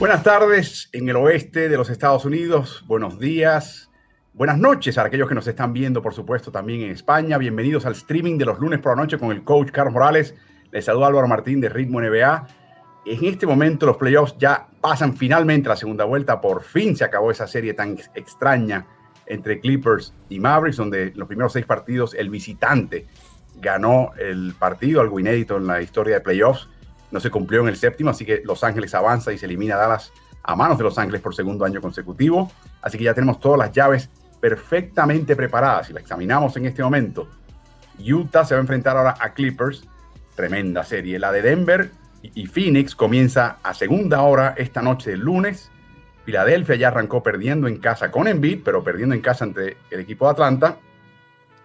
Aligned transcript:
Buenas 0.00 0.22
tardes 0.22 0.88
en 0.92 1.10
el 1.10 1.16
oeste 1.16 1.68
de 1.68 1.76
los 1.76 1.90
Estados 1.90 2.24
Unidos, 2.24 2.82
buenos 2.86 3.18
días, 3.18 3.90
buenas 4.32 4.56
noches 4.56 4.96
a 4.96 5.04
aquellos 5.04 5.28
que 5.28 5.34
nos 5.34 5.46
están 5.46 5.74
viendo, 5.74 6.00
por 6.00 6.14
supuesto, 6.14 6.50
también 6.50 6.80
en 6.80 6.90
España. 6.92 7.36
Bienvenidos 7.36 7.84
al 7.84 7.92
streaming 7.92 8.38
de 8.38 8.46
los 8.46 8.58
lunes 8.58 8.80
por 8.80 8.96
la 8.96 9.02
noche 9.02 9.18
con 9.18 9.30
el 9.30 9.44
coach 9.44 9.70
Carlos 9.70 9.92
Morales. 9.92 10.34
Les 10.72 10.86
saluda 10.86 11.08
Álvaro 11.08 11.28
Martín 11.28 11.60
de 11.60 11.68
Ritmo 11.68 12.00
NBA. 12.00 12.46
En 13.04 13.24
este 13.26 13.46
momento 13.46 13.84
los 13.84 13.98
playoffs 13.98 14.36
ya 14.38 14.68
pasan 14.80 15.18
finalmente 15.18 15.68
la 15.68 15.76
segunda 15.76 16.06
vuelta. 16.06 16.40
Por 16.40 16.62
fin 16.62 16.96
se 16.96 17.04
acabó 17.04 17.30
esa 17.30 17.46
serie 17.46 17.74
tan 17.74 17.98
extraña 18.14 18.86
entre 19.26 19.60
Clippers 19.60 20.14
y 20.30 20.40
Mavericks, 20.40 20.78
donde 20.78 21.12
los 21.14 21.28
primeros 21.28 21.52
seis 21.52 21.66
partidos 21.66 22.14
el 22.14 22.30
visitante 22.30 23.06
ganó 23.56 24.12
el 24.18 24.54
partido, 24.58 25.02
algo 25.02 25.20
inédito 25.20 25.58
en 25.58 25.66
la 25.66 25.82
historia 25.82 26.14
de 26.14 26.20
playoffs 26.22 26.70
no 27.10 27.20
se 27.20 27.30
cumplió 27.30 27.62
en 27.62 27.68
el 27.68 27.76
séptimo, 27.76 28.10
así 28.10 28.24
que 28.24 28.42
Los 28.44 28.62
Ángeles 28.64 28.94
avanza 28.94 29.32
y 29.32 29.38
se 29.38 29.46
elimina 29.46 29.74
a 29.74 29.78
Dallas 29.78 30.12
a 30.42 30.56
manos 30.56 30.78
de 30.78 30.84
Los 30.84 30.98
Ángeles 30.98 31.20
por 31.20 31.34
segundo 31.34 31.64
año 31.64 31.80
consecutivo. 31.80 32.50
Así 32.82 32.98
que 32.98 33.04
ya 33.04 33.14
tenemos 33.14 33.40
todas 33.40 33.58
las 33.58 33.72
llaves 33.72 34.08
perfectamente 34.40 35.36
preparadas 35.36 35.90
y 35.90 35.92
la 35.92 36.00
examinamos 36.00 36.56
en 36.56 36.66
este 36.66 36.82
momento. 36.82 37.28
Utah 37.98 38.44
se 38.44 38.54
va 38.54 38.60
a 38.60 38.62
enfrentar 38.62 38.96
ahora 38.96 39.16
a 39.20 39.34
Clippers, 39.34 39.86
tremenda 40.34 40.84
serie. 40.84 41.18
La 41.18 41.30
de 41.32 41.42
Denver 41.42 41.90
y 42.22 42.46
Phoenix 42.46 42.94
comienza 42.94 43.58
a 43.62 43.74
segunda 43.74 44.22
hora 44.22 44.54
esta 44.56 44.80
noche 44.80 45.10
del 45.10 45.20
lunes. 45.20 45.70
Filadelfia 46.24 46.76
ya 46.76 46.88
arrancó 46.88 47.22
perdiendo 47.22 47.66
en 47.68 47.78
casa 47.78 48.10
con 48.10 48.28
Embiid, 48.28 48.60
pero 48.64 48.82
perdiendo 48.82 49.14
en 49.14 49.20
casa 49.20 49.44
ante 49.44 49.76
el 49.90 50.00
equipo 50.00 50.26
de 50.26 50.32
Atlanta. 50.32 50.78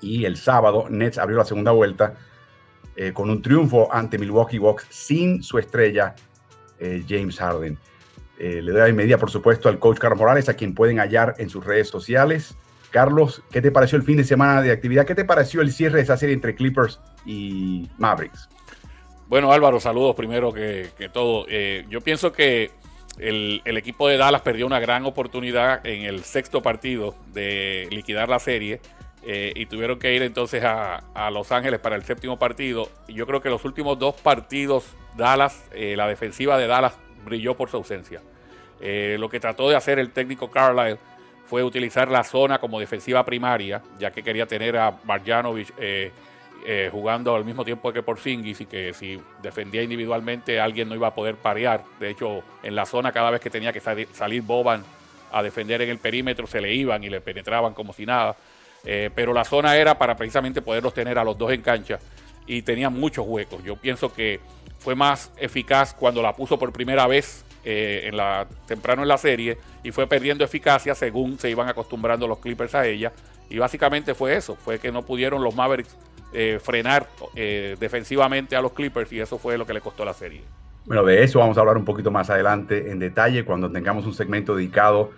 Y 0.01 0.25
el 0.25 0.37
sábado 0.37 0.87
Nets 0.89 1.17
abrió 1.17 1.37
la 1.37 1.45
segunda 1.45 1.71
vuelta 1.71 2.15
eh, 2.97 3.11
con 3.11 3.29
un 3.29 3.41
triunfo 3.41 3.93
ante 3.93 4.17
Milwaukee 4.17 4.57
Bucks 4.57 4.87
sin 4.89 5.43
su 5.43 5.57
estrella 5.57 6.15
eh, 6.79 7.03
James 7.07 7.37
Harden. 7.37 7.77
Eh, 8.39 8.61
le 8.61 8.71
doy 8.71 8.89
la 8.89 8.95
media, 8.95 9.17
por 9.17 9.29
supuesto, 9.29 9.67
al 9.67 9.79
coach 9.79 9.97
Carlos 9.97 10.19
Morales, 10.19 10.47
a 10.47 10.53
quien 10.53 10.73
pueden 10.73 10.99
hallar 10.99 11.35
en 11.37 11.49
sus 11.49 11.65
redes 11.65 11.89
sociales. 11.89 12.55
Carlos, 12.91 13.43
¿qué 13.51 13.61
te 13.61 13.69
pareció 13.71 13.97
el 13.97 14.03
fin 14.03 14.15
de 14.15 14.23
semana 14.23 14.61
de 14.61 14.71
actividad? 14.71 15.05
¿Qué 15.05 15.15
te 15.15 15.25
pareció 15.25 15.61
el 15.61 15.73
cierre 15.73 15.97
de 15.97 16.03
esa 16.03 16.15
serie 16.15 16.33
entre 16.33 16.55
Clippers 16.55 17.01
y 17.25 17.89
Mavericks? 17.97 18.47
Bueno, 19.27 19.51
Álvaro, 19.51 19.81
saludos 19.81 20.15
primero 20.15 20.53
que, 20.53 20.89
todo. 21.11 21.47
yo 21.89 21.99
pienso 21.99 22.31
que 22.31 22.71
el, 23.17 23.61
el, 23.65 23.75
equipo 23.75 24.07
de 24.07 24.17
Dallas 24.17 24.41
perdió 24.41 24.65
una 24.67 24.79
gran 24.79 25.05
oportunidad 25.05 25.85
en 25.85 26.03
el 26.03 26.23
sexto 26.23 26.61
partido 26.61 27.15
de 27.33 27.87
liquidar 27.91 28.29
la 28.29 28.39
serie. 28.39 28.79
Eh, 29.27 29.53
y 29.55 29.65
tuvieron 29.65 29.97
que 29.97 30.13
ir 30.13 30.21
entonces 30.21 30.63
a, 30.63 31.01
Los 31.31 31.51
Ángeles 31.51 31.79
para 31.79 31.95
el 31.95 32.03
séptimo 32.03 32.37
partido. 32.37 32.89
Yo 33.07 33.25
creo 33.25 33.41
que 33.41 33.49
los 33.49 33.65
últimos 33.65 33.97
dos 33.97 34.13
partidos, 34.15 34.85
Dallas, 35.17 35.67
eh, 35.73 35.95
la 35.97 36.07
defensiva 36.07 36.59
de 36.59 36.67
Dallas 36.67 36.95
brilló 37.25 37.55
por 37.55 37.69
su 37.69 37.77
ausencia. 37.77 38.21
Eh, 38.79 39.17
lo 39.19 39.27
que 39.27 39.39
trató 39.39 39.67
de 39.67 39.75
hacer 39.75 39.97
el 39.97 40.11
técnico 40.11 40.51
Carlisle 40.51 40.99
fue 41.47 41.63
utilizar 41.63 42.09
la 42.09 42.23
zona 42.23 42.59
como 42.59 42.79
defensiva 42.79 43.25
primaria, 43.25 43.81
ya 43.97 44.11
que 44.11 44.21
quería 44.21 44.45
tener 44.45 44.77
a 44.77 44.99
Marjanovic 45.03 45.73
jugando 46.91 47.35
al 47.35 47.45
mismo 47.45 47.63
tiempo 47.63 47.93
que 47.93 48.01
Porzingis 48.01 48.61
y 48.61 48.65
que 48.65 48.91
si 48.93 49.21
defendía 49.43 49.83
individualmente 49.83 50.59
alguien 50.59 50.89
no 50.89 50.95
iba 50.95 51.07
a 51.07 51.13
poder 51.13 51.35
parear. 51.35 51.83
De 51.99 52.09
hecho, 52.09 52.43
en 52.63 52.75
la 52.75 52.87
zona 52.87 53.11
cada 53.11 53.29
vez 53.29 53.39
que 53.39 53.51
tenía 53.51 53.71
que 53.71 53.79
salir 53.79 54.41
Boban 54.41 54.83
a 55.31 55.43
defender 55.43 55.81
en 55.81 55.89
el 55.89 55.99
perímetro 55.99 56.47
se 56.47 56.61
le 56.61 56.73
iban 56.73 57.03
y 57.03 57.09
le 57.09 57.21
penetraban 57.21 57.73
como 57.73 57.93
si 57.93 58.05
nada. 58.05 58.35
Eh, 58.85 59.09
pero 59.13 59.33
la 59.33 59.43
zona 59.43 59.75
era 59.75 59.97
para 59.97 60.15
precisamente 60.15 60.61
poderlos 60.61 60.93
tener 60.93 61.17
a 61.17 61.23
los 61.23 61.37
dos 61.37 61.51
en 61.51 61.61
cancha 61.61 61.99
y 62.45 62.61
tenían 62.61 62.93
muchos 62.93 63.25
huecos. 63.27 63.63
Yo 63.63 63.75
pienso 63.75 64.13
que 64.13 64.39
fue 64.77 64.95
más 64.95 65.31
eficaz 65.37 65.93
cuando 65.93 66.21
la 66.21 66.33
puso 66.33 66.59
por 66.59 66.71
primera 66.71 67.07
vez 67.07 67.43
eh, 67.63 68.11
en 68.11 68.17
temprano 68.67 69.01
en 69.01 69.07
la 69.07 69.17
serie 69.17 69.57
y 69.83 69.91
fue 69.91 70.05
perdiendo 70.05 70.43
eficacia 70.43 70.93
según 70.93 71.39
se 71.39 71.49
iban 71.49 71.67
acostumbrando 71.67 72.27
los 72.27 72.37
Clippers 72.39 72.75
a 72.75 72.85
ella. 72.85 73.11
Y 73.49 73.57
básicamente 73.57 74.13
fue 74.13 74.35
eso, 74.35 74.55
fue 74.55 74.79
que 74.79 74.91
no 74.91 75.01
pudieron 75.03 75.43
los 75.43 75.55
Mavericks 75.55 75.95
eh, 76.33 76.59
frenar 76.61 77.07
defensivamente 77.33 78.55
a 78.55 78.61
los 78.61 78.73
Clippers 78.73 79.11
y 79.13 79.19
eso 79.19 79.37
fue 79.37 79.57
lo 79.57 79.65
que 79.65 79.73
le 79.73 79.81
costó 79.81 80.05
la 80.05 80.13
serie. 80.13 80.41
Bueno, 80.85 81.03
de 81.03 81.23
eso 81.23 81.39
vamos 81.39 81.57
a 81.57 81.61
hablar 81.61 81.77
un 81.77 81.85
poquito 81.85 82.11
más 82.11 82.29
adelante 82.29 82.91
en 82.91 82.99
detalle 82.99 83.43
cuando 83.43 83.71
tengamos 83.71 84.05
un 84.05 84.13
segmento 84.13 84.55
dedicado 84.55 85.11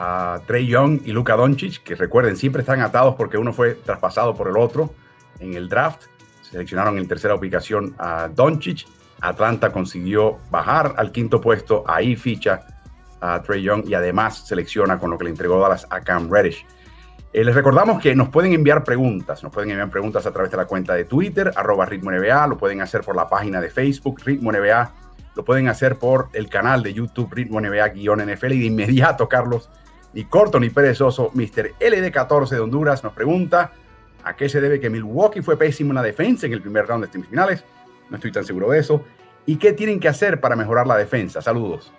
a 0.00 0.40
Trey 0.46 0.66
Young 0.68 1.00
y 1.04 1.10
Luka 1.10 1.34
Doncic, 1.34 1.82
que 1.82 1.96
recuerden, 1.96 2.36
siempre 2.36 2.62
están 2.62 2.80
atados 2.80 3.16
porque 3.16 3.36
uno 3.36 3.52
fue 3.52 3.74
traspasado 3.74 4.36
por 4.36 4.46
el 4.46 4.56
otro 4.56 4.94
en 5.40 5.54
el 5.54 5.68
draft. 5.68 6.04
Seleccionaron 6.42 6.98
en 6.98 7.08
tercera 7.08 7.34
ubicación 7.34 7.96
a 7.98 8.28
Doncic. 8.28 8.86
Atlanta 9.20 9.72
consiguió 9.72 10.38
bajar 10.52 10.94
al 10.96 11.10
quinto 11.10 11.40
puesto, 11.40 11.82
ahí 11.88 12.14
ficha 12.14 12.60
a 13.20 13.42
Trey 13.42 13.60
Young 13.60 13.88
y 13.88 13.94
además 13.94 14.46
selecciona 14.46 15.00
con 15.00 15.10
lo 15.10 15.18
que 15.18 15.24
le 15.24 15.30
entregó 15.30 15.58
Dallas 15.58 15.84
a 15.90 16.00
Cam 16.00 16.30
Reddish. 16.30 16.64
Eh, 17.32 17.42
les 17.42 17.54
recordamos 17.54 18.00
que 18.00 18.14
nos 18.14 18.28
pueden 18.28 18.52
enviar 18.52 18.84
preguntas, 18.84 19.42
nos 19.42 19.52
pueden 19.52 19.70
enviar 19.70 19.90
preguntas 19.90 20.24
a 20.26 20.30
través 20.30 20.52
de 20.52 20.58
la 20.58 20.66
cuenta 20.66 20.94
de 20.94 21.06
Twitter, 21.06 21.50
arroba 21.56 21.84
Ritmo 21.86 22.12
NBA, 22.12 22.46
lo 22.46 22.56
pueden 22.56 22.80
hacer 22.80 23.00
por 23.00 23.16
la 23.16 23.28
página 23.28 23.60
de 23.60 23.68
Facebook, 23.68 24.20
Ritmo 24.24 24.52
NBA, 24.52 24.92
lo 25.34 25.44
pueden 25.44 25.66
hacer 25.66 25.96
por 25.96 26.28
el 26.32 26.48
canal 26.48 26.84
de 26.84 26.94
YouTube, 26.94 27.32
Ritmo 27.32 27.60
NBA-NFL 27.60 28.52
y 28.52 28.60
de 28.60 28.66
inmediato, 28.66 29.28
Carlos, 29.28 29.68
ni 30.12 30.24
corto 30.24 30.58
ni 30.58 30.70
perezoso, 30.70 31.30
Mr. 31.34 31.74
LD14 31.78 32.48
de 32.50 32.60
Honduras 32.60 33.04
nos 33.04 33.12
pregunta 33.12 33.72
a 34.24 34.36
qué 34.36 34.48
se 34.48 34.60
debe 34.60 34.80
que 34.80 34.90
Milwaukee 34.90 35.42
fue 35.42 35.56
pésimo 35.56 35.90
en 35.90 35.96
la 35.96 36.02
defensa 36.02 36.46
en 36.46 36.52
el 36.52 36.62
primer 36.62 36.86
round 36.86 37.06
de 37.06 37.12
semifinales. 37.12 37.64
No 38.10 38.16
estoy 38.16 38.32
tan 38.32 38.44
seguro 38.44 38.70
de 38.70 38.78
eso. 38.78 39.04
¿Y 39.46 39.56
qué 39.56 39.72
tienen 39.72 40.00
que 40.00 40.08
hacer 40.08 40.40
para 40.40 40.56
mejorar 40.56 40.86
la 40.86 40.96
defensa? 40.96 41.40
Saludos. 41.40 41.92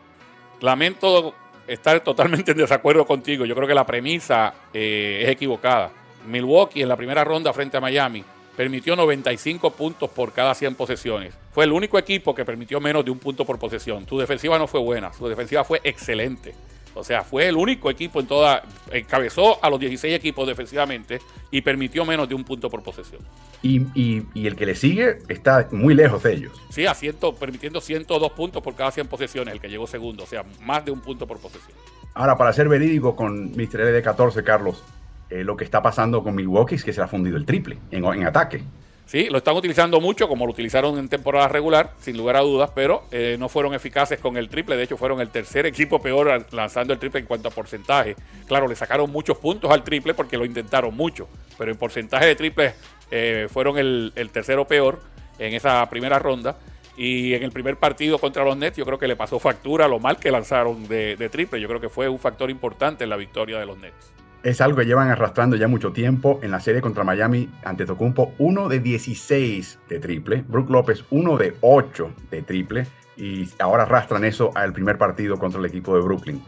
Lamento 0.62 1.34
estar 1.68 2.00
totalmente 2.02 2.52
en 2.52 2.58
desacuerdo 2.58 3.06
contigo. 3.06 3.46
Yo 3.46 3.56
creo 3.56 3.68
que 3.68 3.74
la 3.74 3.86
premisa 3.86 4.54
eh, 4.74 5.22
es 5.24 5.30
equivocada. 5.30 5.92
Milwaukee 6.28 6.82
en 6.82 6.90
la 6.90 6.98
primera 6.98 7.24
ronda 7.24 7.54
frente 7.54 7.78
a 7.78 7.82
Miami 7.82 8.24
permitió 8.56 8.96
95 8.96 9.72
puntos 9.72 10.10
por 10.10 10.34
cada 10.34 10.54
100 10.54 10.76
posesiones. 10.76 11.34
Fue 11.54 11.64
el 11.64 11.72
único 11.72 11.98
equipo 11.98 12.36
que 12.36 12.44
permitió 12.44 12.82
menos 12.82 13.06
de 13.06 13.12
un 13.12 13.18
punto 13.18 13.46
por 13.46 13.58
posesión. 13.58 14.06
Su 14.06 14.20
defensiva 14.20 14.58
no 14.58 14.68
fue 14.68 14.82
buena, 14.82 15.14
su 15.14 15.28
defensiva 15.30 15.64
fue 15.64 15.80
excelente. 15.84 16.54
O 16.94 17.04
sea, 17.04 17.24
fue 17.24 17.48
el 17.48 17.56
único 17.56 17.90
equipo 17.90 18.20
en 18.20 18.28
toda, 18.28 18.64
encabezó 18.92 19.64
a 19.64 19.70
los 19.70 19.80
16 19.80 20.14
equipos 20.14 20.48
defensivamente 20.48 21.20
y 21.52 21.62
permitió 21.62 22.06
menos 22.06 22.28
de 22.28 22.36
un 22.36 22.44
punto 22.44 22.70
por 22.70 22.84
posesión. 22.84 23.22
Y, 23.62 24.26
el 24.36 24.56
que 24.56 24.66
le 24.66 24.76
sigue 24.76 25.20
está 25.28 25.68
muy 25.72 25.94
lejos 25.94 26.24
de 26.24 26.34
ellos. 26.34 26.62
Sí, 26.70 26.86
a 26.86 26.96
permitiendo 27.40 27.82
102 27.82 28.32
puntos 28.32 28.64
por 28.64 28.76
cada 28.76 28.92
100 28.92 29.08
posesiones, 29.08 29.54
el 29.54 29.60
que 29.60 29.70
llegó 29.70 29.88
segundo, 29.88 30.24
o 30.24 30.28
sea, 30.28 30.44
más 30.62 30.86
de 30.86 30.92
un 30.92 31.02
punto 31.02 31.28
por 31.28 31.40
posesión. 31.40 31.78
Ahora, 32.14 32.38
para 32.38 32.54
ser 32.54 32.68
verídico 32.68 33.16
con 33.16 33.52
Mr. 33.52 34.04
LD14, 34.04 34.44
Carlos, 34.44 34.84
eh, 35.30 35.44
lo 35.44 35.56
que 35.56 35.64
está 35.64 35.82
pasando 35.82 36.24
con 36.24 36.36
Milwaukee 36.36 36.76
es 36.76 36.84
que 36.84 36.94
se 36.94 37.00
le 37.00 37.06
ha 37.06 37.08
fundido 37.08 37.38
el 37.38 37.46
triple 37.46 37.78
en, 37.92 38.04
en 38.06 38.26
ataque. 38.26 38.64
Sí, 39.10 39.26
lo 39.28 39.40
están 39.40 39.56
utilizando 39.56 40.00
mucho, 40.00 40.28
como 40.28 40.46
lo 40.46 40.52
utilizaron 40.52 41.00
en 41.00 41.10
temporada 41.10 41.48
regular, 41.48 41.94
sin 41.98 42.16
lugar 42.16 42.36
a 42.36 42.42
dudas, 42.42 42.70
pero 42.76 43.06
eh, 43.10 43.38
no 43.40 43.50
fueron 43.50 43.74
eficaces 43.74 44.20
con 44.20 44.38
el 44.38 44.50
triple. 44.50 44.78
De 44.78 44.84
hecho, 44.84 44.98
fueron 44.98 45.20
el 45.20 45.30
tercer 45.32 45.66
equipo 45.66 46.00
peor 46.00 46.46
lanzando 46.52 46.94
el 46.94 47.00
triple 47.00 47.22
en 47.22 47.26
cuanto 47.26 47.48
a 47.48 47.52
porcentaje. 47.52 48.16
Claro, 48.48 48.68
le 48.68 48.76
sacaron 48.76 49.12
muchos 49.12 49.40
puntos 49.40 49.72
al 49.72 49.84
triple 49.84 50.14
porque 50.14 50.38
lo 50.38 50.46
intentaron 50.46 50.96
mucho, 50.96 51.28
pero 51.58 51.72
en 51.72 51.78
porcentaje 51.80 52.28
de 52.28 52.36
triple 52.36 52.76
eh, 53.10 53.48
fueron 53.52 53.80
el, 53.80 54.14
tercero 54.32 54.68
peor 54.68 55.02
en 55.40 55.56
esa 55.56 55.90
primera 55.90 56.20
ronda. 56.20 56.60
Y 56.96 57.34
en 57.34 57.42
el 57.42 57.52
primer 57.52 57.78
partido 57.78 58.20
contra 58.20 58.44
los 58.44 58.58
Nets, 58.58 58.78
yo 58.78 58.86
creo 58.86 59.00
que 59.00 59.08
le 59.08 59.16
pasó 59.16 59.40
factura 59.40 59.88
lo 59.88 59.98
mal 59.98 60.18
que 60.18 60.30
lanzaron 60.30 60.88
de 60.88 61.30
triple. 61.32 61.60
Yo 61.60 61.68
creo 61.68 61.82
que 61.82 61.90
fue 61.90 62.08
un 62.08 62.20
factor 62.20 62.52
importante 62.52 63.06
en 63.06 63.10
la 63.10 63.16
victoria 63.16 63.58
de 63.58 63.66
los 63.66 63.80
Nets 63.80 64.19
es 64.44 64.62
algo 64.62 64.78
que 64.78 64.86
llevan 64.86 65.10
arrastrando 65.10 65.56
ya 65.56 65.68
mucho 65.68 65.92
tiempo. 65.92 66.40
En 66.42 66.52
la 66.52 66.60
serie 66.60 66.82
contra 66.82 67.04
Miami, 67.04 67.50
ante 67.64 67.86
Tocumpo, 67.86 68.34
1 68.38 68.70
de 68.70 68.80
16 68.80 69.80
de 69.90 70.00
triple. 70.00 70.44
Brook 70.48 70.70
López, 70.70 71.04
1 71.10 71.38
de 71.38 71.56
8 71.62 72.12
de 72.32 72.42
triple. 72.44 72.88
Y 73.18 73.50
ahora 73.60 73.84
arrastran 73.84 74.24
eso 74.24 74.52
al 74.56 74.72
primer 74.72 74.98
partido 74.98 75.38
contra 75.38 75.60
el 75.60 75.66
equipo 75.66 75.94
de 75.96 76.02
Brooklyn. 76.02 76.42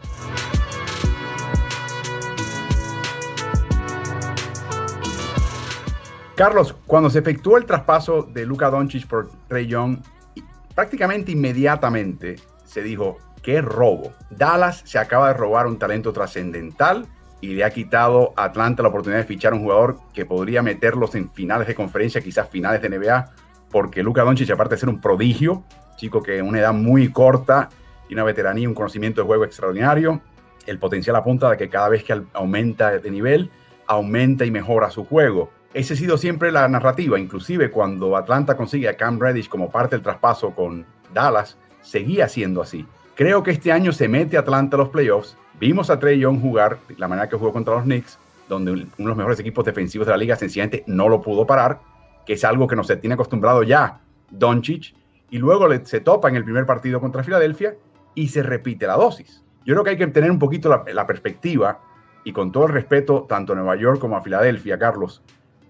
Carlos, 6.34 6.74
cuando 6.86 7.10
se 7.10 7.18
efectuó 7.18 7.58
el 7.58 7.66
traspaso 7.66 8.22
de 8.22 8.46
Luka 8.46 8.70
Doncic 8.70 9.06
por 9.06 9.30
Trey 9.48 9.66
Young, 9.66 9.98
prácticamente 10.74 11.32
inmediatamente 11.32 12.36
se 12.64 12.82
dijo, 12.82 13.18
qué 13.42 13.60
robo. 13.60 14.14
Dallas 14.30 14.82
se 14.86 14.98
acaba 14.98 15.28
de 15.28 15.34
robar 15.34 15.66
un 15.66 15.78
talento 15.78 16.10
trascendental 16.12 17.06
y 17.42 17.48
le 17.48 17.64
ha 17.64 17.70
quitado 17.70 18.32
a 18.36 18.44
Atlanta 18.44 18.82
la 18.82 18.88
oportunidad 18.88 19.20
de 19.20 19.26
fichar 19.26 19.52
un 19.52 19.62
jugador 19.62 19.98
que 20.14 20.24
podría 20.24 20.62
meterlos 20.62 21.14
en 21.16 21.28
finales 21.28 21.66
de 21.66 21.74
conferencia, 21.74 22.22
quizás 22.22 22.48
finales 22.48 22.80
de 22.80 22.88
NBA, 22.88 23.30
porque 23.70 24.02
Luka 24.02 24.22
Doncic, 24.22 24.48
aparte 24.50 24.76
de 24.76 24.80
ser 24.80 24.88
un 24.88 25.00
prodigio, 25.00 25.64
chico 25.96 26.22
que 26.22 26.38
en 26.38 26.46
una 26.46 26.60
edad 26.60 26.72
muy 26.72 27.10
corta 27.10 27.68
y 28.08 28.14
una 28.14 28.22
veteranía, 28.22 28.68
un 28.68 28.74
conocimiento 28.74 29.20
de 29.20 29.26
juego 29.26 29.44
extraordinario, 29.44 30.22
el 30.66 30.78
potencial 30.78 31.16
apunta 31.16 31.50
de 31.50 31.56
que 31.56 31.68
cada 31.68 31.88
vez 31.88 32.04
que 32.04 32.22
aumenta 32.32 32.92
de 32.92 33.10
nivel, 33.10 33.50
aumenta 33.88 34.44
y 34.44 34.52
mejora 34.52 34.90
su 34.90 35.04
juego. 35.04 35.50
Esa 35.74 35.94
ha 35.94 35.96
sido 35.96 36.18
siempre 36.18 36.52
la 36.52 36.68
narrativa, 36.68 37.18
inclusive 37.18 37.72
cuando 37.72 38.16
Atlanta 38.16 38.56
consigue 38.56 38.88
a 38.88 38.96
Cam 38.96 39.18
Reddish 39.18 39.48
como 39.48 39.68
parte 39.68 39.96
del 39.96 40.02
traspaso 40.04 40.54
con 40.54 40.86
Dallas, 41.12 41.58
seguía 41.80 42.28
siendo 42.28 42.62
así. 42.62 42.86
Creo 43.14 43.42
que 43.42 43.50
este 43.50 43.70
año 43.70 43.92
se 43.92 44.08
mete 44.08 44.38
Atlanta 44.38 44.76
a 44.76 44.78
los 44.78 44.88
playoffs. 44.88 45.36
Vimos 45.60 45.90
a 45.90 45.98
Trey 45.98 46.18
Young 46.18 46.40
jugar 46.40 46.78
la 46.96 47.08
manera 47.08 47.28
que 47.28 47.36
jugó 47.36 47.52
contra 47.52 47.74
los 47.74 47.84
Knicks, 47.84 48.18
donde 48.48 48.72
uno 48.72 48.86
de 48.96 49.04
los 49.04 49.16
mejores 49.16 49.38
equipos 49.38 49.66
defensivos 49.66 50.06
de 50.06 50.12
la 50.12 50.16
liga 50.16 50.34
sencillamente 50.34 50.82
no 50.86 51.10
lo 51.10 51.20
pudo 51.20 51.46
parar, 51.46 51.80
que 52.24 52.32
es 52.32 52.44
algo 52.44 52.66
que 52.66 52.74
nos 52.74 52.86
tiene 52.86 53.14
acostumbrado 53.14 53.62
ya 53.62 54.00
Doncic, 54.30 54.94
y 55.28 55.38
luego 55.38 55.68
se 55.84 56.00
topa 56.00 56.30
en 56.30 56.36
el 56.36 56.44
primer 56.44 56.64
partido 56.64 57.00
contra 57.00 57.22
Filadelfia 57.22 57.74
y 58.14 58.28
se 58.28 58.42
repite 58.42 58.86
la 58.86 58.96
dosis. 58.96 59.42
Yo 59.64 59.74
creo 59.74 59.84
que 59.84 59.90
hay 59.90 59.96
que 59.98 60.06
tener 60.06 60.30
un 60.30 60.38
poquito 60.38 60.68
la, 60.68 61.06
perspectiva 61.06 61.80
y 62.24 62.32
con 62.32 62.50
todo 62.50 62.66
el 62.66 62.72
respeto 62.72 63.26
tanto 63.28 63.52
a 63.52 63.56
Nueva 63.56 63.76
York 63.76 64.00
como 64.00 64.16
a 64.16 64.22
Filadelfia, 64.22 64.78
Carlos, 64.78 65.22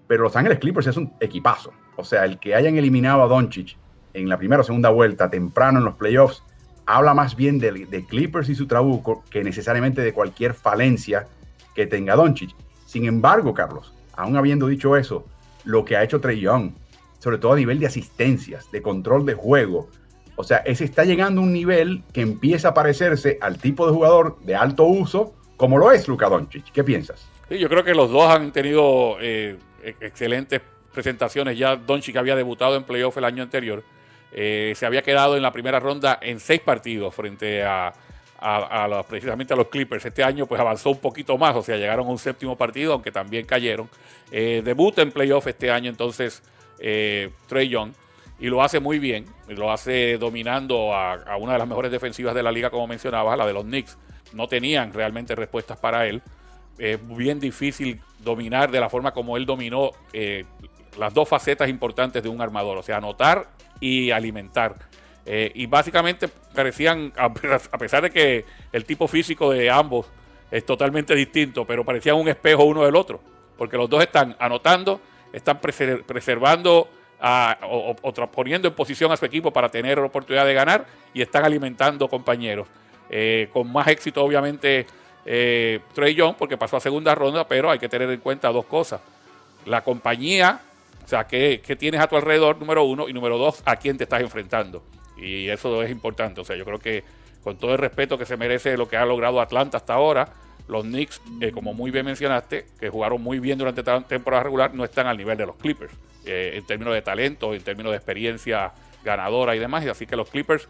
pero 0.07 0.23
Los 0.23 0.35
Ángeles 0.35 0.59
Clippers 0.59 0.87
es 0.87 0.97
un 0.97 1.13
equipazo. 1.19 1.73
O 1.97 2.03
sea, 2.03 2.23
el 2.25 2.39
que 2.39 2.55
hayan 2.55 2.77
eliminado 2.77 3.21
a 3.21 3.27
Doncic 3.27 3.77
en 4.13 4.29
la 4.29 4.37
primera 4.37 4.61
o 4.61 4.65
segunda 4.65 4.89
vuelta, 4.89 5.29
temprano 5.29 5.79
en 5.79 5.85
los 5.85 5.95
playoffs, 5.95 6.43
habla 6.85 7.13
más 7.13 7.35
bien 7.35 7.59
de, 7.59 8.05
Clippers 8.07 8.49
y 8.49 8.55
su 8.55 8.67
trabuco 8.67 9.23
que 9.29 9.43
necesariamente 9.43 10.01
de 10.01 10.13
cualquier 10.13 10.53
falencia 10.53 11.27
que 11.75 11.87
tenga 11.87 12.15
Doncic. 12.15 12.55
Sin 12.85 13.05
embargo, 13.05 13.53
Carlos, 13.53 13.93
aún 14.13 14.37
habiendo 14.37 14.67
dicho 14.67 14.95
eso, 14.97 15.25
lo 15.63 15.85
que 15.85 15.95
ha 15.95 16.03
hecho 16.03 16.21
Trey 16.21 16.39
Young, 16.39 16.71
sobre 17.19 17.37
todo 17.37 17.53
a 17.53 17.57
nivel 17.57 17.79
de 17.79 17.87
asistencias, 17.87 18.69
de 18.71 18.81
control 18.81 19.25
de 19.25 19.33
juego, 19.33 19.89
o 20.35 20.43
sea, 20.43 20.57
ese 20.57 20.83
está 20.83 21.03
llegando 21.03 21.41
a 21.41 21.43
un 21.43 21.53
nivel 21.53 22.03
que 22.11 22.21
empieza 22.21 22.69
a 22.69 22.73
parecerse 22.73 23.37
al 23.41 23.57
tipo 23.57 23.85
de 23.87 23.93
jugador 23.93 24.39
de 24.41 24.55
alto 24.55 24.83
uso 24.85 25.33
como 25.57 25.77
lo 25.77 25.91
es 25.91 26.07
Luka 26.07 26.27
Doncic. 26.27 26.71
¿Qué 26.71 26.83
piensas? 26.83 27.27
Sí, 27.49 27.57
yo 27.59 27.69
creo 27.69 27.83
que 27.83 27.93
los 27.93 28.11
dos 28.11 28.29
han 28.29 28.51
tenido 28.51 29.17
eh, 29.21 29.57
e-, 29.83 29.95
excelentes 30.01 30.61
presentaciones. 30.93 31.57
Ya 31.57 31.75
Doncic 31.75 32.15
había 32.15 32.35
debutado 32.35 32.75
en 32.75 32.83
playoff 32.83 33.17
el 33.17 33.25
año 33.25 33.43
anterior. 33.43 33.83
Eh, 34.35 34.73
se 34.75 34.85
había 34.85 35.03
quedado 35.03 35.37
en 35.37 35.43
la 35.43 35.51
primera 35.51 35.79
ronda 35.79 36.17
en 36.19 36.39
seis 36.39 36.59
partidos 36.59 37.13
frente 37.13 37.63
a, 37.63 37.93
precisamente 39.07 39.53
a 39.53 39.57
los 39.57 39.67
Clippers. 39.67 40.05
Este 40.05 40.23
año 40.23 40.47
pues 40.47 40.59
avanzó 40.59 40.89
un 40.89 40.97
poquito 40.97 41.37
más, 41.37 41.55
o 41.55 41.61
sea, 41.61 41.77
llegaron 41.77 42.07
a 42.07 42.09
un 42.09 42.17
séptimo 42.17 42.57
partido, 42.57 42.93
aunque 42.93 43.11
también 43.11 43.45
cayeron. 43.45 43.89
Eh, 44.31 44.61
debuta 44.65 45.03
en 45.03 45.11
playoff 45.11 45.45
este 45.47 45.69
año 45.69 45.89
entonces 45.89 46.41
eh, 46.79 47.29
Trey 47.47 47.69
Young 47.69 47.91
y 48.39 48.47
lo 48.47 48.63
hace 48.63 48.79
muy 48.79 48.97
bien, 48.97 49.25
lo 49.47 49.71
hace 49.71 50.17
dominando 50.17 50.93
a, 50.95 51.37
una 51.37 51.53
de 51.53 51.59
las 51.59 51.67
mejores 51.67 51.91
defensivas 51.91 52.33
de 52.33 52.41
la 52.41 52.51
liga, 52.51 52.71
como 52.71 52.87
mencionabas, 52.87 53.37
la 53.37 53.45
de 53.45 53.53
los 53.53 53.63
Knicks. 53.63 53.97
No 54.33 54.47
tenían 54.47 54.91
realmente 54.91 55.35
respuestas 55.35 55.77
para 55.77 56.07
él. 56.07 56.23
Es 56.79 56.99
bien 57.15 57.39
difícil 57.39 58.01
dominar 58.19 58.71
de 58.71 58.79
la 58.79 58.89
forma 58.89 59.11
como 59.11 59.37
él 59.37 59.45
dominó 59.45 59.91
las 60.97 61.13
dos 61.13 61.29
facetas 61.29 61.69
importantes 61.69 62.23
de 62.23 62.29
un 62.29 62.41
armador, 62.41 62.79
o 62.79 62.83
sea, 62.83 62.97
anotar 62.97 63.47
y 63.83 64.11
alimentar. 64.11 64.75
Eh, 65.25 65.51
y 65.55 65.65
básicamente 65.65 66.29
parecían, 66.29 67.11
a 67.17 67.33
pesar 67.77 68.03
de 68.03 68.11
que 68.11 68.45
el 68.71 68.85
tipo 68.85 69.09
físico 69.09 69.51
de 69.51 69.69
ambos 69.69 70.07
es 70.49 70.65
totalmente 70.65 71.13
distinto, 71.13 71.65
pero 71.65 71.83
parecían 71.83 72.15
un 72.15 72.29
espejo 72.29 72.63
uno 72.63 72.85
del 72.85 72.95
otro, 72.95 73.19
porque 73.57 73.75
los 73.75 73.89
dos 73.89 74.01
están 74.01 74.37
anotando, 74.39 75.01
están 75.33 75.59
preservando 75.59 76.87
o, 77.61 77.95
poniendo 78.31 78.69
en 78.69 78.73
posición 78.73 79.11
a 79.11 79.17
su 79.17 79.25
equipo 79.25 79.51
para 79.51 79.67
tener 79.69 79.97
la 79.97 80.05
oportunidad 80.05 80.45
de 80.45 80.53
ganar 80.53 80.85
y 81.13 81.21
están 81.21 81.43
alimentando 81.43 82.07
compañeros. 82.07 82.67
Eh, 83.09 83.49
con 83.51 83.69
más 83.69 83.87
éxito, 83.89 84.23
obviamente, 84.23 84.87
eh, 85.25 85.81
Trey 85.93 86.15
Young 86.15 86.35
porque 86.37 86.57
pasó 86.57 86.77
a 86.77 86.79
segunda 86.79 87.13
ronda, 87.15 87.45
pero 87.45 87.69
hay 87.69 87.79
que 87.79 87.89
tener 87.89 88.09
en 88.09 88.21
cuenta 88.21 88.49
dos 88.49 88.65
cosas. 88.65 89.01
La 89.65 89.81
compañía, 89.81 90.61
o 91.03 91.07
sea, 91.07 91.25
¿qué, 91.25 91.59
tienes 91.77 92.01
a 92.01 92.07
tu 92.07 92.15
alrededor, 92.15 92.57
número 92.59 92.83
uno, 92.83 93.09
y 93.09 93.13
número 93.13 93.37
dos, 93.37 93.61
a 93.65 93.75
quién 93.75 93.97
te 93.97 94.03
estás 94.03 94.21
enfrentando. 94.21 94.83
Y 95.17 95.49
eso 95.49 95.83
es 95.83 95.91
importante. 95.91 96.41
O 96.41 96.45
sea, 96.45 96.55
yo 96.55 96.65
creo 96.65 96.79
que 96.79 97.03
con 97.43 97.57
todo 97.57 97.73
el 97.73 97.77
respeto 97.77 98.17
que 98.17 98.25
se 98.25 98.37
merece 98.37 98.77
lo 98.77 98.87
que 98.87 98.97
ha 98.97 99.05
logrado 99.05 99.41
Atlanta 99.41 99.77
hasta 99.77 99.93
ahora, 99.93 100.29
los 100.67 100.83
Knicks, 100.83 101.21
eh, 101.41 101.51
como 101.51 101.73
muy 101.73 101.91
bien 101.91 102.05
mencionaste, 102.05 102.65
que 102.79 102.89
jugaron 102.89 103.21
muy 103.21 103.39
bien 103.39 103.57
durante 103.57 103.83
la 103.83 104.01
temporada 104.01 104.43
regular, 104.43 104.73
no 104.73 104.83
están 104.85 105.07
al 105.07 105.17
nivel 105.17 105.37
de 105.37 105.45
los 105.45 105.55
Clippers, 105.57 105.93
eh, 106.25 106.53
en 106.55 106.65
términos 106.65 106.93
de 106.93 107.01
talento, 107.01 107.53
en 107.53 107.61
términos 107.61 107.91
de 107.91 107.97
experiencia 107.97 108.71
ganadora 109.03 109.55
y 109.55 109.59
demás. 109.59 109.83
Y 109.85 109.89
así 109.89 110.05
que 110.05 110.15
los 110.15 110.29
Clippers 110.29 110.69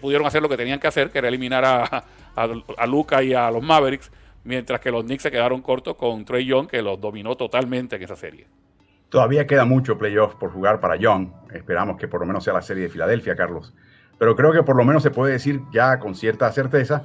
pudieron 0.00 0.26
hacer 0.26 0.42
lo 0.42 0.48
que 0.48 0.56
tenían 0.56 0.80
que 0.80 0.88
hacer, 0.88 1.10
que 1.10 1.18
era 1.18 1.28
eliminar 1.28 1.64
a, 1.64 2.04
a, 2.34 2.86
Luca 2.86 3.22
y 3.22 3.32
a 3.32 3.50
los 3.50 3.62
Mavericks, 3.62 4.10
mientras 4.44 4.80
que 4.80 4.90
los 4.90 5.04
Knicks 5.04 5.22
se 5.22 5.30
quedaron 5.30 5.62
cortos 5.62 5.96
con 5.96 6.24
Trey 6.24 6.44
Young, 6.44 6.66
que 6.66 6.82
los 6.82 7.00
dominó 7.00 7.36
totalmente 7.36 7.96
en 7.96 8.02
esa 8.02 8.16
serie. 8.16 8.46
Todavía 9.12 9.46
queda 9.46 9.66
mucho 9.66 9.98
playoff 9.98 10.34
por 10.36 10.50
jugar 10.50 10.80
para 10.80 10.96
Young. 10.96 11.28
Esperamos 11.52 11.98
que 11.98 12.08
por 12.08 12.20
lo 12.20 12.26
menos 12.26 12.42
sea 12.42 12.54
la 12.54 12.62
serie 12.62 12.84
de 12.84 12.88
Filadelfia, 12.88 13.36
Carlos. 13.36 13.74
Pero 14.18 14.34
creo 14.34 14.52
que 14.52 14.62
por 14.62 14.74
lo 14.74 14.84
menos 14.84 15.02
se 15.02 15.10
puede 15.10 15.34
decir 15.34 15.60
ya 15.70 15.98
con 15.98 16.14
cierta 16.14 16.50
certeza 16.50 17.04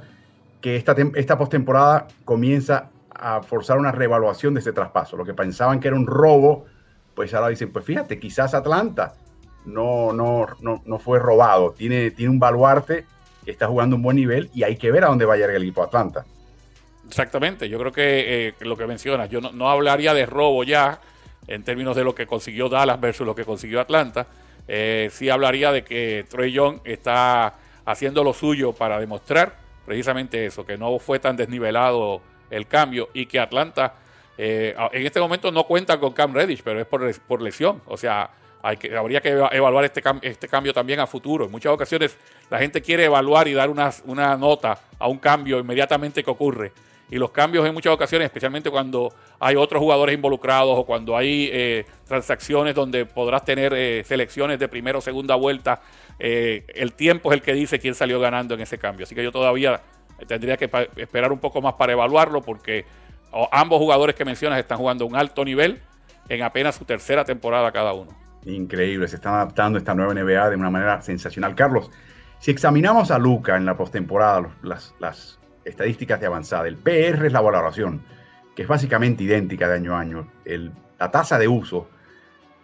que 0.62 0.76
esta, 0.76 0.96
esta 1.14 1.36
postemporada 1.36 2.08
comienza 2.24 2.88
a 3.14 3.42
forzar 3.42 3.78
una 3.78 3.92
reevaluación 3.92 4.54
de 4.54 4.60
ese 4.60 4.72
traspaso. 4.72 5.18
Lo 5.18 5.24
que 5.26 5.34
pensaban 5.34 5.80
que 5.80 5.88
era 5.88 5.96
un 5.98 6.06
robo, 6.06 6.64
pues 7.14 7.34
ahora 7.34 7.48
dicen, 7.48 7.70
pues 7.70 7.84
fíjate, 7.84 8.18
quizás 8.18 8.54
Atlanta 8.54 9.14
no, 9.66 10.12
no, 10.14 10.46
no, 10.60 10.82
no 10.84 10.98
fue 10.98 11.18
robado. 11.18 11.72
Tiene, 11.72 12.10
tiene 12.10 12.30
un 12.30 12.40
baluarte 12.40 13.04
está 13.50 13.66
jugando 13.66 13.96
un 13.96 14.02
buen 14.02 14.16
nivel 14.16 14.50
y 14.54 14.62
hay 14.62 14.76
que 14.76 14.90
ver 14.90 15.04
a 15.04 15.08
dónde 15.08 15.24
va 15.24 15.34
a 15.34 15.36
llegar 15.36 15.54
el 15.54 15.62
equipo 15.62 15.82
Atlanta. 15.82 16.24
Exactamente, 17.06 17.68
yo 17.68 17.78
creo 17.78 17.92
que 17.92 18.48
eh, 18.48 18.54
lo 18.60 18.76
que 18.76 18.86
mencionas, 18.86 19.30
yo 19.30 19.40
no, 19.40 19.70
hablaría 19.70 20.12
de 20.12 20.26
robo 20.26 20.62
ya 20.64 21.00
en 21.48 21.64
términos 21.64 21.96
de 21.96 22.04
lo 22.04 22.14
que 22.14 22.26
consiguió 22.26 22.68
Dallas 22.68 23.00
versus 23.00 23.26
lo 23.26 23.34
que 23.34 23.44
consiguió 23.44 23.80
Atlanta. 23.80 24.26
Eh, 24.68 25.08
sí 25.10 25.30
hablaría 25.30 25.72
de 25.72 25.82
que 25.82 26.26
Trey 26.28 26.52
Young 26.52 26.80
está 26.84 27.54
haciendo 27.86 28.22
lo 28.22 28.34
suyo 28.34 28.72
para 28.72 29.00
demostrar 29.00 29.56
precisamente 29.86 30.44
eso, 30.44 30.66
que 30.66 30.76
no 30.76 30.98
fue 30.98 31.18
tan 31.18 31.36
desnivelado 31.36 32.20
el 32.50 32.66
cambio 32.66 33.08
y 33.14 33.24
que 33.24 33.40
Atlanta 33.40 33.94
eh, 34.36 34.76
en 34.92 35.06
este 35.06 35.18
momento 35.18 35.50
no 35.50 35.64
cuenta 35.64 35.98
con 35.98 36.12
Cam 36.12 36.34
Reddish, 36.34 36.62
pero 36.62 36.80
es 36.80 36.86
por, 36.86 37.20
por 37.22 37.40
lesión. 37.40 37.80
O 37.86 37.96
sea, 37.96 38.30
que, 38.78 38.94
habría 38.94 39.20
que 39.22 39.30
evaluar 39.30 39.86
este, 39.86 40.02
este 40.22 40.48
cambio 40.48 40.74
también 40.74 41.00
a 41.00 41.06
futuro. 41.06 41.46
En 41.46 41.50
muchas 41.50 41.72
ocasiones 41.72 42.16
la 42.50 42.58
gente 42.58 42.82
quiere 42.82 43.04
evaluar 43.06 43.48
y 43.48 43.54
dar 43.54 43.70
una 43.70 44.36
nota 44.36 44.78
a 44.98 45.08
un 45.08 45.18
cambio 45.18 45.58
inmediatamente 45.58 46.22
que 46.22 46.30
ocurre. 46.30 46.72
Y 47.10 47.16
los 47.16 47.30
cambios 47.30 47.66
en 47.66 47.72
muchas 47.72 47.92
ocasiones, 47.92 48.26
especialmente 48.26 48.70
cuando 48.70 49.12
hay 49.40 49.56
otros 49.56 49.80
jugadores 49.80 50.14
involucrados 50.14 50.78
o 50.78 50.84
cuando 50.84 51.16
hay 51.16 51.48
eh, 51.52 51.86
transacciones 52.06 52.74
donde 52.74 53.06
podrás 53.06 53.44
tener 53.44 53.72
eh, 53.74 54.02
selecciones 54.04 54.58
de 54.58 54.68
primera 54.68 54.98
o 54.98 55.00
segunda 55.00 55.34
vuelta, 55.34 55.80
eh, 56.18 56.64
el 56.74 56.92
tiempo 56.92 57.32
es 57.32 57.38
el 57.38 57.42
que 57.42 57.54
dice 57.54 57.78
quién 57.78 57.94
salió 57.94 58.20
ganando 58.20 58.54
en 58.54 58.60
ese 58.60 58.78
cambio. 58.78 59.04
Así 59.04 59.14
que 59.14 59.24
yo 59.24 59.32
todavía 59.32 59.80
tendría 60.26 60.56
que 60.56 60.70
esperar 60.96 61.32
un 61.32 61.38
poco 61.38 61.62
más 61.62 61.74
para 61.74 61.92
evaluarlo 61.92 62.42
porque 62.42 62.84
ambos 63.52 63.78
jugadores 63.78 64.14
que 64.14 64.24
mencionas 64.24 64.58
están 64.58 64.78
jugando 64.78 65.04
a 65.04 65.08
un 65.08 65.16
alto 65.16 65.44
nivel 65.44 65.80
en 66.28 66.42
apenas 66.42 66.74
su 66.74 66.84
tercera 66.84 67.24
temporada 67.24 67.72
cada 67.72 67.92
uno. 67.94 68.10
Increíble, 68.44 69.08
se 69.08 69.16
están 69.16 69.34
adaptando 69.34 69.78
esta 69.78 69.94
nueva 69.94 70.12
NBA 70.12 70.50
de 70.50 70.56
una 70.56 70.70
manera 70.70 71.00
sensacional. 71.00 71.54
Carlos, 71.54 71.90
si 72.38 72.50
examinamos 72.50 73.10
a 73.10 73.18
Luca 73.18 73.56
en 73.56 73.64
la 73.64 73.76
postemporada, 73.76 74.48
las, 74.62 74.94
las 74.98 75.37
estadísticas 75.68 76.20
de 76.20 76.26
avanzada, 76.26 76.66
el 76.66 76.76
PR 76.76 77.26
es 77.26 77.32
la 77.32 77.40
valoración, 77.40 78.02
que 78.54 78.62
es 78.62 78.68
básicamente 78.68 79.24
idéntica 79.24 79.68
de 79.68 79.74
año 79.74 79.94
a 79.94 80.00
año. 80.00 80.28
El, 80.44 80.72
la 80.98 81.10
tasa 81.10 81.38
de 81.38 81.48
uso, 81.48 81.88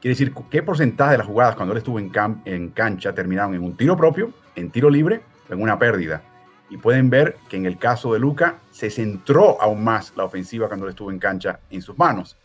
quiere 0.00 0.14
decir 0.14 0.34
qué 0.50 0.62
porcentaje 0.62 1.12
de 1.12 1.18
las 1.18 1.26
jugadas 1.26 1.54
cuando 1.54 1.72
él 1.72 1.78
estuvo 1.78 1.98
en, 1.98 2.12
en 2.44 2.70
cancha 2.70 3.14
terminaron 3.14 3.54
en 3.54 3.62
un 3.62 3.76
tiro 3.76 3.96
propio, 3.96 4.32
en 4.56 4.70
tiro 4.70 4.90
libre 4.90 5.22
o 5.48 5.52
en 5.52 5.62
una 5.62 5.78
pérdida. 5.78 6.22
Y 6.70 6.78
pueden 6.78 7.10
ver 7.10 7.36
que 7.48 7.56
en 7.56 7.66
el 7.66 7.78
caso 7.78 8.12
de 8.12 8.18
Luca 8.18 8.58
se 8.70 8.90
centró 8.90 9.60
aún 9.60 9.84
más 9.84 10.12
la 10.16 10.24
ofensiva 10.24 10.66
cuando 10.66 10.86
él 10.86 10.90
estuvo 10.90 11.10
en 11.10 11.18
cancha 11.18 11.60
en 11.70 11.82
sus 11.82 11.96
manos. 11.96 12.36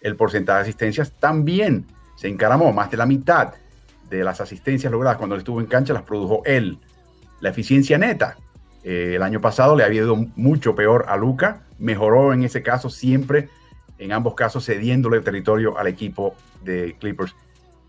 El 0.00 0.16
porcentaje 0.16 0.58
de 0.58 0.62
asistencias 0.62 1.12
también 1.18 1.86
se 2.16 2.28
encaramó. 2.28 2.72
Más 2.72 2.90
de 2.90 2.96
la 2.96 3.06
mitad 3.06 3.54
de 4.08 4.24
las 4.24 4.40
asistencias 4.40 4.92
logradas 4.92 5.18
cuando 5.18 5.34
él 5.34 5.40
estuvo 5.40 5.60
en 5.60 5.66
cancha 5.66 5.92
las 5.92 6.02
produjo 6.02 6.42
él. 6.44 6.78
La 7.40 7.50
eficiencia 7.50 7.98
neta. 7.98 8.36
Eh, 8.84 9.14
el 9.16 9.22
año 9.22 9.40
pasado 9.40 9.74
le 9.74 9.82
había 9.82 10.02
ido 10.02 10.14
mucho 10.36 10.74
peor 10.74 11.06
a 11.08 11.16
Luca. 11.16 11.62
Mejoró 11.78 12.32
en 12.32 12.44
ese 12.44 12.62
caso 12.62 12.90
siempre 12.90 13.48
en 13.98 14.12
ambos 14.12 14.34
casos 14.34 14.66
cediéndole 14.66 15.20
territorio 15.20 15.78
al 15.78 15.86
equipo 15.86 16.34
de 16.62 16.96
Clippers. 17.00 17.34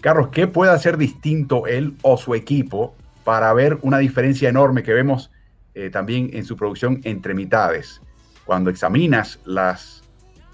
Carlos, 0.01 0.29
¿qué 0.31 0.47
puede 0.47 0.71
hacer 0.71 0.97
distinto 0.97 1.67
él 1.67 1.95
o 2.01 2.17
su 2.17 2.35
equipo 2.35 2.95
para 3.23 3.51
ver 3.53 3.79
una 3.81 3.97
diferencia 3.97 4.49
enorme 4.49 4.83
que 4.83 4.93
vemos 4.93 5.31
eh, 5.73 5.89
también 5.89 6.29
en 6.33 6.45
su 6.45 6.55
producción 6.55 7.01
entre 7.03 7.33
mitades? 7.33 8.01
Cuando 8.45 8.69
examinas 8.69 9.39
las 9.45 10.03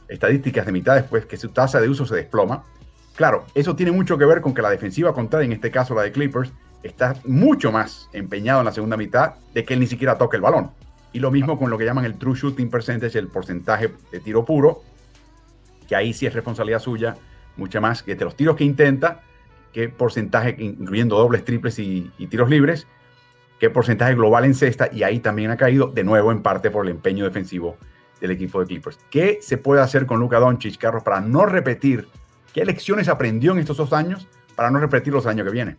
estadísticas 0.08 0.66
de 0.66 0.72
mitades, 0.72 1.04
pues 1.04 1.26
que 1.26 1.38
su 1.38 1.50
tasa 1.50 1.80
de 1.80 1.90
uso 1.90 2.06
se 2.06 2.16
desploma. 2.16 2.64
Claro, 3.16 3.46
eso 3.54 3.76
tiene 3.76 3.92
mucho 3.92 4.18
que 4.18 4.26
ver 4.26 4.42
con 4.42 4.54
que 4.54 4.62
la 4.62 4.70
defensiva 4.70 5.14
contraria, 5.14 5.46
en 5.46 5.54
este 5.54 5.70
caso 5.70 5.94
la 5.94 6.04
de 6.04 6.12
Clippers, 6.12 6.52
está 6.84 7.16
mucho 7.26 7.72
más 7.72 8.10
empeñado 8.14 8.60
en 8.60 8.66
la 8.66 8.72
segunda 8.72 8.98
mitad 8.98 9.36
de 9.54 9.64
que 9.64 9.74
él 9.74 9.80
ni 9.80 9.88
siquiera 9.88 10.18
toque 10.18 10.38
el 10.38 10.42
balón. 10.42 10.72
Y 11.14 11.20
lo 11.20 11.32
mismo 11.32 11.60
con 11.60 11.70
lo 11.70 11.78
que 11.78 11.86
llaman 11.86 12.06
el 12.06 12.16
true 12.18 12.36
shooting 12.36 12.70
percentage, 12.70 13.18
el 13.18 13.28
porcentaje 13.28 13.92
de 14.12 14.20
tiro 14.20 14.46
puro, 14.46 14.82
que 15.88 15.96
ahí 15.96 16.14
sí 16.14 16.26
es 16.26 16.34
responsabilidad 16.34 16.80
suya, 16.80 17.18
mucha 17.58 17.82
más 17.82 18.02
que 18.02 18.16
de 18.16 18.24
los 18.24 18.36
tiros 18.36 18.56
que 18.56 18.64
intenta, 18.64 19.22
qué 19.74 19.90
porcentaje, 19.90 20.56
incluyendo 20.60 21.18
dobles, 21.18 21.44
triples 21.44 21.80
y, 21.80 22.12
tiros 22.30 22.50
libres, 22.50 22.88
qué 23.60 23.70
porcentaje 23.70 24.16
global 24.16 24.46
en 24.46 24.56
cesta, 24.56 24.90
y 24.92 25.04
ahí 25.04 25.20
también 25.20 25.52
ha 25.52 25.58
caído 25.58 25.88
de 25.88 26.04
nuevo 26.04 26.32
en 26.32 26.42
parte 26.42 26.72
por 26.72 26.86
el 26.86 26.92
empeño 26.92 27.26
defensivo 27.26 27.78
del 28.20 28.32
equipo 28.32 28.60
de 28.60 28.68
Clippers. 28.68 29.00
¿Qué 29.10 29.40
se 29.42 29.58
puede 29.58 29.82
hacer 29.82 30.06
con 30.06 30.20
Luka 30.20 30.40
Doncic, 30.40 30.78
Carlos, 30.78 31.04
para 31.04 31.20
no 31.20 31.46
repetir? 31.46 32.08
¿Qué 32.54 32.64
lecciones 32.66 33.08
aprendió 33.08 33.52
en 33.52 33.60
estos 33.60 33.78
dos 33.78 33.94
años 33.94 34.28
para 34.56 34.70
no 34.72 34.80
repetir 34.80 35.12
los 35.12 35.26
años 35.26 35.46
que 35.46 35.52
vienen? 35.52 35.78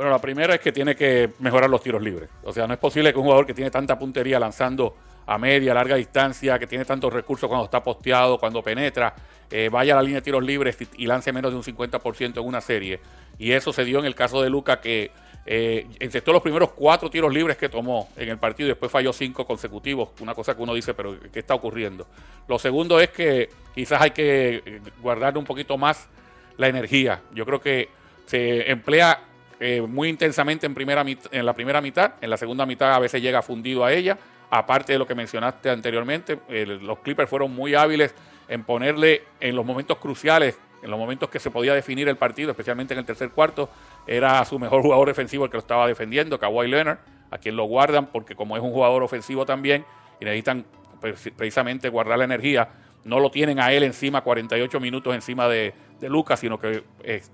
Bueno, 0.00 0.12
la 0.12 0.18
primera 0.18 0.54
es 0.54 0.60
que 0.62 0.72
tiene 0.72 0.96
que 0.96 1.28
mejorar 1.40 1.68
los 1.68 1.82
tiros 1.82 2.00
libres. 2.00 2.30
O 2.44 2.54
sea, 2.54 2.66
no 2.66 2.72
es 2.72 2.80
posible 2.80 3.12
que 3.12 3.18
un 3.18 3.24
jugador 3.24 3.44
que 3.44 3.52
tiene 3.52 3.70
tanta 3.70 3.98
puntería 3.98 4.40
lanzando 4.40 4.96
a 5.26 5.36
media, 5.36 5.74
larga 5.74 5.94
distancia, 5.96 6.58
que 6.58 6.66
tiene 6.66 6.86
tantos 6.86 7.12
recursos 7.12 7.46
cuando 7.46 7.66
está 7.66 7.82
posteado, 7.82 8.38
cuando 8.38 8.62
penetra, 8.62 9.14
eh, 9.50 9.68
vaya 9.70 9.92
a 9.92 9.96
la 9.96 10.02
línea 10.02 10.20
de 10.20 10.22
tiros 10.22 10.42
libres 10.42 10.78
y, 10.96 11.04
lance 11.04 11.34
menos 11.34 11.50
de 11.50 11.58
un 11.58 11.62
50% 11.62 12.40
en 12.40 12.46
una 12.46 12.62
serie. 12.62 12.98
Y 13.38 13.52
eso 13.52 13.74
se 13.74 13.84
dio 13.84 13.98
en 13.98 14.06
el 14.06 14.14
caso 14.14 14.40
de 14.40 14.48
Luca, 14.48 14.80
que 14.80 15.10
eh, 15.44 15.86
encestó 15.98 16.32
los 16.32 16.40
primeros 16.40 16.70
cuatro 16.70 17.10
tiros 17.10 17.30
libres 17.30 17.58
que 17.58 17.68
tomó 17.68 18.08
en 18.16 18.30
el 18.30 18.38
partido 18.38 18.68
y 18.68 18.70
después 18.70 18.90
falló 18.90 19.12
cinco 19.12 19.44
consecutivos. 19.44 20.12
Una 20.20 20.34
cosa 20.34 20.56
que 20.56 20.62
uno 20.62 20.72
dice, 20.72 20.94
pero 20.94 21.14
¿qué 21.30 21.40
está 21.40 21.54
ocurriendo? 21.54 22.06
Lo 22.48 22.58
segundo 22.58 22.98
es 23.00 23.10
que 23.10 23.50
quizás 23.74 24.00
hay 24.00 24.12
que 24.12 24.62
eh, 24.64 24.80
guardar 25.02 25.36
un 25.36 25.44
poquito 25.44 25.76
más 25.76 26.08
la 26.56 26.68
energía. 26.68 27.20
Yo 27.34 27.44
creo 27.44 27.60
que 27.60 27.90
se 28.24 28.70
emplea 28.70 29.24
eh, 29.60 29.82
muy 29.82 30.08
intensamente 30.08 30.64
en, 30.64 30.74
primera 30.74 31.04
en 31.04 31.46
la 31.46 31.52
primera 31.52 31.82
mitad, 31.82 32.14
en 32.22 32.30
la 32.30 32.38
segunda 32.38 32.64
mitad 32.64 32.94
a 32.94 32.98
veces 32.98 33.20
llega 33.20 33.42
fundido 33.42 33.84
a 33.84 33.92
ella, 33.92 34.18
aparte 34.50 34.94
de 34.94 34.98
lo 34.98 35.06
que 35.06 35.14
mencionaste 35.14 35.68
anteriormente, 35.68 36.38
los 36.80 36.98
Clippers 37.00 37.28
fueron 37.28 37.54
muy 37.54 37.74
hábiles 37.74 38.14
en 38.48 38.64
ponerle 38.64 39.22
en 39.38 39.54
los 39.54 39.64
momentos 39.64 39.98
cruciales, 39.98 40.58
en 40.82 40.90
los 40.90 40.98
momentos 40.98 41.28
que 41.28 41.38
se 41.38 41.50
podía 41.50 41.74
definir 41.74 42.08
el 42.08 42.16
partido, 42.16 42.50
especialmente 42.50 42.94
en 42.94 43.00
el 43.00 43.04
tercer 43.04 43.30
cuarto, 43.30 43.68
era 44.06 44.42
su 44.46 44.58
mejor 44.58 44.80
jugador 44.82 45.08
defensivo 45.08 45.44
el 45.44 45.50
que 45.50 45.58
lo 45.58 45.60
estaba 45.60 45.86
defendiendo, 45.86 46.38
Kawhi 46.38 46.66
Leonard, 46.66 46.98
a 47.30 47.38
quien 47.38 47.54
lo 47.54 47.64
guardan 47.64 48.06
porque 48.06 48.34
como 48.34 48.56
es 48.56 48.62
un 48.62 48.72
jugador 48.72 49.02
ofensivo 49.02 49.44
también 49.46 49.84
y 50.20 50.24
necesitan 50.24 50.64
precisamente 51.36 51.88
guardar 51.90 52.18
la 52.18 52.24
energía, 52.24 52.70
no 53.04 53.20
lo 53.20 53.30
tienen 53.30 53.60
a 53.60 53.72
él 53.72 53.82
encima 53.82 54.22
48 54.22 54.80
minutos 54.80 55.14
encima 55.14 55.48
de, 55.48 55.72
de 56.00 56.08
Lucas, 56.08 56.40
sino 56.40 56.58
que 56.58 56.82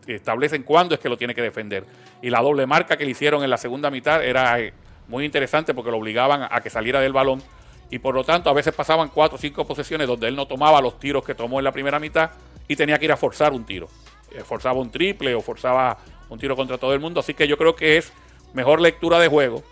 establecen 0.06 0.62
cuándo 0.62 0.94
es 0.94 1.00
que 1.00 1.08
lo 1.08 1.16
tiene 1.16 1.34
que 1.34 1.42
defender. 1.42 1.84
Y 2.20 2.30
la 2.30 2.40
doble 2.40 2.66
marca 2.66 2.96
que 2.96 3.04
le 3.04 3.12
hicieron 3.12 3.44
en 3.44 3.50
la 3.50 3.56
segunda 3.56 3.90
mitad 3.90 4.24
era 4.24 4.58
eh, 4.60 4.72
muy 5.08 5.24
interesante 5.24 5.72
porque 5.72 5.90
lo 5.90 5.98
obligaban 5.98 6.48
a 6.50 6.60
que 6.60 6.70
saliera 6.70 7.00
del 7.00 7.12
balón 7.12 7.42
y 7.90 8.00
por 8.00 8.14
lo 8.14 8.24
tanto 8.24 8.50
a 8.50 8.52
veces 8.52 8.74
pasaban 8.74 9.08
cuatro 9.08 9.36
o 9.36 9.38
cinco 9.38 9.64
posesiones 9.64 10.08
donde 10.08 10.26
él 10.26 10.34
no 10.34 10.46
tomaba 10.46 10.80
los 10.80 10.98
tiros 10.98 11.24
que 11.24 11.34
tomó 11.34 11.60
en 11.60 11.64
la 11.64 11.72
primera 11.72 12.00
mitad 12.00 12.30
y 12.66 12.74
tenía 12.74 12.98
que 12.98 13.04
ir 13.04 13.12
a 13.12 13.16
forzar 13.16 13.52
un 13.52 13.64
tiro. 13.64 13.88
Eh, 14.32 14.42
forzaba 14.42 14.80
un 14.80 14.90
triple 14.90 15.34
o 15.34 15.40
forzaba 15.40 15.98
un 16.28 16.38
tiro 16.38 16.56
contra 16.56 16.78
todo 16.78 16.92
el 16.92 17.00
mundo. 17.00 17.20
Así 17.20 17.34
que 17.34 17.46
yo 17.46 17.56
creo 17.56 17.76
que 17.76 17.96
es 17.96 18.12
mejor 18.52 18.80
lectura 18.80 19.20
de 19.20 19.28
juego, 19.28 19.62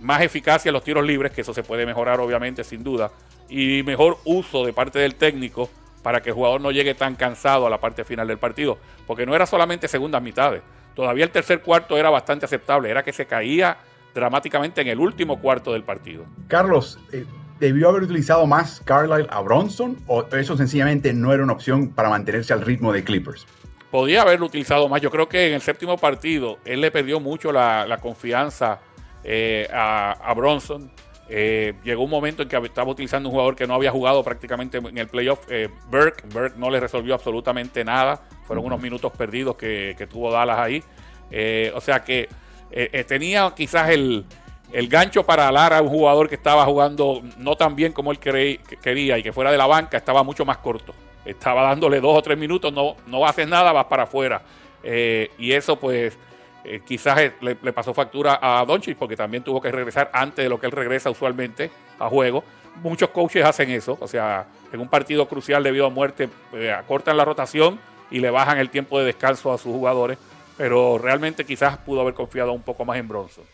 más 0.00 0.22
eficacia 0.22 0.70
en 0.70 0.74
los 0.74 0.84
tiros 0.84 1.04
libres, 1.04 1.32
que 1.32 1.42
eso 1.42 1.52
se 1.52 1.62
puede 1.62 1.84
mejorar 1.84 2.20
obviamente 2.20 2.64
sin 2.64 2.82
duda, 2.82 3.10
y 3.48 3.82
mejor 3.82 4.18
uso 4.24 4.64
de 4.64 4.72
parte 4.72 4.98
del 4.98 5.16
técnico 5.16 5.68
para 6.04 6.20
que 6.20 6.28
el 6.28 6.34
jugador 6.34 6.60
no 6.60 6.70
llegue 6.70 6.94
tan 6.94 7.16
cansado 7.16 7.66
a 7.66 7.70
la 7.70 7.80
parte 7.80 8.04
final 8.04 8.28
del 8.28 8.36
partido, 8.36 8.78
porque 9.06 9.24
no 9.24 9.34
era 9.34 9.46
solamente 9.46 9.88
segundas 9.88 10.22
mitades, 10.22 10.62
todavía 10.94 11.24
el 11.24 11.30
tercer 11.30 11.62
cuarto 11.62 11.96
era 11.96 12.10
bastante 12.10 12.44
aceptable, 12.44 12.90
era 12.90 13.02
que 13.02 13.12
se 13.12 13.24
caía 13.24 13.78
dramáticamente 14.14 14.82
en 14.82 14.88
el 14.88 15.00
último 15.00 15.40
cuarto 15.40 15.72
del 15.72 15.82
partido. 15.82 16.26
Carlos, 16.46 17.00
eh, 17.10 17.24
¿debió 17.58 17.88
haber 17.88 18.02
utilizado 18.02 18.46
más 18.46 18.82
Carlisle 18.84 19.26
a 19.30 19.40
Bronson 19.40 19.96
o 20.06 20.26
eso 20.36 20.58
sencillamente 20.58 21.14
no 21.14 21.32
era 21.32 21.42
una 21.42 21.54
opción 21.54 21.88
para 21.88 22.10
mantenerse 22.10 22.52
al 22.52 22.60
ritmo 22.60 22.92
de 22.92 23.02
Clippers? 23.02 23.46
Podía 23.90 24.22
haberlo 24.22 24.44
utilizado 24.44 24.86
más. 24.90 25.00
Yo 25.00 25.10
creo 25.10 25.28
que 25.28 25.48
en 25.48 25.54
el 25.54 25.62
séptimo 25.62 25.96
partido 25.96 26.58
él 26.66 26.82
le 26.82 26.90
perdió 26.90 27.18
mucho 27.18 27.50
la, 27.50 27.98
confianza 28.02 28.80
eh, 29.24 29.66
a 29.72 30.34
Bronson 30.36 30.90
eh, 31.28 31.74
llegó 31.82 32.04
un 32.04 32.10
momento 32.10 32.42
en 32.42 32.48
que 32.48 32.56
estaba 32.56 32.90
utilizando 32.90 33.28
un 33.28 33.32
jugador 33.32 33.56
que 33.56 33.66
no 33.66 33.74
había 33.74 33.90
jugado 33.90 34.22
prácticamente 34.22 34.78
en 34.78 34.98
el 34.98 35.08
playoff, 35.08 35.40
eh, 35.48 35.68
Burke. 35.90 36.24
Burke 36.28 36.58
no 36.58 36.70
le 36.70 36.80
resolvió 36.80 37.14
absolutamente 37.14 37.84
nada. 37.84 38.22
Fueron 38.46 38.64
unos 38.66 38.80
minutos 38.80 39.10
perdidos 39.12 39.56
que, 39.56 40.06
tuvo 40.10 40.30
Dallas 40.30 40.58
ahí. 40.58 40.82
Eh, 41.30 41.72
o 41.74 41.80
sea 41.80 42.02
que 42.04 42.28
tenía 43.06 43.52
quizás 43.56 43.90
el, 43.90 44.26
gancho 44.88 45.24
para 45.24 45.48
alar 45.48 45.72
a 45.72 45.80
un 45.80 45.88
jugador 45.88 46.28
que 46.28 46.34
estaba 46.34 46.64
jugando 46.64 47.22
no 47.38 47.56
tan 47.56 47.76
bien 47.76 47.92
como 47.92 48.10
él 48.10 48.18
quería 48.18 49.18
y 49.18 49.22
que 49.22 49.32
fuera 49.32 49.52
de 49.52 49.58
la 49.58 49.66
banca 49.66 49.96
estaba 49.96 50.22
mucho 50.22 50.44
más 50.44 50.58
corto. 50.58 50.94
Estaba 51.24 51.62
dándole 51.62 52.00
dos 52.00 52.18
o 52.18 52.22
tres 52.22 52.36
minutos, 52.36 52.72
no, 52.72 52.96
no 53.06 53.24
haces 53.24 53.48
nada, 53.48 53.72
vas 53.72 53.86
para 53.86 54.02
afuera. 54.02 54.42
y 54.84 55.52
eso 55.52 55.76
pues 55.76 56.18
eh, 56.64 56.80
quizás 56.84 57.18
eh, 57.20 57.34
le, 57.40 57.72
pasó 57.72 57.92
factura 57.92 58.38
a 58.40 58.64
Doncic 58.64 58.96
porque 58.96 59.16
también 59.16 59.44
tuvo 59.44 59.60
que 59.60 59.70
regresar 59.70 60.10
antes 60.14 60.42
de 60.42 60.48
lo 60.48 60.58
que 60.58 60.66
él 60.66 60.72
regresa 60.72 61.10
usualmente 61.10 61.70
a 61.98 62.08
juego. 62.08 62.42
Muchos 62.82 63.10
coaches 63.10 63.44
hacen 63.44 63.70
eso, 63.70 63.98
o 64.00 64.08
sea, 64.08 64.46
en 64.72 64.80
un 64.80 64.88
partido 64.88 65.28
crucial 65.28 65.62
debido 65.62 65.86
a 65.86 65.90
muerte 65.90 66.28
eh, 66.54 66.72
acortan 66.72 67.16
la 67.16 67.24
rotación 67.24 67.78
y 68.10 68.18
le 68.18 68.30
bajan 68.30 68.58
el 68.58 68.70
tiempo 68.70 68.98
de 68.98 69.04
descanso 69.04 69.52
a 69.52 69.58
sus 69.58 69.72
jugadores, 69.72 70.18
pero 70.56 70.98
realmente 70.98 71.44
quizás 71.44 71.76
pudo 71.76 72.00
haber 72.00 72.14
confiado 72.14 72.52
un 72.52 72.62
poco 72.62 72.84
más 72.84 72.96
en 72.96 73.08
Bronson. 73.08 73.44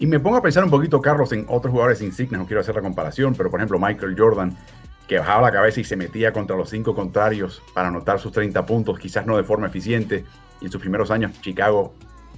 Y 0.00 0.06
me 0.06 0.18
pongo 0.18 0.36
a 0.36 0.42
pensar 0.42 0.64
un 0.64 0.70
poquito, 0.70 1.00
Carlos, 1.00 1.32
en 1.32 1.46
otros 1.48 1.70
jugadores 1.70 2.02
insignes, 2.02 2.40
no 2.40 2.46
quiero 2.46 2.60
hacer 2.60 2.74
la 2.74 2.82
comparación, 2.82 3.34
pero 3.36 3.48
por 3.48 3.60
ejemplo 3.60 3.78
Michael 3.78 4.16
Jordan, 4.18 4.58
que 5.06 5.18
bajaba 5.18 5.42
la 5.42 5.52
cabeza 5.52 5.80
y 5.80 5.84
se 5.84 5.96
metía 5.96 6.32
contra 6.32 6.56
los 6.56 6.68
cinco 6.68 6.94
contrarios 6.94 7.62
para 7.72 7.88
anotar 7.88 8.18
sus 8.18 8.32
30 8.32 8.66
puntos, 8.66 8.98
quizás 8.98 9.24
no 9.24 9.36
de 9.36 9.44
forma 9.44 9.68
eficiente, 9.68 10.24
y 10.60 10.66
en 10.66 10.72
sus 10.72 10.80
primeros 10.80 11.10
años 11.10 11.40
Chicago 11.40 11.94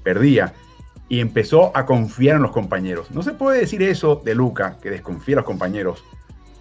perdía 0.06 0.54
y 1.08 1.18
empezó 1.18 1.76
a 1.76 1.84
confiar 1.84 2.36
en 2.36 2.42
los 2.42 2.52
compañeros. 2.52 3.10
No 3.10 3.22
se 3.22 3.32
puede 3.32 3.58
decir 3.58 3.82
eso 3.82 4.22
de 4.25 4.36
Luca, 4.36 4.76
que 4.80 4.88
desconfía 4.88 5.34
a 5.34 5.38
los 5.38 5.44
compañeros, 5.44 6.04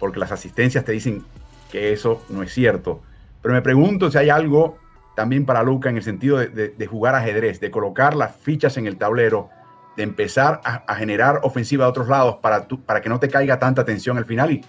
porque 0.00 0.18
las 0.18 0.32
asistencias 0.32 0.84
te 0.84 0.90
dicen 0.90 1.24
que 1.70 1.92
eso 1.92 2.24
no 2.28 2.42
es 2.42 2.52
cierto. 2.52 3.02
Pero 3.42 3.54
me 3.54 3.62
pregunto 3.62 4.10
si 4.10 4.18
hay 4.18 4.30
algo 4.30 4.78
también 5.14 5.46
para 5.46 5.62
Luca 5.62 5.88
en 5.90 5.96
el 5.96 6.02
sentido 6.02 6.38
de, 6.38 6.86
jugar 6.86 7.14
ajedrez, 7.14 7.60
de 7.60 7.70
colocar 7.70 8.16
las 8.16 8.34
fichas 8.34 8.76
en 8.78 8.88
el 8.88 8.96
tablero, 8.96 9.48
de 9.96 10.02
empezar 10.02 10.60
a, 10.64 10.94
generar 10.96 11.38
ofensiva 11.44 11.84
de 11.84 11.90
otros 11.90 12.08
lados 12.08 12.38
para, 12.42 12.66
para 12.84 13.00
que 13.00 13.08
no 13.08 13.20
te 13.20 13.28
caiga 13.28 13.60
tanta 13.60 13.84
tensión 13.84 14.18
al 14.18 14.24
final 14.24 14.50
y, 14.50 14.64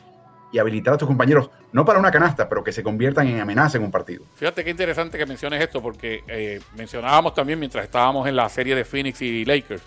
y 0.51 0.59
habilitar 0.59 0.93
a 0.93 0.97
tus 0.97 1.07
compañeros, 1.07 1.49
no 1.73 1.83
para 1.83 1.99
una 1.99 2.11
canasta, 2.11 2.47
pero 2.47 2.63
que 2.63 2.71
se 2.71 2.83
conviertan 2.83 3.27
en 3.27 3.39
amenaza 3.39 3.77
en 3.77 3.83
un 3.83 3.91
partido. 3.91 4.23
Fíjate 4.35 4.63
qué 4.63 4.69
interesante 4.69 5.17
que 5.17 5.25
menciones 5.25 5.61
esto, 5.61 5.81
porque 5.81 6.23
eh, 6.27 6.59
mencionábamos 6.75 7.33
también 7.33 7.59
mientras 7.59 7.83
estábamos 7.83 8.27
en 8.27 8.35
la 8.35 8.47
serie 8.49 8.75
de 8.75 8.85
Phoenix 8.85 9.21
y 9.21 9.43
Lakers, 9.45 9.81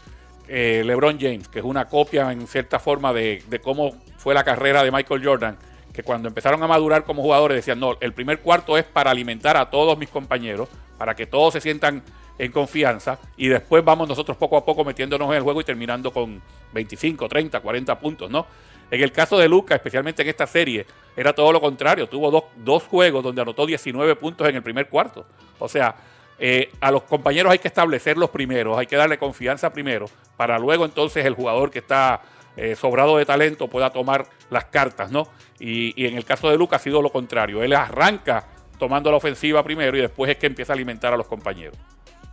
eh, 0.49 0.83
LeBron 0.85 1.19
James, 1.19 1.49
que 1.49 1.61
es 1.61 1.65
una 1.65 1.87
copia 1.87 2.31
en 2.33 2.47
cierta 2.47 2.79
forma 2.79 3.13
de, 3.13 3.43
cómo 3.63 3.93
fue 4.19 4.35
la 4.35 4.45
carrera 4.45 4.83
de 4.83 4.91
Michael 4.91 5.25
Jordan, 5.25 5.57
que 5.93 6.03
cuando 6.03 6.29
empezaron 6.29 6.63
a 6.63 6.67
madurar 6.67 7.05
como 7.05 7.23
jugadores 7.23 7.57
decían, 7.57 7.81
no, 7.81 7.97
el 8.01 8.13
primer 8.13 8.41
cuarto 8.41 8.77
es 8.79 8.85
para 8.85 9.11
alimentar 9.11 9.57
a 9.57 9.71
todos 9.71 9.99
mis 9.99 10.09
compañeros, 10.09 10.69
para 10.99 11.15
que 11.15 11.27
todos 11.27 11.53
se 11.55 11.61
sientan 11.61 12.03
en 12.39 12.53
confianza 12.53 13.19
y 13.37 13.49
después 13.49 13.85
vamos 13.85 14.09
nosotros 14.09 14.37
poco 14.37 14.57
a 14.57 14.65
poco 14.65 14.85
metiéndonos 14.85 15.29
en 15.29 15.37
el 15.37 15.43
juego 15.43 15.61
y 15.61 15.65
terminando 15.65 16.11
con 16.11 16.41
25, 16.73 17.29
30, 17.29 17.61
40 17.61 17.99
puntos, 17.99 18.31
¿no? 18.31 18.47
En 18.91 19.01
el 19.01 19.13
caso 19.13 19.39
de 19.39 19.49
Lucas, 19.49 19.77
especialmente 19.77 20.23
en 20.23 20.29
esta 20.29 20.47
serie, 20.47 20.85
era 21.17 21.33
todo 21.33 21.53
lo 21.53 21.61
contrario. 21.61 22.09
Tuvo 22.09 22.51
dos, 22.57 22.83
juegos 22.85 23.23
donde 23.23 23.43
anotó 23.43 23.67
19 23.67 24.17
puntos 24.17 24.49
en 24.49 24.57
el 24.57 24.63
primer 24.63 24.89
cuarto. 24.89 25.27
O 25.59 25.69
sea, 25.69 25.95
eh, 26.39 26.73
a 26.81 26.91
los 26.91 27.05
compañeros 27.05 27.53
hay 27.53 27.59
que 27.59 27.69
establecer 27.69 28.17
los 28.17 28.31
primeros, 28.31 28.79
hay 28.79 28.87
que 28.87 28.97
darle 28.97 29.19
confianza 29.19 29.71
primero, 29.71 30.07
para 30.37 30.59
luego 30.59 30.87
entonces 30.87 31.27
el 31.27 31.35
jugador 31.35 31.71
que 31.71 31.81
está 31.81 32.23
eh, 32.57 32.75
sobrado 32.75 33.19
de 33.19 33.27
talento 33.27 33.69
pueda 33.69 33.91
tomar 33.91 34.27
las 34.49 34.65
cartas, 34.65 35.11
¿no? 35.11 35.29
Y, 35.61 36.07
en 36.07 36.17
el 36.17 36.25
caso 36.25 36.51
de 36.51 36.57
Lucas 36.57 36.81
ha 36.81 36.85
sido 36.85 37.03
lo 37.03 37.11
contrario. 37.11 37.63
Él 37.63 37.75
arranca 37.75 38.47
tomando 38.79 39.11
la 39.11 39.19
ofensiva 39.19 39.63
primero 39.63 39.97
y 39.97 40.01
después 40.01 40.31
es 40.31 40.39
que 40.39 40.47
empieza 40.47 40.73
a 40.73 40.75
alimentar 40.75 41.13
a 41.13 41.17
los 41.17 41.27
compañeros. 41.27 41.77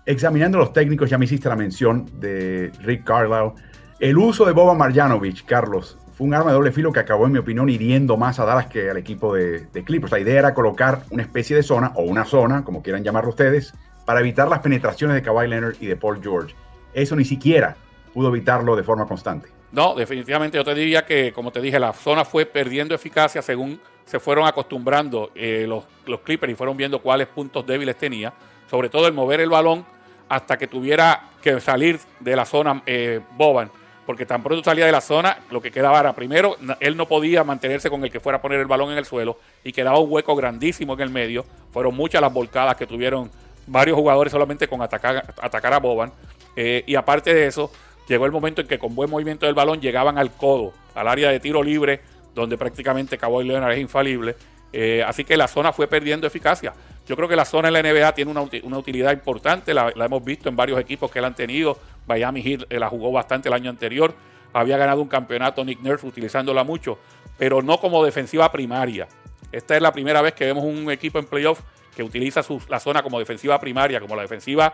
Examinando 0.05 0.57
los 0.57 0.71
técnicos, 0.71 1.09
ya 1.09 1.17
me 1.17 1.25
hiciste 1.25 1.49
la 1.49 1.57
mención 1.57 2.09
de 2.21 2.71
Rick 2.81 3.03
Carlisle 3.03 3.51
El 3.99 4.17
uso 4.17 4.45
de 4.45 4.53
Boba 4.53 4.73
Marjanovic, 4.73 5.45
Carlos, 5.45 5.97
fue 6.13 6.25
un 6.25 6.33
arma 6.33 6.51
de 6.51 6.55
doble 6.55 6.71
filo 6.71 6.91
que 6.93 7.01
acabó, 7.01 7.25
en 7.25 7.33
mi 7.33 7.37
opinión, 7.37 7.69
hiriendo 7.69 8.15
más 8.17 8.39
a 8.39 8.45
Dallas 8.45 8.67
que 8.67 8.89
al 8.89 8.97
equipo 8.97 9.35
de, 9.35 9.67
de 9.67 9.83
Clippers. 9.83 10.11
La 10.11 10.19
idea 10.19 10.39
era 10.39 10.53
colocar 10.53 11.03
una 11.11 11.21
especie 11.21 11.55
de 11.55 11.61
zona, 11.61 11.91
o 11.95 12.03
una 12.03 12.25
zona, 12.25 12.63
como 12.63 12.81
quieran 12.81 13.03
llamarlo 13.03 13.29
ustedes, 13.29 13.73
para 14.05 14.21
evitar 14.21 14.47
las 14.47 14.59
penetraciones 14.59 15.15
de 15.15 15.21
Kawhi 15.21 15.47
Leonard 15.47 15.75
y 15.81 15.85
de 15.85 15.97
Paul 15.97 16.19
George. 16.23 16.55
Eso 16.93 17.15
ni 17.15 17.25
siquiera 17.25 17.75
pudo 18.13 18.29
evitarlo 18.29 18.75
de 18.75 18.83
forma 18.83 19.05
constante. 19.05 19.49
No, 19.71 19.95
definitivamente 19.95 20.57
yo 20.57 20.63
te 20.63 20.73
diría 20.73 21.05
que, 21.05 21.33
como 21.33 21.51
te 21.51 21.61
dije, 21.61 21.79
la 21.79 21.93
zona 21.93 22.23
fue 22.23 22.45
perdiendo 22.45 22.95
eficacia 22.95 23.41
según 23.41 23.79
se 24.05 24.19
fueron 24.19 24.47
acostumbrando 24.47 25.31
eh, 25.35 25.65
los, 25.67 25.83
Clippers 26.21 26.53
y 26.53 26.55
fueron 26.55 26.77
viendo 26.77 26.99
cuáles 26.99 27.27
puntos 27.27 27.67
débiles 27.67 27.97
tenía, 27.97 28.33
sobre 28.69 28.89
todo 28.89 29.07
el 29.07 29.13
mover 29.13 29.41
el 29.41 29.49
balón 29.49 29.85
hasta 30.29 30.57
que 30.57 30.67
tuviera 30.67 31.29
que 31.41 31.59
salir 31.59 31.99
de 32.21 32.35
la 32.35 32.45
zona 32.45 32.81
eh, 32.85 33.19
Boban, 33.35 33.69
porque 34.05 34.25
tan 34.25 34.41
pronto 34.41 34.63
salía 34.63 34.85
de 34.85 34.91
la 34.93 35.01
zona, 35.01 35.39
lo 35.51 35.61
que 35.61 35.69
quedaba 35.69 35.99
era, 35.99 36.13
primero, 36.13 36.55
él 36.79 36.95
no 36.95 37.05
podía 37.09 37.43
mantenerse 37.43 37.89
con 37.89 38.01
el 38.05 38.09
que 38.09 38.21
fuera 38.21 38.37
a 38.37 38.41
poner 38.41 38.61
el 38.61 38.67
balón 38.67 38.91
en 38.91 38.97
el 38.97 39.05
suelo 39.05 39.37
y 39.65 39.73
quedaba 39.73 39.99
un 39.99 40.09
hueco 40.09 40.33
grandísimo 40.33 40.93
en 40.93 41.01
el 41.01 41.09
medio, 41.09 41.45
fueron 41.71 41.93
muchas 41.93 42.21
las 42.21 42.31
volcadas 42.31 42.77
que 42.77 42.87
tuvieron 42.87 43.29
varios 43.65 43.97
jugadores 43.97 44.31
solamente 44.31 44.69
con 44.69 44.81
atacar, 44.81 45.33
atacar 45.41 45.73
a 45.73 45.79
Boban, 45.79 46.13
eh, 46.55 46.83
y 46.87 46.95
aparte 46.95 47.33
de 47.33 47.47
eso, 47.47 47.69
llegó 48.07 48.25
el 48.25 48.31
momento 48.31 48.61
en 48.61 48.67
que 48.67 48.79
con 48.79 48.95
buen 48.95 49.09
movimiento 49.09 49.45
del 49.45 49.55
balón 49.55 49.81
llegaban 49.81 50.17
al 50.17 50.31
codo, 50.31 50.73
al 50.95 51.07
área 51.07 51.29
de 51.29 51.39
tiro 51.39 51.61
libre, 51.63 52.01
donde 52.33 52.57
prácticamente 52.57 53.17
Cowboy 53.17 53.45
Leonard 53.45 53.73
es 53.73 53.79
infalible. 53.79 54.35
Eh, 54.73 55.03
así 55.05 55.23
que 55.23 55.37
la 55.37 55.47
zona 55.47 55.73
fue 55.73 55.87
perdiendo 55.87 56.27
eficacia. 56.27 56.73
Yo 57.07 57.15
creo 57.15 57.27
que 57.27 57.35
la 57.35 57.45
zona 57.45 57.69
en 57.69 57.73
la 57.73 57.81
NBA 57.81 58.13
tiene 58.13 58.31
una, 58.31 58.77
utilidad 58.77 59.13
importante, 59.13 59.73
la, 59.73 59.93
hemos 59.95 60.23
visto 60.23 60.49
en 60.49 60.55
varios 60.55 60.79
equipos 60.79 61.09
que 61.09 61.21
la 61.21 61.27
han 61.27 61.35
tenido. 61.35 61.77
Miami 62.05 62.41
Heat 62.41 62.65
eh, 62.69 62.79
la 62.79 62.89
jugó 62.89 63.11
bastante 63.11 63.49
el 63.49 63.53
año 63.53 63.69
anterior, 63.69 64.13
había 64.53 64.77
ganado 64.77 65.01
un 65.01 65.07
campeonato 65.07 65.63
Nick 65.63 65.79
Nurse 65.81 66.05
utilizándola 66.05 66.63
mucho, 66.63 66.99
pero 67.37 67.61
no 67.61 67.79
como 67.79 68.03
defensiva 68.03 68.51
primaria. 68.51 69.07
Esta 69.51 69.75
es 69.75 69.81
la 69.81 69.91
primera 69.91 70.21
vez 70.21 70.33
que 70.33 70.45
vemos 70.45 70.65
un 70.65 70.91
equipo 70.91 71.19
en 71.19 71.25
playoff 71.25 71.61
que 71.95 72.03
utiliza 72.03 72.41
la 72.69 72.79
zona 72.79 73.01
como 73.01 73.19
defensiva 73.19 73.59
primaria, 73.59 73.99
como 73.99 74.15
la 74.15 74.21
defensiva 74.23 74.73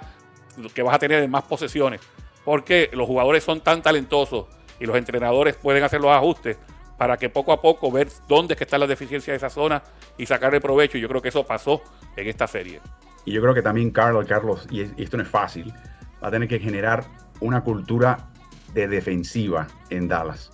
que 0.74 0.82
vas 0.82 0.96
a 0.96 1.00
tener 1.00 1.24
en 1.24 1.32
más 1.32 1.44
posesiones, 1.44 2.02
porque 2.46 2.90
los 2.94 3.08
jugadores 3.08 3.44
son 3.44 3.62
tan 3.62 3.82
talentosos 3.82 4.46
y 4.80 4.86
los 4.86 4.96
entrenadores 4.96 5.56
pueden 5.56 5.84
hacer 5.84 6.02
los 6.02 6.12
ajustes 6.12 6.58
para 6.98 7.18
que 7.18 7.30
poco 7.30 7.52
a 7.52 7.62
poco 7.62 7.92
ver 7.92 8.08
dónde 8.28 8.54
es 8.54 8.58
que 8.58 8.64
están 8.64 8.80
las 8.80 8.90
deficiencias 8.90 9.34
de 9.34 9.38
esa 9.38 9.50
zona 9.50 9.84
y 10.18 10.26
sacarle 10.26 10.62
provecho. 10.62 10.98
Yo 10.98 11.08
creo 11.08 11.22
que 11.22 11.30
eso 11.30 11.46
pasó 11.46 11.82
en 12.16 12.28
esta 12.28 12.48
serie. 12.48 12.80
Y 13.26 13.32
yo 13.34 13.42
creo 13.42 13.54
que 13.54 13.62
también 13.62 13.92
Carlos, 13.92 14.26
Carlos, 14.28 14.68
y 14.70 14.82
esto 15.02 15.18
no 15.18 15.24
es 15.24 15.30
fácil, 15.30 15.74
va 16.22 16.28
a 16.28 16.32
tener 16.32 16.48
que 16.48 16.60
generar 16.60 17.06
una 17.40 17.64
cultura 17.64 18.30
de 18.74 18.88
defensiva 18.88 19.68
en 19.90 20.08
Dallas, 20.08 20.52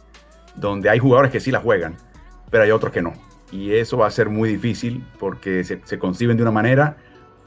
donde 0.55 0.89
hay 0.89 0.99
jugadores 0.99 1.31
que 1.31 1.39
sí 1.39 1.51
la 1.51 1.59
juegan, 1.59 1.97
pero 2.49 2.63
hay 2.63 2.71
otros 2.71 2.91
que 2.91 3.01
no. 3.01 3.13
Y 3.51 3.73
eso 3.73 3.97
va 3.97 4.07
a 4.07 4.11
ser 4.11 4.29
muy 4.29 4.49
difícil 4.49 5.05
porque 5.19 5.63
se, 5.63 5.81
se 5.83 5.97
conciben 5.97 6.37
de 6.37 6.43
una 6.43 6.51
manera 6.51 6.97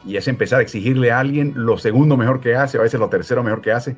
y 0.05 0.17
es 0.17 0.27
empezar 0.27 0.59
a 0.59 0.63
exigirle 0.63 1.13
a 1.13 1.21
alguien 1.21 1.53
lo 1.55 1.79
segundo 1.79 2.17
mejor 2.17 2.41
que 2.41 2.57
hace, 2.57 2.79
a 2.79 2.83
veces 2.83 2.99
lo 2.99 3.09
tercero 3.09 3.43
mejor 3.43 3.61
que 3.61 3.73
hace, 3.73 3.97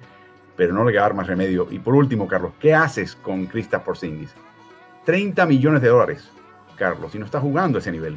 pero 0.56 0.72
no 0.72 0.84
le 0.84 0.94
va 0.96 1.00
a 1.00 1.02
dar 1.08 1.14
más 1.14 1.26
remedio. 1.26 1.68
Y 1.70 1.78
por 1.78 1.94
último, 1.94 2.26
Carlos, 2.28 2.52
¿qué 2.60 2.74
haces 2.74 3.16
con 3.16 3.46
Krista 3.46 3.82
Porzingis? 3.82 4.34
30 5.04 5.46
millones 5.46 5.82
de 5.82 5.88
dólares, 5.88 6.30
Carlos, 6.76 7.14
y 7.14 7.18
no 7.18 7.24
está 7.24 7.40
jugando 7.40 7.78
a 7.78 7.80
ese 7.80 7.92
nivel. 7.92 8.16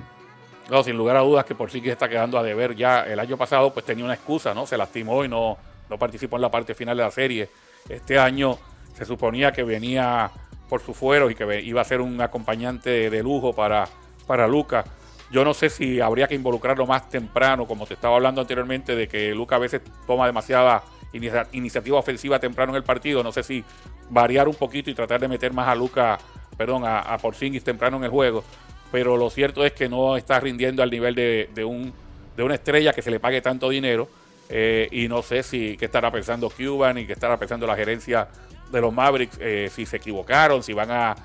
No, 0.69 0.83
sin 0.83 0.97
lugar 0.97 1.15
a 1.17 1.21
dudas 1.21 1.45
que 1.45 1.55
por 1.55 1.71
sí 1.71 1.81
que 1.81 1.91
está 1.91 2.09
quedando 2.09 2.37
a 2.37 2.43
deber. 2.43 2.75
Ya 2.75 3.01
el 3.01 3.19
año 3.19 3.37
pasado 3.37 3.73
pues 3.73 3.85
tenía 3.85 4.03
una 4.03 4.13
excusa, 4.13 4.53
¿no? 4.53 4.65
Se 4.65 4.77
lastimó 4.77 5.23
y 5.23 5.29
no, 5.29 5.57
no 5.89 5.97
participó 5.97 6.35
en 6.35 6.41
la 6.41 6.51
parte 6.51 6.75
final 6.75 6.97
de 6.97 7.03
la 7.03 7.11
serie. 7.11 7.49
Este 7.87 8.19
año 8.19 8.57
se 8.93 9.05
suponía 9.05 9.51
que 9.51 9.63
venía 9.63 10.29
por 10.67 10.81
su 10.81 10.93
fuero 10.93 11.29
y 11.29 11.35
que 11.35 11.61
iba 11.61 11.81
a 11.81 11.85
ser 11.85 12.01
un 12.01 12.19
acompañante 12.19 13.09
de 13.09 13.23
lujo 13.23 13.53
para, 13.53 13.87
para 14.25 14.47
Luca. 14.47 14.83
Yo 15.31 15.43
no 15.43 15.53
sé 15.53 15.69
si 15.69 15.99
habría 16.01 16.27
que 16.27 16.35
involucrarlo 16.35 16.85
más 16.85 17.09
temprano, 17.09 17.65
como 17.65 17.85
te 17.85 17.93
estaba 17.93 18.15
hablando 18.15 18.41
anteriormente, 18.41 18.95
de 18.95 19.07
que 19.07 19.33
Luca 19.33 19.55
a 19.55 19.59
veces 19.59 19.81
toma 20.05 20.25
demasiada 20.25 20.83
iniciativa 21.13 21.97
ofensiva 21.97 22.39
temprano 22.39 22.71
en 22.73 22.77
el 22.77 22.83
partido. 22.83 23.23
No 23.23 23.31
sé 23.31 23.43
si 23.43 23.63
variar 24.09 24.47
un 24.47 24.55
poquito 24.55 24.89
y 24.89 24.93
tratar 24.93 25.19
de 25.19 25.27
meter 25.27 25.53
más 25.53 25.67
a 25.67 25.75
Luca 25.75 26.17
perdón, 26.57 26.85
a, 26.85 26.99
a 26.99 27.17
Porzingis 27.19 27.63
temprano 27.63 27.97
en 27.97 28.05
el 28.05 28.09
juego, 28.09 28.43
pero 28.91 29.17
lo 29.17 29.29
cierto 29.29 29.65
es 29.65 29.73
que 29.73 29.87
no 29.87 30.17
está 30.17 30.39
rindiendo 30.39 30.81
al 30.81 30.89
nivel 30.89 31.15
de, 31.15 31.65
un, 31.65 31.93
de 32.35 32.43
una 32.43 32.55
estrella 32.55 32.93
que 32.93 33.01
se 33.01 33.11
le 33.11 33.19
pague 33.19 33.41
tanto 33.41 33.69
dinero. 33.69 34.09
Eh, 34.49 34.87
y 34.91 35.09
no 35.09 35.21
sé 35.21 35.43
si 35.43 35.75
qué 35.75 35.85
estará 35.85 36.09
pensando 36.09 36.49
Cuban 36.49 36.97
y 36.97 37.05
qué 37.05 37.13
estará 37.13 37.35
pensando 37.35 37.67
la 37.67 37.75
gerencia 37.75 38.29
de 38.71 38.79
los 38.79 38.93
Mavericks, 38.93 39.37
eh, 39.41 39.69
si 39.73 39.85
se 39.85 39.97
equivocaron, 39.97 40.63
si 40.63 40.71
van 40.73 40.89
a, 40.91 41.15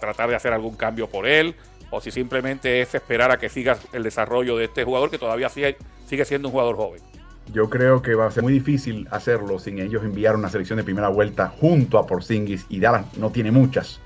tratar 0.00 0.28
de 0.28 0.34
hacer 0.34 0.52
algún 0.52 0.74
cambio 0.74 1.06
por 1.06 1.26
él, 1.26 1.54
o 1.90 2.00
si 2.00 2.10
simplemente 2.10 2.80
es 2.80 2.94
esperar 2.94 3.30
a 3.30 3.38
que 3.38 3.48
siga 3.48 3.78
el 3.92 4.02
desarrollo 4.02 4.56
de 4.56 4.64
este 4.64 4.82
jugador 4.82 5.10
que 5.10 5.18
todavía 5.18 5.48
sigue, 5.48 5.76
sigue 6.06 6.24
siendo 6.24 6.48
un 6.48 6.52
jugador 6.52 6.76
joven. 6.76 7.02
Yo 7.52 7.68
creo 7.68 8.02
que 8.02 8.14
va 8.14 8.26
a 8.26 8.30
ser 8.30 8.42
muy 8.42 8.52
difícil 8.52 9.06
hacerlo 9.10 9.58
sin 9.58 9.78
ellos 9.78 10.02
enviar 10.02 10.34
una 10.34 10.48
selección 10.48 10.76
de 10.78 10.84
primera 10.84 11.08
vuelta 11.08 11.48
junto 11.48 11.98
a 11.98 12.06
Porzingis 12.06 12.66
y 12.68 12.80
Dallas 12.80 13.16
no 13.16 13.30
tiene 13.30 13.50
muchas 13.50 14.00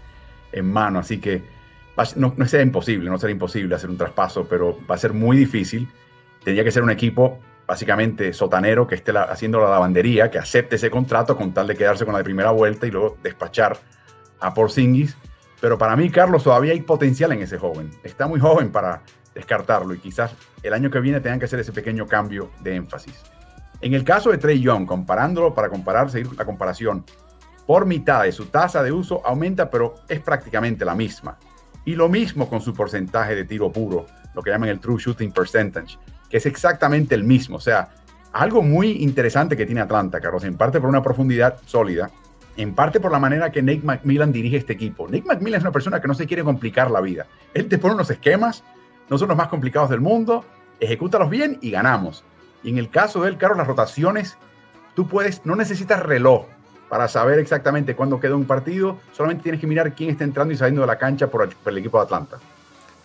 en 0.53 0.71
mano, 0.71 0.99
así 0.99 1.19
que 1.19 1.43
no, 2.17 2.35
será 2.47 2.63
imposible, 2.63 3.11
no 3.11 3.19
será 3.19 3.33
imposible 3.33 3.75
hacer 3.75 3.91
un 3.91 3.97
traspaso, 3.97 4.47
pero 4.49 4.79
va 4.89 4.95
a 4.95 4.99
ser 4.99 5.13
muy 5.13 5.37
difícil. 5.37 5.89
Tendría 6.45 6.65
que 6.65 6.71
ser 6.71 6.83
un 6.83 6.91
equipo 6.91 7.39
básicamente 7.67 8.33
sotanero 8.33 8.87
que 8.87 8.95
esté 8.95 9.13
haciendo 9.17 9.61
la 9.61 9.69
lavandería, 9.69 10.31
que 10.31 10.39
acepte 10.39 10.77
ese 10.77 10.91
contrato 10.91 11.37
con 11.37 11.53
tal 11.53 11.67
de 11.67 11.77
quedarse 11.77 12.05
con 12.05 12.13
la 12.13 12.19
de 12.19 12.25
primera 12.25 12.51
vuelta 12.51 12.87
y 12.87 12.91
luego 12.91 13.17
despachar 13.23 13.79
a 14.41 14.55
Porzingis. 14.55 15.17
Pero 15.61 15.77
para 15.77 15.97
mí, 15.97 16.09
Carlos, 16.09 16.45
todavía 16.45 16.73
hay 16.73 16.83
potencial 16.83 17.33
en 17.33 17.43
ese 17.43 17.59
joven. 17.59 17.91
Está 18.05 18.29
muy 18.29 18.39
joven 18.39 18.71
para 18.71 19.03
descartarlo 19.39 19.95
y 19.95 19.99
quizás 19.99 20.33
el 20.65 20.75
año 20.75 20.91
que 20.91 20.99
viene 20.99 21.21
tengan 21.21 21.39
que 21.39 21.45
hacer 21.45 21.61
ese 21.61 21.73
pequeño 21.73 22.07
cambio 22.07 22.51
de 22.61 22.75
énfasis. 22.75 23.23
En 23.81 23.95
el 23.95 24.03
caso 24.03 24.31
de 24.31 24.39
Trey 24.39 24.61
Young, 24.61 24.85
comparándolo 24.85 25.55
para 25.55 25.69
comparar, 25.69 26.11
seguir 26.11 26.33
la 26.37 26.45
comparación, 26.45 27.05
por 27.65 27.87
mitad 27.87 28.25
de 28.25 28.33
su 28.33 28.47
tasa 28.47 28.83
de 28.83 28.91
uso 28.91 29.25
aumenta, 29.25 29.71
pero 29.71 29.95
es 30.09 30.21
prácticamente 30.21 30.85
la 30.85 30.97
misma. 30.97 31.39
Y 31.85 31.95
lo 31.95 32.09
mismo 32.09 32.49
con 32.49 32.61
su 32.61 32.75
porcentaje 32.75 33.37
de 33.37 33.45
tiro 33.45 33.71
puro, 33.71 34.07
lo 34.35 34.43
que 34.43 34.51
llaman 34.51 34.71
el 34.71 34.81
True 34.81 35.01
Shooting 35.01 35.31
Percentage, 35.31 35.99
que 36.29 36.39
es 36.39 36.47
exactamente 36.47 37.15
el 37.15 37.23
mismo. 37.23 37.59
O 37.59 37.61
sea, 37.61 37.91
algo 38.33 38.61
muy 38.63 39.03
interesante 39.05 39.57
que 39.57 39.67
tiene 39.67 39.81
Atlanta, 39.81 40.21
Carlos, 40.21 40.43
en 40.43 40.57
parte 40.57 40.81
por 40.81 40.89
una 40.89 41.03
profundidad 41.03 41.59
sólida, 41.65 42.11
en 42.57 42.75
parte 42.75 42.99
por 42.99 43.13
la 43.13 43.21
manera 43.21 43.53
que 43.53 43.63
Nate 43.63 43.83
McMillan 43.85 44.33
dirige 44.33 44.57
este 44.57 44.73
equipo. 44.73 45.07
Nate 45.07 45.23
McMillan 45.25 45.59
es 45.59 45.63
una 45.63 45.73
persona 45.73 46.01
que 46.01 46.09
no 46.09 46.15
se 46.15 46.27
quiere 46.27 46.43
complicar 46.43 46.91
la 46.91 47.01
vida. 47.01 47.27
Él 47.55 47.69
te 47.69 47.79
pone 47.79 47.95
unos 47.95 48.11
esquemas, 48.11 48.65
no 49.09 49.19
son 49.19 49.29
los 49.29 49.37
más 49.37 49.49
complicados 49.49 49.91
del 49.91 50.01
mundo, 50.01 50.45
ejecútalos 50.81 51.31
bien 51.31 51.59
y 51.61 51.71
ganamos. 51.71 52.25
Y 52.63 52.71
en 52.71 52.79
el 52.79 52.91
caso 52.91 53.23
de 53.23 53.31
él, 53.31 53.39
Carlos, 53.39 53.59
las 53.59 53.67
rotaciones, 53.67 54.37
tú 54.95 55.07
puedes, 55.07 55.45
no 55.47 55.57
necesitas 55.57 56.03
reloj 56.03 56.47
para 56.89 57.09
saber 57.09 57.39
exactamente 57.39 57.95
cuándo 57.95 58.19
queda 58.19 58.35
un 58.35 58.47
partido, 58.47 58.99
solamente 59.13 59.43
tienes 59.43 59.61
que 59.61 59.67
mirar 59.67 59.95
quién 59.95 60.11
está 60.11 60.25
entrando 60.25 60.53
y 60.55 60.57
saliendo 60.57 60.81
de 60.81 60.87
la 60.87 60.99
cancha 60.99 61.29
por, 61.29 61.49
el 61.67 61.79
equipo 61.79 61.99
de 61.99 62.05
Atlanta. 62.05 62.39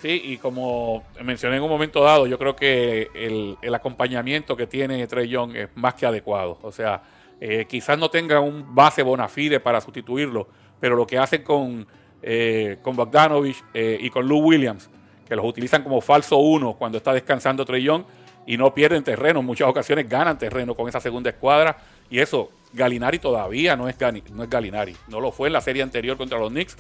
Sí, 0.02 0.22
y 0.24 0.38
como 0.38 1.04
mencioné 1.22 1.58
en 1.58 1.63
un 1.63 1.70
momento 1.70 2.04
dado, 2.04 2.28
yo 2.28 2.38
creo 2.38 2.56
que 2.56 3.10
el, 3.13 3.74
acompañamiento 3.74 4.56
que 4.56 4.68
tiene 4.68 5.06
Trey 5.08 5.30
Young 5.30 5.56
es 5.56 5.70
más 5.76 5.94
que 5.94 6.06
adecuado. 6.06 6.60
O 6.62 6.72
sea, 6.72 7.04
eh, 7.39 7.66
quizás 7.68 7.98
no 7.98 8.10
tenga 8.10 8.39
un 8.39 8.76
base 8.76 9.02
bona 9.02 9.28
fide 9.30 9.60
para 9.60 9.80
sustituirlo, 9.80 10.48
pero 10.80 10.96
lo 10.96 11.08
que 11.08 11.18
hacen 11.18 11.44
con, 11.44 11.88
eh, 12.22 12.78
Bogdanovich 12.84 13.63
eh, 13.74 13.98
y 14.00 14.10
con 14.10 14.28
Lou 14.28 14.39
Williams, 14.39 14.89
que 15.28 15.36
los 15.36 15.46
utilizan 15.46 15.84
como 15.84 16.02
falso 16.02 16.38
uno 16.38 16.74
cuando 16.74 16.98
está 16.98 17.14
descansando 17.14 17.66
Trey 17.66 17.84
Young 17.84 18.04
y 18.46 18.58
no 18.58 18.74
pierden 18.74 19.04
terreno, 19.04 19.40
en 19.40 19.46
muchas 19.46 19.68
ocasiones 19.68 20.08
ganan 20.10 20.38
terreno 20.38 20.76
con 20.76 20.90
esa 20.90 21.00
segunda 21.00 21.30
escuadra 21.30 21.78
y 22.10 22.20
eso 22.20 22.50
Galinari 22.74 23.20
todavía 23.20 23.76
no 23.76 23.88
es, 23.88 23.96
no 24.32 24.44
es 24.44 24.50
Galinari. 24.50 24.96
No 25.08 25.20
lo 25.20 25.32
fue 25.32 25.48
en 25.48 25.54
la 25.54 25.62
serie 25.62 25.84
anterior 25.84 26.18
contra 26.18 26.40
los 26.40 26.50
Knicks. 26.50 26.76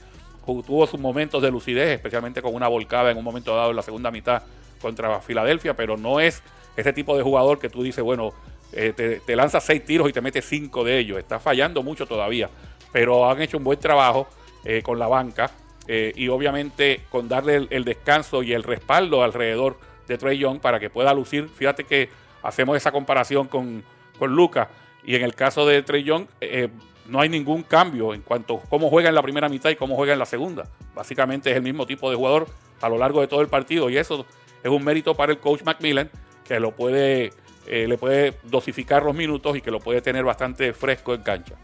Tuvo 0.45 0.85
sus 0.87 0.99
momentos 0.99 1.41
de 1.41 1.51
lucidez, 1.51 1.89
especialmente 1.89 2.41
con 2.41 2.53
una 2.53 2.67
volcada 2.67 3.11
en 3.11 3.17
un 3.17 3.23
momento 3.23 3.55
dado 3.55 3.69
en 3.69 3.77
la 3.77 3.81
segunda 3.81 4.11
mitad 4.11 4.43
contra 4.81 5.21
Filadelfia, 5.21 5.75
pero 5.75 5.95
no 5.95 6.19
es 6.19 6.43
ese 6.75 6.91
tipo 6.91 7.15
de 7.15 7.23
jugador 7.23 7.59
que 7.59 7.69
tú 7.69 7.81
dices, 7.81 8.03
bueno, 8.03 8.33
eh, 8.73 8.91
te, 8.93 9.21
te 9.21 9.35
lanza 9.35 9.61
seis 9.61 9.85
tiros 9.85 10.09
y 10.09 10.13
te 10.13 10.19
mete 10.19 10.41
cinco 10.41 10.83
de 10.83 10.99
ellos. 10.99 11.17
Está 11.17 11.39
fallando 11.39 11.81
mucho 11.81 12.05
todavía, 12.05 12.49
pero 12.91 13.29
han 13.29 13.41
hecho 13.41 13.57
un 13.57 13.63
buen 13.63 13.79
trabajo 13.79 14.27
eh, 14.65 14.81
con 14.83 14.99
la 14.99 15.07
banca 15.07 15.49
eh, 15.87 16.13
y 16.15 16.29
obviamente 16.29 17.01
con 17.09 17.27
darle 17.27 17.67
el, 17.69 17.83
descanso 17.83 18.41
y 18.43 18.53
el 18.53 18.63
respaldo 18.63 19.23
alrededor 19.23 19.77
de 20.07 20.17
Trey 20.17 20.37
Young 20.37 20.59
para 20.59 20.79
que 20.79 20.89
pueda 20.89 21.13
lucir. 21.13 21.49
Fíjate 21.49 21.83
que 21.83 22.09
hacemos 22.41 22.77
esa 22.77 22.91
comparación 22.91 23.47
con, 23.47 23.83
con 24.17 24.33
Lucas 24.33 24.67
y 25.03 25.15
en 25.15 25.23
el 25.23 25.35
caso 25.35 25.65
de 25.65 25.81
Trey 25.83 26.03
Young, 26.03 26.25
eh, 26.39 26.69
no 27.07 27.19
hay 27.19 27.27
ningún 27.27 27.63
cambio 27.63 28.13
en 28.13 28.21
cuanto 28.21 28.57
a 28.57 28.69
cómo 28.69 28.89
juega 28.89 29.09
en 29.09 29.15
la 29.15 29.21
primera 29.21 29.49
mitad 29.49 29.69
y 29.69 29.75
cómo 29.75 29.95
juega 29.95 30.13
en 30.13 30.19
la 30.19 30.25
segunda. 30.25 30.69
Básicamente 30.95 31.51
es 31.51 31.57
el 31.57 31.63
mismo 31.63 31.85
tipo 31.85 32.09
de 32.09 32.15
jugador 32.15 32.47
a 32.81 32.89
lo 32.89 32.97
largo 32.97 33.21
de 33.21 33.27
todo 33.27 33.41
el 33.41 33.47
partido 33.47 33.89
y 33.89 33.97
eso 33.97 34.25
es 34.63 34.71
un 34.71 34.83
mérito 34.83 35.15
para 35.15 35.31
el 35.33 35.39
coach 35.39 35.63
Macmillan 35.63 36.09
que 36.45 36.59
lo 36.59 36.71
puede, 36.71 37.31
eh, 37.67 37.87
le 37.87 37.97
puede 37.97 38.35
dosificar 38.43 39.03
los 39.03 39.15
minutos 39.15 39.57
y 39.57 39.61
que 39.61 39.71
lo 39.71 39.79
puede 39.79 40.01
tener 40.01 40.23
bastante 40.23 40.73
fresco 40.73 41.13
en 41.13 41.21
cancha. 41.21 41.55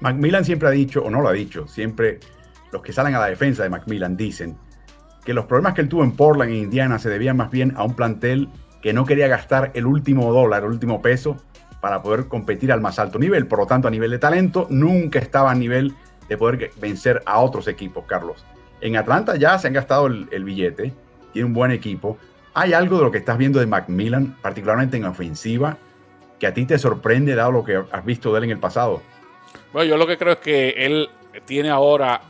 Macmillan 0.00 0.44
siempre 0.44 0.68
ha 0.68 0.72
dicho, 0.72 1.02
o 1.02 1.10
no 1.10 1.20
lo 1.22 1.28
ha 1.28 1.32
dicho, 1.32 1.66
siempre 1.66 2.20
los 2.74 2.82
que 2.82 2.92
salen 2.92 3.14
a 3.14 3.20
la 3.20 3.26
defensa 3.26 3.62
de 3.62 3.70
Macmillan 3.70 4.16
dicen 4.16 4.58
que 5.24 5.32
los 5.32 5.46
problemas 5.46 5.74
que 5.74 5.80
él 5.80 5.88
tuvo 5.88 6.02
en 6.02 6.10
Portland 6.12 6.50
e 6.50 6.56
Indiana 6.56 6.98
se 6.98 7.08
debían 7.08 7.36
más 7.36 7.50
bien 7.50 7.72
a 7.76 7.84
un 7.84 7.94
plantel 7.94 8.48
que 8.82 8.92
no 8.92 9.06
quería 9.06 9.28
gastar 9.28 9.70
el 9.74 9.86
último 9.86 10.32
dólar, 10.32 10.64
el 10.64 10.70
último 10.70 11.00
peso 11.00 11.36
para 11.80 12.02
poder 12.02 12.26
competir 12.26 12.72
al 12.72 12.80
más 12.80 12.98
alto 12.98 13.20
nivel. 13.20 13.46
Por 13.46 13.60
lo 13.60 13.66
tanto, 13.66 13.86
a 13.86 13.92
nivel 13.92 14.10
de 14.10 14.18
talento, 14.18 14.66
nunca 14.70 15.20
estaba 15.20 15.52
a 15.52 15.54
nivel 15.54 15.94
de 16.28 16.36
poder 16.36 16.72
vencer 16.80 17.22
a 17.26 17.38
otros 17.38 17.68
equipos, 17.68 18.04
Carlos. 18.06 18.44
En 18.80 18.96
Atlanta 18.96 19.36
ya 19.36 19.56
se 19.58 19.68
han 19.68 19.72
gastado 19.72 20.08
el, 20.08 20.28
el 20.32 20.42
billete, 20.42 20.92
tiene 21.32 21.46
un 21.46 21.54
buen 21.54 21.70
equipo. 21.70 22.18
¿Hay 22.54 22.72
algo 22.72 22.98
de 22.98 23.04
lo 23.04 23.12
que 23.12 23.18
estás 23.18 23.38
viendo 23.38 23.60
de 23.60 23.66
Macmillan, 23.66 24.36
particularmente 24.42 24.96
en 24.96 25.04
ofensiva, 25.04 25.78
que 26.40 26.48
a 26.48 26.52
ti 26.52 26.66
te 26.66 26.76
sorprende 26.76 27.36
dado 27.36 27.52
lo 27.52 27.64
que 27.64 27.80
has 27.90 28.04
visto 28.04 28.32
de 28.32 28.38
él 28.38 28.44
en 28.44 28.50
el 28.50 28.58
pasado? 28.58 29.00
Bueno, 29.72 29.88
yo 29.88 29.96
lo 29.96 30.08
que 30.08 30.18
creo 30.18 30.32
es 30.32 30.38
que 30.40 30.70
él 30.70 31.08
tiene 31.40 31.70
ahora, 31.70 32.20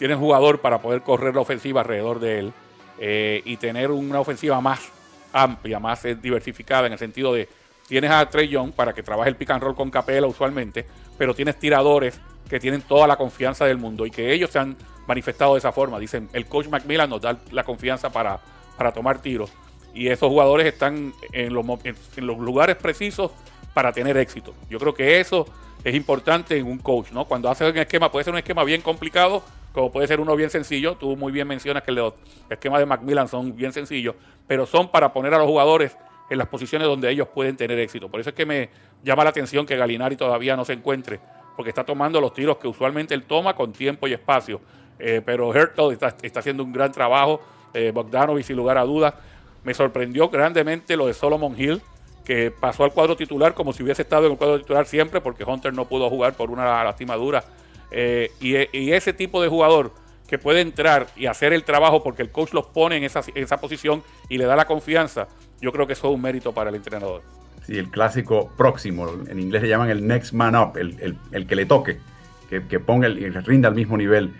un 0.00 0.18
jugador 0.18 0.60
para 0.60 0.80
poder 0.80 1.02
correr 1.02 1.34
la 1.34 1.40
ofensiva 1.40 1.80
alrededor 1.80 2.20
de 2.20 2.38
él 2.38 2.52
eh, 2.98 3.42
y 3.44 3.56
tener 3.56 3.90
una 3.90 4.20
ofensiva 4.20 4.60
más 4.60 4.90
amplia, 5.32 5.78
más 5.78 6.04
eh, 6.04 6.14
diversificada 6.14 6.86
en 6.86 6.92
el 6.92 6.98
sentido 6.98 7.32
de 7.32 7.48
tienes 7.88 8.10
a 8.10 8.28
Trey 8.28 8.48
Young 8.48 8.72
para 8.72 8.92
que 8.92 9.02
trabaje 9.02 9.30
el 9.30 9.36
pick 9.36 9.50
and 9.50 9.62
roll 9.62 9.74
con 9.74 9.90
Capela 9.90 10.26
usualmente, 10.26 10.86
pero 11.18 11.34
tienes 11.34 11.58
tiradores 11.58 12.20
que 12.48 12.58
tienen 12.58 12.82
toda 12.82 13.06
la 13.06 13.16
confianza 13.16 13.64
del 13.64 13.78
mundo 13.78 14.06
y 14.06 14.10
que 14.10 14.32
ellos 14.32 14.50
se 14.50 14.58
han 14.58 14.76
manifestado 15.06 15.54
de 15.54 15.58
esa 15.58 15.72
forma. 15.72 15.98
Dicen, 15.98 16.28
el 16.32 16.46
coach 16.46 16.68
Macmillan 16.68 17.10
nos 17.10 17.20
da 17.20 17.38
la 17.50 17.64
confianza 17.64 18.10
para, 18.10 18.38
para 18.76 18.92
tomar 18.92 19.20
tiros 19.20 19.52
y 19.94 20.08
esos 20.08 20.28
jugadores 20.28 20.66
están 20.66 21.12
en 21.32 21.52
los 21.52 22.38
lugares 22.38 22.76
precisos 22.76 23.30
para 23.74 23.92
tener 23.92 24.16
éxito. 24.16 24.54
Yo 24.68 24.78
creo 24.78 24.94
que 24.94 25.20
eso 25.20 25.46
es 25.84 25.94
importante 25.94 26.56
en 26.56 26.66
un 26.66 26.78
coach, 26.78 27.10
¿no? 27.12 27.24
Cuando 27.24 27.50
haces 27.50 27.70
un 27.70 27.78
esquema, 27.78 28.10
puede 28.10 28.24
ser 28.24 28.32
un 28.32 28.38
esquema 28.38 28.64
bien 28.64 28.82
complicado, 28.82 29.42
como 29.72 29.90
puede 29.90 30.06
ser 30.06 30.20
uno 30.20 30.36
bien 30.36 30.50
sencillo. 30.50 30.96
Tú 30.96 31.16
muy 31.16 31.32
bien 31.32 31.48
mencionas 31.48 31.82
que 31.82 31.92
los 31.92 32.14
esquemas 32.48 32.80
de 32.80 32.86
Macmillan 32.86 33.28
son 33.28 33.56
bien 33.56 33.72
sencillos, 33.72 34.14
pero 34.46 34.66
son 34.66 34.90
para 34.90 35.12
poner 35.12 35.34
a 35.34 35.38
los 35.38 35.46
jugadores 35.46 35.96
en 36.30 36.38
las 36.38 36.48
posiciones 36.48 36.88
donde 36.88 37.10
ellos 37.10 37.28
pueden 37.28 37.56
tener 37.56 37.78
éxito. 37.78 38.08
Por 38.08 38.20
eso 38.20 38.30
es 38.30 38.34
que 38.34 38.46
me 38.46 38.70
llama 39.02 39.24
la 39.24 39.30
atención 39.30 39.66
que 39.66 39.76
Galinari 39.76 40.16
todavía 40.16 40.56
no 40.56 40.64
se 40.64 40.72
encuentre, 40.72 41.20
porque 41.56 41.70
está 41.70 41.84
tomando 41.84 42.20
los 42.20 42.32
tiros 42.32 42.58
que 42.58 42.68
usualmente 42.68 43.14
él 43.14 43.24
toma 43.24 43.54
con 43.54 43.72
tiempo 43.72 44.06
y 44.06 44.12
espacio. 44.12 44.60
Eh, 44.98 45.20
pero 45.24 45.54
Hertel 45.54 45.92
está, 45.92 46.38
haciendo 46.38 46.62
un 46.62 46.72
gran 46.72 46.92
trabajo, 46.92 47.40
eh, 47.74 47.90
Bogdanovich 47.92 48.46
sin 48.46 48.56
lugar 48.56 48.78
a 48.78 48.82
dudas. 48.82 49.14
Me 49.64 49.74
sorprendió 49.74 50.28
grandemente 50.28 50.96
lo 50.96 51.06
de 51.06 51.14
Solomon 51.14 51.54
Hill, 51.58 51.82
que 52.24 52.50
pasó 52.50 52.84
al 52.84 52.92
cuadro 52.92 53.16
titular 53.16 53.54
como 53.54 53.72
si 53.72 53.82
hubiese 53.82 54.02
estado 54.02 54.26
en 54.26 54.32
el 54.32 54.38
cuadro 54.38 54.58
titular 54.58 54.86
siempre, 54.86 55.20
porque 55.20 55.44
Hunter 55.44 55.72
no 55.74 55.86
pudo 55.86 56.08
jugar 56.08 56.34
por 56.34 56.50
una 56.50 56.84
lastimadura. 56.84 57.44
Eh, 57.90 58.30
y, 58.40 58.90
ese 58.92 59.12
tipo 59.12 59.42
de 59.42 59.48
jugador 59.48 59.92
que 60.26 60.38
puede 60.38 60.62
entrar 60.62 61.08
y 61.14 61.26
hacer 61.26 61.52
el 61.52 61.62
trabajo 61.62 62.02
porque 62.02 62.22
el 62.22 62.30
coach 62.30 62.54
los 62.54 62.66
pone 62.66 62.96
en 62.96 63.04
esa, 63.04 63.56
posición 63.58 64.02
y 64.28 64.38
le 64.38 64.46
da 64.46 64.56
la 64.56 64.66
confianza, 64.66 65.28
yo 65.60 65.72
creo 65.72 65.86
que 65.86 65.92
eso 65.92 66.08
es 66.08 66.14
un 66.14 66.22
mérito 66.22 66.52
para 66.52 66.70
el 66.70 66.76
entrenador. 66.76 67.22
Sí, 67.66 67.76
el 67.76 67.90
clásico 67.90 68.50
próximo, 68.56 69.08
en 69.28 69.38
inglés 69.38 69.62
le 69.62 69.68
llaman 69.68 69.90
el 69.90 70.06
next 70.06 70.32
man 70.32 70.56
up, 70.56 70.78
el, 70.78 71.18
el, 71.30 71.46
que 71.46 71.54
le 71.54 71.66
toque, 71.66 71.98
que, 72.48 72.80
ponga 72.80 73.06
el, 73.06 73.18
que 73.18 73.40
rinda 73.42 73.68
al 73.68 73.74
mismo 73.74 73.96
nivel. 73.96 74.32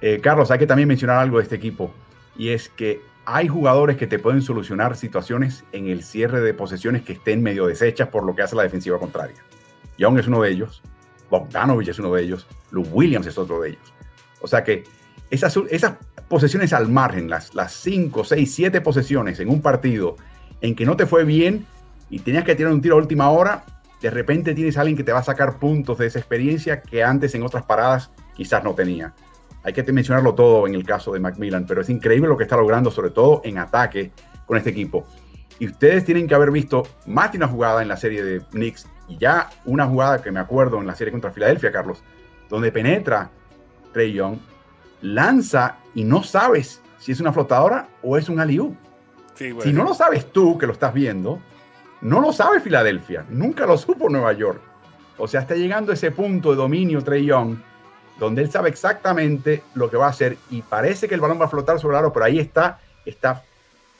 Eh, 0.00 0.20
Carlos, 0.22 0.50
hay 0.50 0.58
que 0.58 0.66
también 0.66 0.88
mencionar 0.88 1.18
algo 1.18 1.38
de 1.38 1.42
este 1.42 1.56
equipo, 1.56 1.92
y 2.36 2.50
es 2.50 2.68
que 2.68 3.00
hay 3.24 3.48
jugadores 3.48 3.96
que 3.96 4.06
te 4.06 4.18
pueden 4.18 4.42
solucionar 4.42 4.96
situaciones 4.96 5.64
en 5.72 5.86
el 5.88 6.02
cierre 6.02 6.40
de 6.40 6.54
posesiones 6.54 7.02
que 7.02 7.12
estén 7.14 7.42
medio 7.42 7.66
deshechas 7.66 8.08
por 8.08 8.24
lo 8.24 8.34
que 8.34 8.42
hace 8.42 8.56
la 8.56 8.64
defensiva 8.64 8.98
contraria. 8.98 9.36
Young 9.98 10.18
es 10.18 10.26
uno 10.26 10.42
de 10.42 10.50
ellos, 10.50 10.82
Bogdanovich 11.30 11.88
es 11.88 11.98
uno 11.98 12.12
de 12.14 12.22
ellos, 12.22 12.46
Luke 12.70 12.90
Williams 12.92 13.26
es 13.26 13.38
otro 13.38 13.60
de 13.60 13.70
ellos. 13.70 13.94
O 14.40 14.48
sea 14.48 14.64
que 14.64 14.84
esas, 15.30 15.56
esas 15.70 15.94
posesiones 16.28 16.72
al 16.72 16.88
margen, 16.88 17.30
las, 17.30 17.54
las 17.54 17.72
5, 17.72 18.24
6, 18.24 18.54
7 18.54 18.80
posesiones 18.80 19.38
en 19.40 19.48
un 19.48 19.62
partido 19.62 20.16
en 20.60 20.74
que 20.74 20.84
no 20.84 20.96
te 20.96 21.06
fue 21.06 21.24
bien 21.24 21.66
y 22.10 22.18
tenías 22.18 22.44
que 22.44 22.54
tirar 22.54 22.72
un 22.72 22.82
tiro 22.82 22.96
a 22.96 22.98
última 22.98 23.30
hora, 23.30 23.64
de 24.00 24.10
repente 24.10 24.54
tienes 24.54 24.76
a 24.76 24.80
alguien 24.80 24.96
que 24.96 25.04
te 25.04 25.12
va 25.12 25.20
a 25.20 25.24
sacar 25.24 25.58
puntos 25.58 25.98
de 25.98 26.06
esa 26.06 26.18
experiencia 26.18 26.82
que 26.82 27.04
antes 27.04 27.34
en 27.34 27.44
otras 27.44 27.64
paradas 27.64 28.10
quizás 28.34 28.64
no 28.64 28.74
tenía. 28.74 29.14
Hay 29.64 29.72
que 29.72 29.82
mencionarlo 29.92 30.34
todo 30.34 30.66
en 30.66 30.74
el 30.74 30.84
caso 30.84 31.12
de 31.12 31.20
Macmillan, 31.20 31.66
pero 31.66 31.80
es 31.80 31.88
increíble 31.88 32.28
lo 32.28 32.36
que 32.36 32.44
está 32.44 32.56
logrando, 32.56 32.90
sobre 32.90 33.10
todo 33.10 33.40
en 33.44 33.58
ataque 33.58 34.10
con 34.46 34.56
este 34.56 34.70
equipo. 34.70 35.06
Y 35.58 35.66
ustedes 35.66 36.04
tienen 36.04 36.26
que 36.26 36.34
haber 36.34 36.50
visto 36.50 36.82
más 37.06 37.30
de 37.30 37.38
una 37.38 37.48
jugada 37.48 37.82
en 37.82 37.88
la 37.88 37.96
serie 37.96 38.24
de 38.24 38.40
Knicks 38.50 38.88
y 39.08 39.18
ya 39.18 39.50
una 39.64 39.86
jugada 39.86 40.20
que 40.20 40.32
me 40.32 40.40
acuerdo 40.40 40.80
en 40.80 40.86
la 40.86 40.94
serie 40.94 41.12
contra 41.12 41.30
Filadelfia, 41.30 41.70
Carlos, 41.70 42.02
donde 42.48 42.72
penetra 42.72 43.30
Trey 43.92 44.12
Young, 44.12 44.38
lanza 45.02 45.76
y 45.94 46.04
no 46.04 46.22
sabes 46.22 46.80
si 46.98 47.12
es 47.12 47.20
una 47.20 47.32
flotadora 47.32 47.88
o 48.02 48.16
es 48.16 48.28
un 48.28 48.40
aliú. 48.40 48.76
Si 49.34 49.72
no 49.72 49.84
lo 49.84 49.94
sabes 49.94 50.32
tú, 50.32 50.58
que 50.58 50.66
lo 50.66 50.72
estás 50.72 50.92
viendo, 50.92 51.40
no 52.00 52.20
lo 52.20 52.32
sabe 52.32 52.60
Filadelfia, 52.60 53.24
nunca 53.28 53.66
lo 53.66 53.78
supo 53.78 54.08
Nueva 54.08 54.32
York. 54.32 54.60
O 55.18 55.28
sea, 55.28 55.40
está 55.40 55.54
llegando 55.54 55.92
a 55.92 55.94
ese 55.94 56.10
punto 56.10 56.50
de 56.50 56.56
dominio 56.56 57.02
Trey 57.02 57.24
Young 57.24 57.56
donde 58.22 58.42
él 58.42 58.50
sabe 58.52 58.68
exactamente 58.68 59.64
lo 59.74 59.90
que 59.90 59.96
va 59.96 60.06
a 60.06 60.10
hacer 60.10 60.38
y 60.48 60.62
parece 60.62 61.08
que 61.08 61.14
el 61.16 61.20
balón 61.20 61.40
va 61.40 61.46
a 61.46 61.48
flotar 61.48 61.80
sobre 61.80 61.96
el 61.96 61.98
aro, 61.98 62.12
pero 62.12 62.24
ahí 62.24 62.38
está, 62.38 62.78
está 63.04 63.42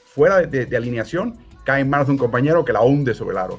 fuera 0.05 0.43
de, 0.43 0.77
alineación, 0.77 1.37
cae 1.65 1.81
en 1.81 1.91
manos 1.91 2.07
de 2.07 2.13
un 2.13 2.19
compañero 2.19 2.65
que 2.65 2.73
la 2.73 2.83
hunde 2.83 3.15
sobre 3.15 3.33
el 3.33 3.39
aro. 3.39 3.59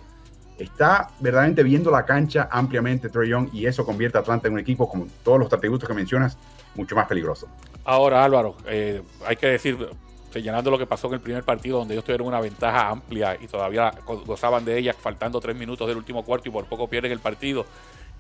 Está 0.58 1.10
verdaderamente 1.20 1.64
viendo 1.64 1.92
la 1.92 2.06
cancha 2.06 2.48
ampliamente 2.50 3.10
Trey 3.10 3.30
Young 3.30 3.50
y 3.52 3.66
eso 3.66 3.86
convierte 3.86 4.18
a 4.18 4.22
Atlanta 4.22 4.48
en 4.48 4.54
un 4.54 4.60
equipo, 4.60 4.88
con 4.88 5.10
todos 5.22 5.38
los 5.38 5.52
atributos 5.52 5.86
que 5.86 5.94
mencionas, 5.94 6.38
mucho 6.76 6.96
más 6.96 7.08
peligroso. 7.08 7.50
Ahora, 7.84 8.24
Álvaro, 8.24 8.56
eh, 8.66 9.02
hay 9.28 9.36
que 9.36 9.48
decir, 9.48 9.78
señalando 10.32 10.72
lo 10.72 10.78
que 10.78 10.86
pasó 10.86 11.08
en 11.08 11.16
el 11.16 11.20
primer 11.20 11.44
partido, 11.44 11.80
donde 11.80 11.96
ellos 11.96 12.06
tuvieron 12.06 12.28
una 12.28 12.40
ventaja 12.40 12.88
amplia 12.88 13.38
y 13.38 13.48
todavía 13.48 13.94
gozaban 14.06 14.64
de 14.64 14.78
ella, 14.78 14.94
faltando 14.94 15.42
tres 15.42 15.58
minutos 15.58 15.86
del 15.90 15.98
último 15.98 16.24
cuarto 16.24 16.48
y 16.48 16.54
por 16.54 16.64
poco 16.68 16.88
pierden 16.88 17.12
el 17.12 17.20
partido 17.20 17.66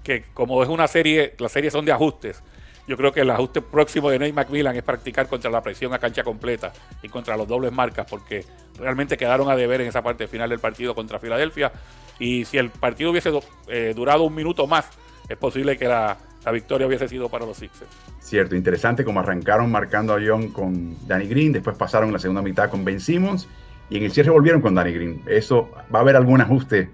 que 0.04 0.26
como 0.34 0.62
es 0.62 0.70
una 0.70 0.88
serie, 0.88 1.34
las 1.40 1.52
series 1.52 1.74
son 1.74 1.86
de 1.86 1.92
ajustes. 1.92 2.44
Yo 2.86 2.98
creo 2.98 3.14
que 3.14 3.22
el 3.22 3.30
ajuste 3.30 3.62
próximo 3.62 4.10
de 4.10 4.20
Nate 4.20 4.34
McMillan 4.34 4.76
es 4.76 4.84
practicar 4.84 5.28
contra 5.28 5.50
la 5.50 5.62
presión 5.62 5.94
a 5.94 6.00
cancha 6.00 6.24
completa 6.24 6.74
y 7.02 7.08
contra 7.08 7.38
los 7.38 7.48
dobles 7.48 7.72
marcas, 7.72 8.06
porque 8.10 8.46
realmente 8.78 9.16
quedaron 9.16 9.50
a 9.50 9.56
deber 9.56 9.80
en 9.82 9.88
esa 9.88 10.02
parte 10.02 10.28
final 10.28 10.50
del 10.50 10.60
partido 10.60 10.94
contra 10.94 11.18
Filadelfia. 11.18 11.72
Y 12.20 12.44
si 12.44 12.58
el 12.58 12.70
partido 12.70 13.12
hubiese 13.12 13.32
eh, 13.68 13.94
durado 13.96 14.24
un 14.24 14.36
minuto 14.36 14.68
más, 14.68 14.90
es 15.30 15.38
posible 15.38 15.78
que 15.78 15.88
la, 15.88 16.18
victoria 16.52 16.86
hubiese 16.86 17.08
sido 17.08 17.30
para 17.30 17.46
los 17.46 17.56
Sixers. 17.56 17.90
Cierto, 18.20 18.54
interesante 18.54 19.06
como 19.06 19.22
arrancaron 19.22 19.72
marcando 19.72 20.14
a 20.14 20.20
Young 20.20 20.52
con 20.52 21.08
Danny 21.08 21.28
Green, 21.28 21.54
después 21.54 21.78
pasaron 21.78 22.12
la 22.12 22.20
segunda 22.20 22.42
mitad 22.42 22.70
con 22.70 22.84
Ben 22.84 23.00
Simmons 23.00 23.48
y 23.90 23.98
en 23.98 24.04
el 24.04 24.12
cierre 24.12 24.32
volvieron 24.32 24.62
con 24.62 24.76
Danny 24.76 24.92
Green. 24.92 25.22
Eso 25.26 25.72
va 25.94 26.00
a 26.00 26.02
haber 26.02 26.18
algún 26.18 26.42
ajuste 26.42 26.90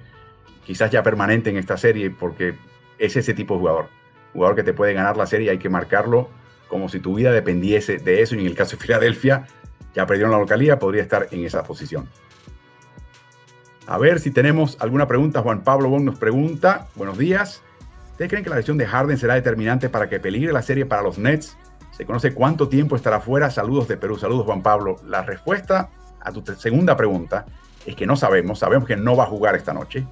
quizás 0.65 0.91
ya 0.91 1.01
permanente 1.01 1.49
en 1.49 1.57
esta 1.57 1.77
serie 1.77 2.11
porque 2.11 2.53
es 2.99 3.15
ese 3.15 3.33
tipo 3.33 3.55
de 3.55 3.59
jugador. 3.61 3.89
Jugador 4.33 4.55
que 4.55 4.63
te 4.63 4.73
puede 4.73 4.93
ganar 4.93 5.17
la 5.17 5.25
serie, 5.25 5.49
hay 5.49 5.57
que 5.57 5.69
marcarlo 5.69 6.29
como 6.67 6.87
si 6.87 6.99
tu 6.99 7.15
vida 7.15 7.31
dependiese 7.31 7.97
de 7.97 8.21
eso. 8.21 8.35
Y 8.35 8.41
en 8.41 8.45
el 8.45 8.55
caso 8.55 8.77
de 8.77 8.83
Filadelfia, 8.83 9.47
ya 9.95 10.05
perdieron 10.05 10.31
la 10.31 10.37
localidad, 10.37 10.79
podría 10.79 11.01
estar 11.01 11.27
en 11.31 11.43
esa 11.43 11.63
posición. 11.63 12.07
A 13.87 13.97
ver 13.97 14.19
si 14.19 14.29
tenemos 14.29 14.77
alguna 14.79 15.07
pregunta. 15.07 15.41
Juan 15.41 15.63
Pablo 15.63 15.89
Bon 15.89 16.05
nos 16.05 16.19
pregunta, 16.19 16.87
buenos 16.95 17.17
días. 17.17 17.63
¿Ustedes 18.11 18.29
creen 18.29 18.43
que 18.43 18.51
la 18.51 18.57
lesión 18.57 18.77
de 18.77 18.85
Harden 18.85 19.17
será 19.17 19.33
determinante 19.33 19.89
para 19.89 20.07
que 20.07 20.19
peligre 20.19 20.53
la 20.53 20.61
serie 20.61 20.85
para 20.85 21.01
los 21.01 21.17
Nets? 21.17 21.57
¿Se 21.91 22.05
conoce 22.05 22.33
cuánto 22.33 22.69
tiempo 22.69 22.95
estará 22.95 23.19
fuera? 23.19 23.49
Saludos 23.49 23.87
de 23.87 23.97
Perú. 23.97 24.17
Saludos, 24.17 24.45
Juan 24.45 24.61
Pablo. 24.61 24.97
La 25.07 25.23
respuesta 25.23 25.89
a 26.21 26.31
tu 26.31 26.43
segunda 26.55 26.95
pregunta 26.95 27.45
es 27.85 27.95
que 27.95 28.05
no 28.05 28.15
sabemos. 28.15 28.59
Sabemos 28.59 28.87
que 28.87 28.95
no 28.95 29.15
va 29.15 29.23
a 29.23 29.27
jugar 29.27 29.55
esta 29.55 29.73
noche. 29.73 30.05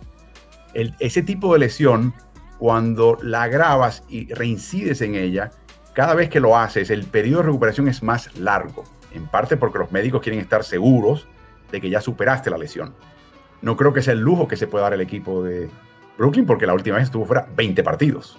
ese 0.73 1.21
tipo 1.21 1.54
de 1.54 1.60
lesión 1.60 2.13
cuando 2.59 3.17
la 3.21 3.47
grabas 3.47 4.03
y 4.07 4.33
reincides 4.33 5.01
en 5.01 5.15
ella, 5.15 5.51
cada 5.93 6.13
vez 6.13 6.29
que 6.29 6.39
lo 6.39 6.57
haces, 6.57 6.89
el 6.89 7.05
periodo 7.05 7.39
de 7.39 7.47
recuperación 7.47 7.87
es 7.87 8.03
más 8.03 8.35
largo, 8.37 8.83
en 9.13 9.27
parte 9.27 9.57
porque 9.57 9.79
los 9.79 9.91
médicos 9.91 10.21
quieren 10.21 10.39
estar 10.39 10.63
seguros 10.63 11.27
de 11.71 11.81
que 11.81 11.89
ya 11.89 12.01
superaste 12.01 12.49
la 12.49 12.57
lesión. 12.57 12.93
No 13.61 13.75
creo 13.75 13.93
que 13.93 14.01
sea 14.01 14.13
el 14.13 14.19
lujo 14.19 14.47
que 14.47 14.57
se 14.57 14.67
pueda 14.67 14.83
dar 14.83 14.93
el 14.93 15.01
equipo 15.01 15.43
de 15.43 15.69
Brooklyn, 16.17 16.45
porque 16.45 16.67
la 16.67 16.73
última 16.73 16.97
vez 16.97 17.05
estuvo 17.05 17.25
fuera 17.25 17.47
20 17.55 17.83
partidos. 17.83 18.37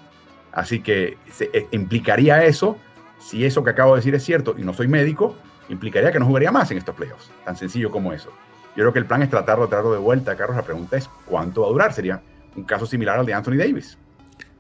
Así 0.53 0.81
que 0.81 1.19
eh, 1.41 1.67
implicaría 1.73 2.45
eso, 2.45 2.79
si 3.19 3.45
eso 3.45 3.63
que 3.65 3.71
acabo 3.71 3.95
de 3.95 4.01
decir 4.01 4.15
es 4.15 4.25
cierto 4.25 4.55
y 4.57 4.63
no 4.63 4.73
soy 4.73 4.89
médico, 4.89 5.37
implicaría 5.69 6.13
que 6.13 6.19
no 6.19 6.27
jugaría 6.27 6.51
más 6.51 6.71
en 6.71 6.79
estos 6.79 6.95
playoffs. 6.95 7.31
Tan 7.45 7.57
sencillo 7.57 7.91
como 7.91 8.13
eso. 8.13 8.31
Yo 8.77 8.85
creo 8.85 8.93
que 8.93 8.99
el 9.01 9.07
plan 9.07 9.23
es 9.23 9.31
tratar 9.31 9.59
de 9.59 9.67
traerlo 9.67 9.93
de 9.93 9.99
vuelta. 9.99 10.37
Carlos, 10.37 10.57
la 10.57 10.63
pregunta 10.63 10.97
es, 10.97 11.09
¿cuánto 11.27 11.63
va 11.63 11.69
a 11.69 11.71
durar? 11.71 11.93
Sería 11.93 12.23
un 12.57 12.65
caso 12.65 12.87
similar 12.87 13.19
al 13.19 13.27
de 13.27 13.35
Anthony 13.35 13.57
Davis. 13.57 13.99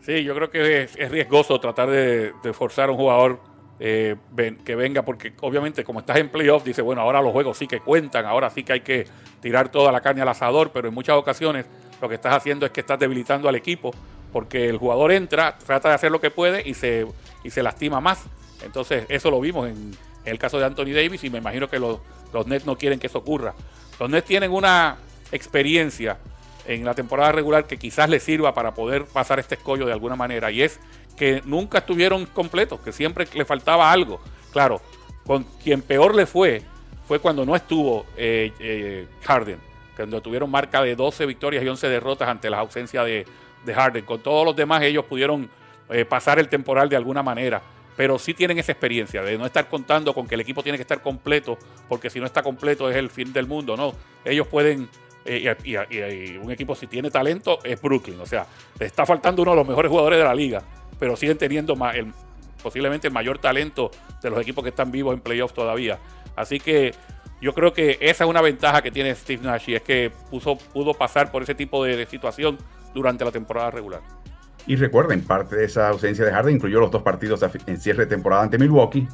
Sí, 0.00 0.24
yo 0.24 0.34
creo 0.34 0.50
que 0.50 0.82
es, 0.82 1.10
riesgoso 1.10 1.60
tratar 1.60 1.90
de, 1.90 2.32
forzar 2.52 2.88
a 2.88 2.92
un 2.92 2.98
jugador 2.98 3.40
eh, 3.80 4.16
que 4.64 4.74
venga, 4.74 5.02
porque 5.02 5.32
obviamente 5.40 5.84
como 5.84 6.00
estás 6.00 6.16
en 6.18 6.30
playoff, 6.30 6.64
dice, 6.64 6.82
bueno, 6.82 7.02
ahora 7.02 7.20
los 7.20 7.32
juegos 7.32 7.58
sí 7.58 7.66
que 7.66 7.80
cuentan, 7.80 8.26
ahora 8.26 8.50
sí 8.50 8.64
que 8.64 8.72
hay 8.72 8.80
que 8.80 9.06
tirar 9.40 9.70
toda 9.70 9.92
la 9.92 10.00
carne 10.00 10.22
al 10.22 10.28
asador, 10.28 10.70
pero 10.72 10.88
en 10.88 10.94
muchas 10.94 11.16
ocasiones 11.16 11.66
lo 12.00 12.08
que 12.08 12.14
estás 12.14 12.34
haciendo 12.34 12.64
es 12.66 12.72
que 12.72 12.80
estás 12.80 12.98
debilitando 12.98 13.48
al 13.48 13.56
equipo 13.56 13.92
porque 14.32 14.68
el 14.68 14.78
jugador 14.78 15.12
entra, 15.12 15.56
trata 15.58 15.88
de 15.88 15.94
hacer 15.94 16.10
lo 16.10 16.20
que 16.20 16.30
puede 16.30 16.68
y 16.68 16.74
se, 16.74 17.06
y 17.44 17.50
se 17.50 17.62
lastima 17.62 18.00
más. 18.00 18.24
Entonces, 18.64 19.06
eso 19.08 19.30
lo 19.30 19.40
vimos 19.40 19.68
en, 19.68 19.96
el 20.24 20.38
caso 20.38 20.58
de 20.58 20.66
Anthony 20.66 20.92
Davis 20.92 21.24
y 21.24 21.30
me 21.30 21.38
imagino 21.38 21.70
que 21.70 21.78
los, 21.78 22.00
los 22.34 22.46
Nets 22.46 22.66
no 22.66 22.76
quieren 22.76 22.98
que 22.98 23.06
eso 23.06 23.18
ocurra. 23.18 23.54
Los 23.98 24.10
Nets 24.10 24.26
tienen 24.26 24.52
una 24.52 24.98
experiencia 25.32 26.18
en 26.68 26.84
la 26.84 26.94
temporada 26.94 27.32
regular 27.32 27.66
que 27.66 27.78
quizás 27.78 28.10
les 28.10 28.22
sirva 28.22 28.52
para 28.52 28.74
poder 28.74 29.06
pasar 29.06 29.38
este 29.38 29.54
escollo 29.54 29.86
de 29.86 29.92
alguna 29.92 30.16
manera 30.16 30.50
y 30.50 30.62
es 30.62 30.78
que 31.16 31.42
nunca 31.46 31.78
estuvieron 31.78 32.26
completos, 32.26 32.78
que 32.80 32.92
siempre 32.92 33.26
le 33.32 33.44
faltaba 33.46 33.90
algo. 33.90 34.20
Claro, 34.52 34.80
con 35.26 35.44
quien 35.62 35.82
peor 35.82 36.14
le 36.14 36.26
fue 36.26 36.62
fue 37.08 37.20
cuando 37.20 37.46
no 37.46 37.56
estuvo 37.56 38.04
eh, 38.18 38.52
eh, 38.60 39.06
Harden, 39.24 39.58
cuando 39.96 40.20
tuvieron 40.20 40.50
marca 40.50 40.82
de 40.82 40.94
12 40.94 41.24
victorias 41.24 41.64
y 41.64 41.68
11 41.68 41.88
derrotas 41.88 42.28
ante 42.28 42.50
la 42.50 42.58
ausencia 42.58 43.02
de, 43.02 43.26
Harden. 43.66 44.04
Con 44.04 44.20
todos 44.20 44.44
los 44.46 44.54
demás 44.54 44.82
ellos 44.82 45.04
pudieron 45.06 45.50
eh, 45.90 46.04
pasar 46.04 46.38
el 46.38 46.48
temporal 46.48 46.88
de 46.88 46.96
alguna 46.96 47.22
manera, 47.22 47.60
pero 47.96 48.18
sí 48.18 48.32
tienen 48.32 48.58
esa 48.58 48.72
experiencia 48.72 49.22
de 49.22 49.36
no 49.36 49.44
estar 49.46 49.68
contando 49.68 50.14
con 50.14 50.26
que 50.26 50.34
el 50.34 50.40
equipo 50.42 50.62
tiene 50.62 50.78
que 50.78 50.82
estar 50.82 51.02
completo, 51.02 51.58
porque 51.88 52.10
si 52.10 52.20
no 52.20 52.26
está 52.26 52.42
completo 52.42 52.90
es 52.90 52.96
el 52.96 53.10
fin 53.10 53.32
del 53.32 53.46
mundo, 53.46 53.76
¿no? 53.76 53.94
Ellos 54.24 54.46
pueden 54.46 54.88
y, 55.26 56.36
un 56.36 56.50
equipo 56.50 56.74
si 56.74 56.86
tiene 56.86 57.10
talento 57.10 57.58
es 57.64 57.80
Brooklyn. 57.80 58.20
O 58.20 58.26
sea, 58.26 58.46
le 58.78 58.86
está 58.86 59.04
faltando 59.04 59.42
uno 59.42 59.52
de 59.52 59.56
los 59.56 59.68
mejores 59.68 59.90
jugadores 59.90 60.18
de 60.18 60.24
la 60.24 60.34
liga, 60.34 60.62
pero 60.98 61.16
siguen 61.16 61.38
teniendo 61.38 61.74
el, 61.92 62.12
posiblemente 62.62 63.08
el 63.08 63.12
mayor 63.12 63.38
talento 63.38 63.90
de 64.22 64.30
los 64.30 64.40
equipos 64.40 64.64
que 64.64 64.70
están 64.70 64.90
vivos 64.90 65.14
en 65.14 65.20
playoffs 65.20 65.54
todavía. 65.54 65.98
Así 66.36 66.60
que 66.60 66.92
yo 67.40 67.54
creo 67.54 67.72
que 67.72 67.98
esa 68.00 68.24
es 68.24 68.30
una 68.30 68.40
ventaja 68.40 68.82
que 68.82 68.90
tiene 68.90 69.14
Steve 69.14 69.42
Nash 69.42 69.68
y 69.70 69.74
es 69.74 69.82
que 69.82 70.10
pudo 70.72 70.94
pasar 70.94 71.30
por 71.30 71.42
ese 71.42 71.54
tipo 71.54 71.84
de, 71.84 72.06
situación 72.06 72.58
durante 72.94 73.24
la 73.24 73.30
temporada 73.30 73.70
regular. 73.70 74.00
Y 74.66 74.76
recuerden, 74.76 75.22
parte 75.22 75.56
de 75.56 75.64
esa 75.64 75.88
ausencia 75.88 76.24
de 76.24 76.32
Harden 76.32 76.56
incluyó 76.56 76.80
los 76.80 76.90
dos 76.90 77.02
partidos 77.02 77.42
en 77.66 77.80
cierre 77.80 78.04
de 78.04 78.10
temporada 78.10 78.42
ante 78.42 78.58
Milwaukee, 78.58 79.08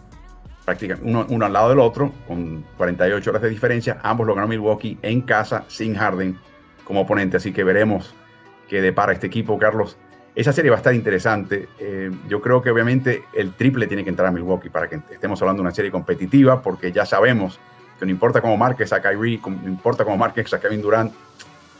prácticamente 0.64 1.08
uno, 1.08 1.26
uno, 1.28 1.46
al 1.46 1.52
lado 1.52 1.68
del 1.68 1.78
otro, 1.78 2.12
con 2.26 2.64
48 2.76 3.30
horas 3.30 3.42
de 3.42 3.50
diferencia. 3.50 3.98
Ambos 4.02 4.26
lo 4.26 4.34
ganó 4.34 4.48
Milwaukee 4.48 4.98
en 5.02 5.22
casa, 5.22 5.64
sin 5.68 5.94
Harden 5.94 6.38
como 6.84 7.02
oponente. 7.02 7.36
Así 7.36 7.52
que 7.52 7.64
veremos 7.64 8.14
qué 8.68 8.80
depara 8.80 9.12
este 9.12 9.26
equipo, 9.26 9.58
Carlos. 9.58 9.96
Esa 10.34 10.52
serie 10.52 10.70
va 10.70 10.76
a 10.76 10.78
estar 10.78 10.94
interesante. 10.94 11.68
Eh, 11.78 12.10
yo 12.28 12.40
creo 12.40 12.60
que 12.60 12.70
obviamente 12.70 13.24
el 13.34 13.52
triple 13.52 13.86
tiene 13.86 14.02
que 14.02 14.10
entrar 14.10 14.28
a 14.28 14.32
Milwaukee 14.32 14.68
para 14.68 14.88
que 14.88 15.00
estemos 15.10 15.40
hablando 15.42 15.62
de 15.62 15.68
una 15.68 15.74
serie 15.74 15.90
competitiva, 15.90 16.60
porque 16.60 16.90
ya 16.90 17.06
sabemos 17.06 17.60
que 17.98 18.04
no 18.04 18.10
importa 18.10 18.40
cómo 18.40 18.56
marques 18.56 18.92
a 18.92 19.00
Kyrie, 19.00 19.40
no 19.44 19.68
importa 19.68 20.04
cómo 20.04 20.16
marques 20.16 20.52
a 20.52 20.60
Kevin 20.60 20.82
Durant, 20.82 21.12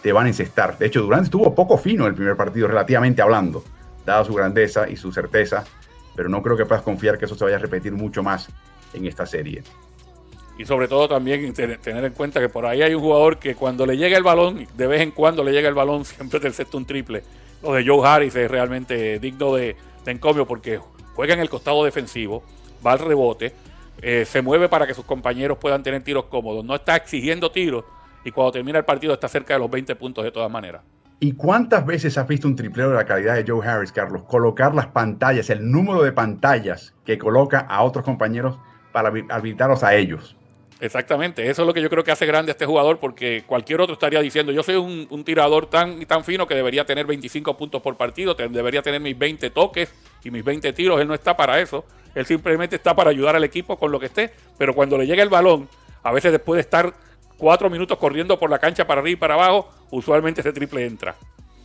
te 0.03 0.12
van 0.12 0.27
a 0.27 0.29
encestar. 0.29 0.79
De 0.79 0.87
hecho, 0.87 1.03
Durant 1.03 1.25
estuvo 1.25 1.55
poco 1.55 1.79
fino 1.79 2.07
el 2.07 2.14
primer 2.14 2.37
partido, 2.37 2.68
relativamente 2.68 3.23
hablando, 3.23 3.64
dada 4.07 4.25
su 4.25 4.35
grandeza 4.35 4.88
y 4.88 4.97
su 4.97 5.11
certeza, 5.11 5.64
pero 6.14 6.29
no 6.29 6.42
creo 6.42 6.57
que 6.57 6.66
puedas 6.66 6.85
confiar 6.85 7.18
que 7.18 7.25
eso 7.25 7.35
se 7.35 7.42
vaya 7.42 7.57
a 7.57 7.61
repetir 7.61 7.92
mucho 7.92 8.23
más 8.23 8.49
en 8.95 9.07
esta 9.07 9.27
serie. 9.27 9.63
Y 10.57 10.65
sobre 10.65 10.89
todo 10.89 11.09
también 11.09 11.53
tener 11.53 12.05
en 12.05 12.13
cuenta 12.13 12.41
que 12.41 12.49
por 12.49 12.65
ahí 12.65 12.81
hay 12.81 12.95
un 12.95 13.03
jugador 13.03 13.39
que 13.39 13.55
cuando 13.57 13.85
le 13.85 13.97
llega 13.97 14.17
el 14.17 14.23
balón, 14.23 14.67
de 14.77 14.87
vez 14.87 15.01
en 15.01 15.11
cuando 15.11 15.43
le 15.43 15.53
llega 15.53 15.69
el 15.69 15.75
balón, 15.75 16.05
siempre 16.05 16.41
te 16.41 16.51
sexto 16.51 16.79
un 16.79 16.87
triple 16.87 17.23
lo 17.65 17.73
de 17.75 17.87
Joe 17.87 18.07
Harris 18.07 18.37
es 18.37 18.51
realmente 18.51 19.19
digno 19.19 19.55
de, 19.55 19.77
encomio 20.07 20.47
porque 20.47 20.79
juega 21.15 21.33
en 21.33 21.41
el 21.41 21.49
costado 21.49 21.83
defensivo, 21.83 22.43
va 22.87 22.93
al 22.93 22.99
rebote, 22.99 23.55
eh, 24.03 24.27
se 24.27 24.43
mueve 24.43 24.69
para 24.69 24.87
que 24.87 24.93
sus 24.93 25.07
compañeros 25.07 25.57
puedan 25.59 25.83
tener 25.83 26.03
tiros 26.03 26.27
cómodos, 26.27 26.63
no 26.63 26.75
está 26.75 26.95
exigiendo 26.95 27.51
tiros 27.51 27.85
y 28.23 28.31
cuando 28.31 28.53
termina 28.53 28.79
el 28.79 28.85
partido 28.85 29.15
está 29.15 29.29
cerca 29.29 29.55
de 29.55 29.61
los 29.61 29.71
20 29.71 29.97
puntos 29.97 30.25
de 30.25 30.31
todas 30.31 30.51
maneras. 30.51 30.83
¿Y 31.21 31.33
cuántas 31.33 31.87
veces 31.87 32.19
has 32.19 32.29
visto 32.29 32.47
un 32.47 32.55
triplero 32.55 32.91
de 32.91 32.97
la 32.97 33.07
calidad 33.07 33.35
de 33.37 33.51
Joe 33.51 33.67
Harris, 33.67 33.93
Carlos? 33.93 34.25
Colocar 34.25 34.75
las 34.75 34.89
pantallas, 34.89 35.49
el 35.49 35.71
número 35.71 36.03
de 36.03 36.13
pantallas 36.13 36.95
que 37.07 37.17
coloca 37.17 37.61
a 37.61 37.83
otros 37.83 38.05
compañeros 38.05 38.59
para 38.95 39.09
habilitarlos 39.09 39.83
a 39.83 39.97
ellos. 39.97 40.37
Exactamente, 40.81 41.51
eso 41.51 41.63
es 41.63 41.67
lo 41.67 41.75
que 41.75 41.83
yo 41.83 41.91
creo 41.91 42.05
que 42.05 42.13
hace 42.13 42.27
grande 42.27 42.53
a 42.53 42.55
este 42.55 42.65
jugador 42.65 43.01
porque 43.01 43.43
cualquier 43.45 43.81
otro 43.81 43.95
estaría 43.95 44.21
diciendo, 44.21 44.53
yo 44.53 44.63
soy 44.63 44.77
un, 44.77 45.25
tirador 45.25 45.67
tan, 45.67 46.05
tan 46.07 46.23
fino 46.23 46.47
que 46.47 46.55
debería 46.55 46.85
tener 46.85 47.05
25 47.05 47.57
puntos 47.57 47.83
por 47.83 47.97
partido, 47.97 48.35
debería 48.35 48.83
tener 48.83 49.01
mis 49.01 49.19
20 49.19 49.51
toques 49.51 49.93
y 50.23 50.31
mis 50.31 50.45
20 50.45 50.73
tiros, 50.73 51.01
él 51.01 51.09
no 51.09 51.15
está 51.15 51.37
para 51.37 51.59
eso, 51.61 51.85
él 52.15 52.25
simplemente 52.25 52.77
está 52.77 52.95
para 52.95 53.11
ayudar 53.11 53.35
al 53.35 53.43
equipo 53.43 53.77
con 53.77 53.91
lo 53.91 53.99
que 53.99 54.07
esté, 54.07 54.31
pero 54.57 54.75
cuando 54.75 54.97
le 54.97 55.09
llega 55.09 55.25
el 55.25 55.29
balón, 55.29 55.69
a 56.05 56.13
veces 56.13 56.31
después 56.31 56.59
de 56.59 56.61
estar 56.61 56.95
cuatro 57.37 57.69
minutos 57.69 57.99
corriendo 57.99 58.39
por 58.39 58.49
la 58.49 58.61
cancha 58.61 58.87
para 58.87 59.01
arriba 59.01 59.15
y 59.15 59.17
para 59.17 59.35
abajo, 59.35 59.71
usualmente 59.91 60.41
ese 60.41 60.53
triple 60.53 60.87
entra. 60.87 61.17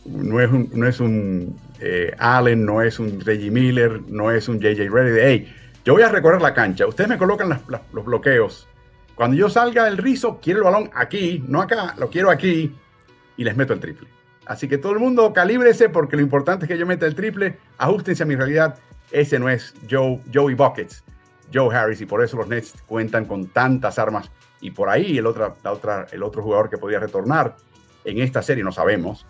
No 0.04 0.40
es 0.40 0.50
un, 0.50 0.68
no 0.72 0.88
es 0.88 0.98
un 0.98 1.56
eh, 1.78 2.12
Allen, 2.18 2.64
no 2.64 2.82
es 2.82 2.98
un 2.98 3.20
Reggie 3.20 3.50
Miller, 3.50 4.00
no 4.08 4.32
es 4.32 4.48
un 4.48 4.58
JJ 4.58 4.88
Reddy 4.90 5.20
hey, 5.22 5.54
yo 5.84 5.94
voy 5.94 6.02
a 6.02 6.08
recorrer 6.08 6.42
la 6.42 6.54
cancha, 6.54 6.86
ustedes 6.86 7.08
me 7.08 7.18
colocan 7.18 7.60
los 7.92 8.04
bloqueos 8.04 8.68
cuando 9.20 9.36
yo 9.36 9.50
salga 9.50 9.84
del 9.84 9.98
rizo, 9.98 10.38
quiero 10.40 10.60
el 10.60 10.64
balón 10.64 10.90
aquí, 10.94 11.44
no 11.46 11.60
acá, 11.60 11.94
lo 11.98 12.08
quiero 12.08 12.30
aquí 12.30 12.74
y 13.36 13.44
les 13.44 13.54
meto 13.54 13.74
el 13.74 13.78
triple. 13.78 14.08
Así 14.46 14.66
que 14.66 14.78
todo 14.78 14.92
el 14.92 14.98
mundo 14.98 15.34
calíbrese 15.34 15.90
porque 15.90 16.16
lo 16.16 16.22
importante 16.22 16.64
es 16.64 16.70
que 16.70 16.78
yo 16.78 16.86
meta 16.86 17.04
el 17.04 17.14
triple, 17.14 17.58
ajustense 17.76 18.22
a 18.22 18.26
mi 18.26 18.34
realidad. 18.34 18.78
Ese 19.10 19.38
no 19.38 19.50
es 19.50 19.74
Joe, 19.90 20.22
Joey 20.32 20.54
Buckets, 20.54 21.04
Joe 21.52 21.76
Harris 21.76 22.00
y 22.00 22.06
por 22.06 22.24
eso 22.24 22.38
los 22.38 22.48
Nets 22.48 22.72
cuentan 22.86 23.26
con 23.26 23.48
tantas 23.48 23.98
armas. 23.98 24.30
Y 24.62 24.70
por 24.70 24.88
ahí 24.88 25.18
el, 25.18 25.26
otro, 25.26 25.54
la 25.62 25.72
otra, 25.72 26.06
el 26.10 26.22
otro 26.22 26.42
jugador 26.42 26.70
que 26.70 26.78
podría 26.78 27.00
retornar 27.00 27.56
en 28.06 28.20
esta 28.20 28.40
serie, 28.40 28.64
no 28.64 28.72
sabemos, 28.72 29.26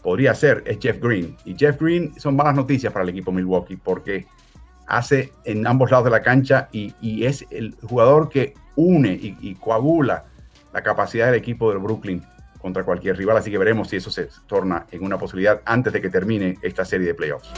podría 0.00 0.32
ser, 0.36 0.62
es 0.64 0.78
Jeff 0.80 1.00
Green. 1.00 1.36
Y 1.44 1.56
Jeff 1.58 1.76
Green 1.80 2.14
son 2.20 2.36
malas 2.36 2.54
noticias 2.54 2.92
para 2.92 3.02
el 3.02 3.08
equipo 3.08 3.32
Milwaukee 3.32 3.78
porque 3.78 4.28
hace 4.86 5.32
en 5.44 5.66
ambos 5.66 5.90
lados 5.90 6.04
de 6.04 6.10
la 6.10 6.22
cancha 6.22 6.68
y, 6.72 6.94
y 7.00 7.24
es 7.24 7.46
el 7.50 7.74
jugador 7.82 8.28
que 8.28 8.54
une 8.76 9.12
y, 9.12 9.54
coagula 9.54 10.24
la 10.72 10.82
capacidad 10.82 11.26
del 11.26 11.36
equipo 11.36 11.70
del 11.70 11.78
Brooklyn 11.78 12.22
contra 12.60 12.84
cualquier 12.84 13.16
rival. 13.16 13.36
Así 13.36 13.50
que 13.50 13.58
veremos 13.58 13.88
si 13.88 13.96
eso 13.96 14.10
se 14.10 14.28
torna 14.46 14.86
en 14.90 15.04
una 15.04 15.18
posibilidad 15.18 15.60
antes 15.64 15.92
de 15.92 16.00
que 16.00 16.10
termine 16.10 16.58
esta 16.62 16.84
serie 16.84 17.06
de 17.06 17.14
playoffs. 17.14 17.50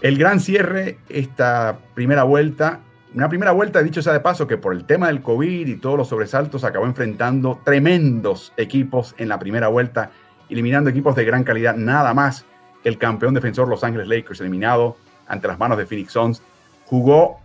El 0.00 0.18
gran 0.18 0.40
cierre, 0.40 0.98
esta 1.08 1.78
primera 1.94 2.24
vuelta, 2.24 2.80
una 3.14 3.28
primera 3.28 3.52
vuelta, 3.52 3.82
dicho 3.82 4.00
sea 4.00 4.12
de 4.12 4.20
paso, 4.20 4.46
que 4.46 4.56
por 4.56 4.72
el 4.72 4.84
tema 4.84 5.08
del 5.08 5.22
COVID 5.22 5.66
y 5.66 5.76
todos 5.76 5.98
los 5.98 6.08
sobresaltos 6.08 6.64
acabó 6.64 6.86
enfrentando 6.86 7.60
tremendos 7.64 8.52
equipos 8.56 9.14
en 9.18 9.28
la 9.28 9.38
primera 9.38 9.68
vuelta, 9.68 10.10
eliminando 10.48 10.88
equipos 10.88 11.14
de 11.14 11.24
gran 11.24 11.44
calidad, 11.44 11.76
nada 11.76 12.14
más 12.14 12.46
el 12.84 12.98
campeón 12.98 13.34
defensor 13.34 13.68
Los 13.68 13.84
Ángeles 13.84 14.08
Lakers, 14.08 14.40
eliminado 14.40 14.96
ante 15.26 15.46
las 15.46 15.58
manos 15.58 15.78
de 15.78 15.86
Phoenix 15.86 16.12
Suns, 16.12 16.42
jugó 16.86 17.40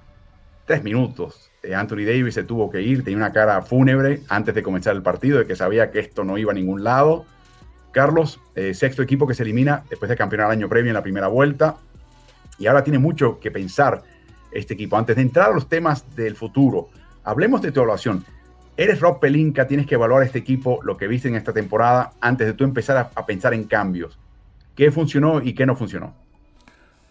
tres 0.66 0.84
minutos. 0.84 1.52
Eh, 1.64 1.76
Anthony 1.76 2.06
Davis 2.06 2.36
se 2.36 2.44
tuvo 2.44 2.70
que 2.70 2.82
ir, 2.82 3.04
tenía 3.04 3.18
una 3.18 3.34
cara 3.34 3.62
fúnebre 3.62 4.22
antes 4.30 4.56
de 4.56 4.64
comenzar 4.64 4.96
el 4.96 5.02
partido, 5.02 5.40
de 5.40 5.46
que 5.46 5.56
sabía 5.56 5.92
que 5.92 6.00
esto 6.00 6.24
no 6.24 6.38
iba 6.38 6.52
a 6.52 6.56
ningún 6.56 6.84
lado. 6.84 7.26
Carlos, 7.92 8.40
eh, 8.56 8.74
sexto 8.74 9.02
equipo 9.02 9.28
que 9.28 9.34
se 9.34 9.44
elimina 9.44 9.84
después 9.90 10.08
de 10.10 10.16
campeonar 10.16 10.48
el 10.48 10.58
año 10.60 10.70
previo 10.70 10.92
en 10.92 10.96
la 10.96 11.04
primera 11.04 11.28
vuelta. 11.28 11.78
Y 12.58 12.68
ahora 12.68 12.84
tiene 12.84 13.00
mucho 13.00 13.40
que 13.40 13.52
pensar 13.52 14.04
este 14.52 14.74
equipo. 14.74 14.98
Antes 14.98 15.16
de 15.16 15.22
entrar 15.22 15.52
a 15.52 15.54
los 15.54 15.68
temas 15.68 16.16
del 16.16 16.36
futuro, 16.36 16.90
hablemos 17.24 17.62
de 17.62 17.72
tu 17.72 17.80
evaluación. 17.80 18.26
Eres 18.76 19.00
Rob 19.00 19.20
Pelinka, 19.20 19.68
tienes 19.68 19.88
que 19.88 19.96
evaluar 19.96 20.24
este 20.24 20.40
equipo, 20.40 20.80
lo 20.84 20.98
que 20.98 21.08
viste 21.08 21.28
en 21.28 21.36
esta 21.36 21.54
temporada, 21.54 22.14
antes 22.22 22.48
de 22.48 22.54
tú 22.54 22.64
empezar 22.64 23.10
a 23.14 23.26
pensar 23.26 23.54
en 23.54 23.64
cambios. 23.64 24.18
¿Qué 24.76 24.92
funcionó 24.92 25.42
y 25.42 25.54
qué 25.54 25.66
no 25.66 25.76
funcionó? 25.76 26.14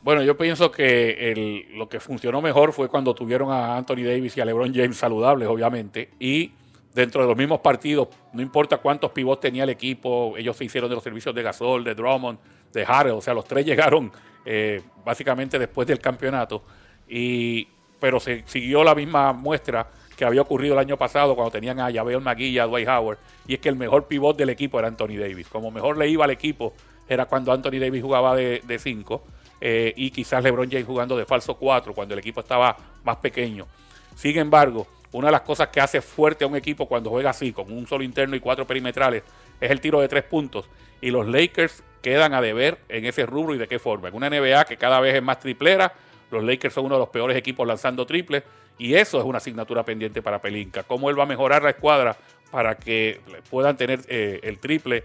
Bueno, 0.06 0.22
yo 0.22 0.36
pienso 0.36 0.70
que 0.70 1.66
lo 1.74 1.88
que 1.88 1.98
funcionó 1.98 2.40
mejor 2.40 2.72
fue 2.72 2.88
cuando 2.88 3.12
tuvieron 3.12 3.50
a 3.50 3.76
Anthony 3.76 4.04
Davis 4.04 4.36
y 4.36 4.40
a 4.40 4.44
LeBron 4.44 4.72
James 4.72 4.96
saludables, 4.96 5.48
obviamente, 5.48 6.10
y 6.20 6.52
dentro 6.94 7.22
de 7.22 7.26
los 7.26 7.36
mismos 7.36 7.58
partidos, 7.58 8.06
no 8.32 8.40
importa 8.40 8.76
cuántos 8.76 9.10
pivots 9.10 9.40
tenía 9.40 9.64
el 9.64 9.70
equipo, 9.70 10.36
ellos 10.36 10.56
se 10.56 10.64
hicieron 10.64 10.88
de 10.88 10.94
los 10.94 11.02
servicios 11.02 11.34
de 11.34 11.42
Gasol, 11.42 11.82
de 11.82 11.96
Drummond, 11.96 12.38
de 12.72 12.84
Harrell, 12.86 13.14
o 13.14 13.20
sea, 13.20 13.34
los 13.34 13.46
tres 13.46 13.66
llegaron 13.66 14.12
eh, 14.44 14.80
básicamente 15.04 15.58
después 15.58 15.88
del 15.88 15.98
campeonato, 15.98 16.62
y, 17.08 17.68
pero 18.00 18.20
se 18.20 18.42
siguió 18.46 18.84
la 18.84 18.94
misma 18.94 19.32
muestra 19.32 19.88
que 20.16 20.24
había 20.24 20.40
ocurrido 20.40 20.74
el 20.74 20.80
año 20.80 20.96
pasado 20.96 21.34
cuando 21.34 21.50
tenían 21.50 21.78
a 21.78 21.92
Javier 21.92 22.20
McGee 22.20 22.48
y 22.48 22.58
a 22.58 22.64
Dwight 22.64 22.88
Howard, 22.88 23.18
y 23.46 23.54
es 23.54 23.60
que 23.60 23.68
el 23.68 23.76
mejor 23.76 24.06
pivot 24.06 24.36
del 24.36 24.48
equipo 24.48 24.78
era 24.78 24.88
Anthony 24.88 25.18
Davis. 25.18 25.48
Como 25.48 25.70
mejor 25.70 25.98
le 25.98 26.08
iba 26.08 26.24
al 26.24 26.30
equipo 26.30 26.72
era 27.08 27.26
cuando 27.26 27.52
Anthony 27.52 27.78
Davis 27.78 28.02
jugaba 28.02 28.34
de 28.34 28.78
5 28.82 29.22
eh, 29.60 29.94
y 29.96 30.10
quizás 30.10 30.42
LeBron 30.42 30.70
James 30.70 30.86
jugando 30.86 31.16
de 31.16 31.24
falso 31.24 31.54
4 31.54 31.94
cuando 31.94 32.14
el 32.14 32.20
equipo 32.20 32.40
estaba 32.40 32.76
más 33.04 33.16
pequeño. 33.16 33.66
Sin 34.14 34.36
embargo, 34.38 34.86
una 35.12 35.28
de 35.28 35.32
las 35.32 35.42
cosas 35.42 35.68
que 35.68 35.80
hace 35.80 36.00
fuerte 36.00 36.44
a 36.44 36.48
un 36.48 36.56
equipo 36.56 36.86
cuando 36.86 37.10
juega 37.10 37.30
así, 37.30 37.52
con 37.52 37.72
un 37.72 37.86
solo 37.86 38.04
interno 38.04 38.36
y 38.36 38.40
cuatro 38.40 38.66
perimetrales, 38.66 39.22
es 39.60 39.70
el 39.70 39.80
tiro 39.80 40.00
de 40.00 40.08
tres 40.08 40.24
puntos. 40.24 40.68
Y 41.00 41.10
los 41.10 41.26
Lakers 41.26 41.82
quedan 42.02 42.34
a 42.34 42.40
deber 42.40 42.78
en 42.88 43.06
ese 43.06 43.24
rubro 43.24 43.54
y 43.54 43.58
de 43.58 43.66
qué 43.66 43.78
forma. 43.78 44.08
En 44.08 44.14
una 44.14 44.28
NBA 44.28 44.64
que 44.66 44.76
cada 44.76 45.00
vez 45.00 45.14
es 45.14 45.22
más 45.22 45.40
triplera, 45.40 45.92
Los 46.30 46.44
Lakers 46.44 46.74
son 46.74 46.86
uno 46.86 46.96
de 46.96 47.00
los 47.00 47.08
peores 47.08 47.36
equipos 47.36 47.66
lanzando 47.66 48.06
triples 48.06 48.42
y 48.78 48.94
eso 48.94 49.18
es 49.18 49.24
una 49.24 49.38
asignatura 49.38 49.84
pendiente 49.84 50.22
para 50.22 50.40
Pelinka. 50.40 50.82
¿Cómo 50.82 51.08
él 51.10 51.18
va 51.18 51.22
a 51.22 51.26
mejorar 51.26 51.62
la 51.62 51.70
escuadra 51.70 52.16
para 52.50 52.76
que 52.76 53.20
puedan 53.50 53.76
tener 53.76 54.00
eh, 54.08 54.40
el 54.42 54.58
triple 54.58 55.04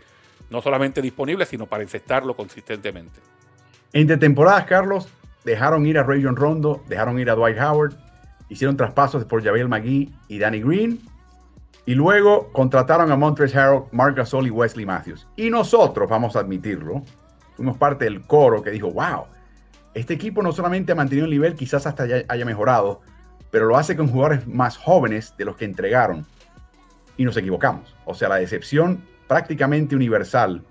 no 0.50 0.62
solamente 0.62 1.02
disponible, 1.02 1.46
sino 1.46 1.66
para 1.66 1.84
encestarlo 1.84 2.36
consistentemente? 2.36 3.20
Entre 3.94 4.18
temporadas, 4.18 4.66
Carlos, 4.66 5.08
dejaron 5.44 5.86
ir 5.86 5.98
a 5.98 6.04
Rayon 6.04 6.36
Rondo, 6.36 6.84
dejaron 6.88 7.20
ir 7.20 7.30
a 7.30 7.36
Dwight 7.36 7.58
Howard, 7.60 7.94
hicieron 8.50 8.78
traspasos 8.78 9.26
por 9.26 9.44
Javier 9.44 9.68
McGee 9.68 10.10
y 10.28 10.40
Danny 10.40 10.62
Green, 10.62 11.00
y 11.86 11.96
luego 11.96 12.52
contrataron 12.52 13.12
a 13.12 13.16
Montrezl 13.16 13.58
Harrell, 13.58 13.84
Mark 13.92 14.16
Gasol 14.16 14.48
y 14.48 14.50
Wesley 14.50 14.86
Matthews. 14.86 15.28
Y 15.36 15.50
nosotros, 15.50 16.10
vamos 16.10 16.36
a 16.36 16.40
admitirlo, 16.40 17.02
fuimos 17.56 17.78
parte 17.78 18.06
del 18.06 18.26
coro 18.26 18.62
que 18.62 18.72
dijo, 18.72 18.92
wow, 18.92 19.26
este 19.94 20.14
equipo 20.14 20.42
no 20.42 20.52
solamente 20.52 20.92
ha 20.92 20.96
mantenido 20.96 21.26
el 21.26 21.32
nivel, 21.32 21.56
quizás 21.56 21.86
hasta 21.86 22.06
haya 22.28 22.46
mejorado, 22.46 23.02
pero 23.50 23.66
lo 23.66 23.78
hace 23.78 23.96
con 23.96 24.08
jugadores 24.08 24.48
más 24.48 24.78
jóvenes 24.78 25.36
de 25.38 25.46
los 25.46 25.58
que 25.58 25.66
entregaron. 25.66 26.26
Y 27.18 27.26
nos 27.26 27.36
equivocamos. 27.38 27.96
O 28.06 28.14
sea, 28.14 28.30
la 28.30 28.36
decepción 28.36 29.04
prácticamente 29.28 29.96
universal 29.96 30.64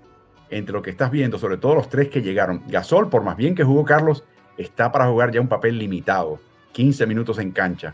entre 0.49 0.73
lo 0.73 0.81
que 0.81 0.89
estás 0.89 1.11
viendo, 1.11 1.37
sobre 1.37 1.57
todo 1.57 1.75
los 1.75 1.89
tres 1.89 2.09
que 2.09 2.21
llegaron. 2.21 2.63
Gasol, 2.67 3.09
por 3.09 3.23
más 3.23 3.37
bien 3.37 3.55
que 3.55 3.63
jugó 3.63 3.85
Carlos, 3.85 4.23
está 4.57 4.91
para 4.91 5.07
jugar 5.07 5.31
ya 5.31 5.39
un 5.39 5.47
papel 5.47 5.77
limitado. 5.77 6.39
15 6.73 7.05
minutos 7.05 7.37
en 7.39 7.51
cancha. 7.51 7.93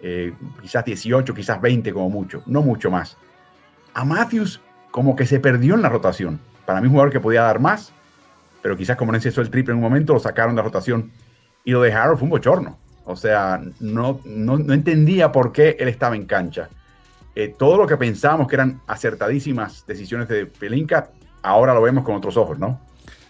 Eh, 0.00 0.34
quizás 0.60 0.84
18, 0.84 1.32
quizás 1.34 1.60
20 1.60 1.92
como 1.92 2.10
mucho. 2.10 2.42
No 2.46 2.62
mucho 2.62 2.90
más. 2.90 3.16
A 3.94 4.04
Matthews 4.04 4.60
como 4.90 5.14
que 5.14 5.26
se 5.26 5.38
perdió 5.38 5.74
en 5.74 5.82
la 5.82 5.88
rotación. 5.88 6.40
Para 6.66 6.80
mí 6.80 6.86
un 6.86 6.92
jugador 6.92 7.12
que 7.12 7.20
podía 7.20 7.42
dar 7.42 7.60
más, 7.60 7.92
pero 8.62 8.76
quizás 8.76 8.96
como 8.96 9.12
no 9.12 9.18
hizo 9.18 9.40
el 9.40 9.50
triple 9.50 9.72
en 9.72 9.78
un 9.78 9.82
momento, 9.82 10.14
lo 10.14 10.20
sacaron 10.20 10.54
de 10.54 10.60
la 10.60 10.64
rotación. 10.64 11.10
Y 11.64 11.72
lo 11.72 11.82
de 11.82 11.92
Harold 11.92 12.18
fue 12.18 12.24
un 12.24 12.30
bochorno. 12.30 12.78
O 13.04 13.16
sea, 13.16 13.60
no, 13.80 14.20
no, 14.24 14.54
entendía 14.72 15.32
por 15.32 15.52
qué 15.52 15.76
él 15.78 15.88
estaba 15.88 16.14
en 16.14 16.26
cancha. 16.26 16.68
Eh, 17.34 17.54
todo 17.58 17.76
lo 17.76 17.86
que 17.86 17.96
pensábamos 17.96 18.46
que 18.46 18.54
eran 18.54 18.80
acertadísimas 18.86 19.84
decisiones 19.86 20.28
de 20.28 20.46
Pelinka, 20.46 21.10
ahora 21.42 21.74
lo 21.74 21.82
vemos 21.82 22.04
con 22.04 22.14
otros 22.14 22.36
ojos, 22.36 22.58
¿no? 22.58 22.80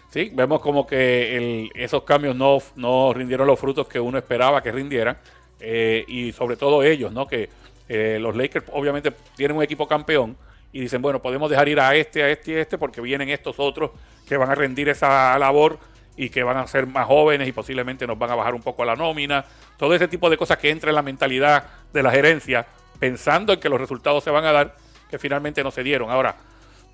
Sí, 0.09 0.31
vemos 0.33 0.61
como 0.61 0.85
que 0.85 1.71
esos 1.73 2.03
cambios 2.03 2.35
no, 2.35 2.59
no 2.75 3.13
rindieron 3.13 3.47
los 3.47 3.59
frutos 3.59 3.87
que 3.87 3.99
uno 3.99 4.19
esperaba 4.19 4.61
que 4.61 4.71
rindieran. 4.71 5.17
Eh, 5.59 6.03
y 6.07 6.31
sobre 6.33 6.55
todo 6.55 6.83
ellos, 6.83 7.11
¿no? 7.11 7.25
Que 7.25 7.49
eh, 7.89 8.17
los 8.19 8.35
Lakers 8.35 8.65
obviamente 8.73 9.11
tienen 9.35 9.57
un 9.57 9.63
equipo 9.63 9.87
campeón 9.87 10.37
y 10.71 10.81
dicen, 10.81 11.01
bueno, 11.01 11.21
podemos 11.21 11.49
dejar 11.49 11.69
ir 11.69 11.79
a 11.79 11.95
este, 11.95 12.21
a 12.21 12.29
este 12.29 12.51
y 12.51 12.55
a 12.55 12.61
este 12.61 12.77
porque 12.77 13.01
vienen 13.01 13.29
estos 13.29 13.55
otros 13.59 13.91
que 14.33 14.37
van 14.37 14.49
a 14.49 14.55
rendir 14.55 14.89
esa 14.89 15.37
labor 15.37 15.77
y 16.15 16.29
que 16.29 16.43
van 16.43 16.57
a 16.57 16.65
ser 16.65 16.87
más 16.87 17.05
jóvenes 17.05 17.47
y 17.47 17.51
posiblemente 17.51 18.07
nos 18.07 18.17
van 18.17 18.31
a 18.31 18.35
bajar 18.35 18.55
un 18.55 18.61
poco 18.61 18.83
la 18.83 18.95
nómina. 18.95 19.45
Todo 19.77 19.93
ese 19.93 20.07
tipo 20.07 20.29
de 20.29 20.37
cosas 20.37 20.57
que 20.57 20.71
entra 20.71 20.89
en 20.89 20.95
la 20.95 21.03
mentalidad 21.03 21.65
de 21.91 22.01
la 22.01 22.11
gerencia 22.11 22.65
pensando 22.99 23.53
en 23.53 23.59
que 23.59 23.69
los 23.69 23.79
resultados 23.79 24.23
se 24.23 24.31
van 24.31 24.45
a 24.45 24.51
dar 24.51 24.75
que 25.09 25.19
finalmente 25.19 25.63
no 25.63 25.69
se 25.69 25.83
dieron. 25.83 26.09
Ahora, 26.09 26.35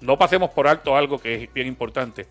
no 0.02 0.18
pasemos 0.18 0.50
por 0.50 0.68
alto 0.68 0.98
algo 0.98 1.18
que 1.18 1.44
es 1.44 1.54
bien 1.54 1.68
importante. 1.68 2.28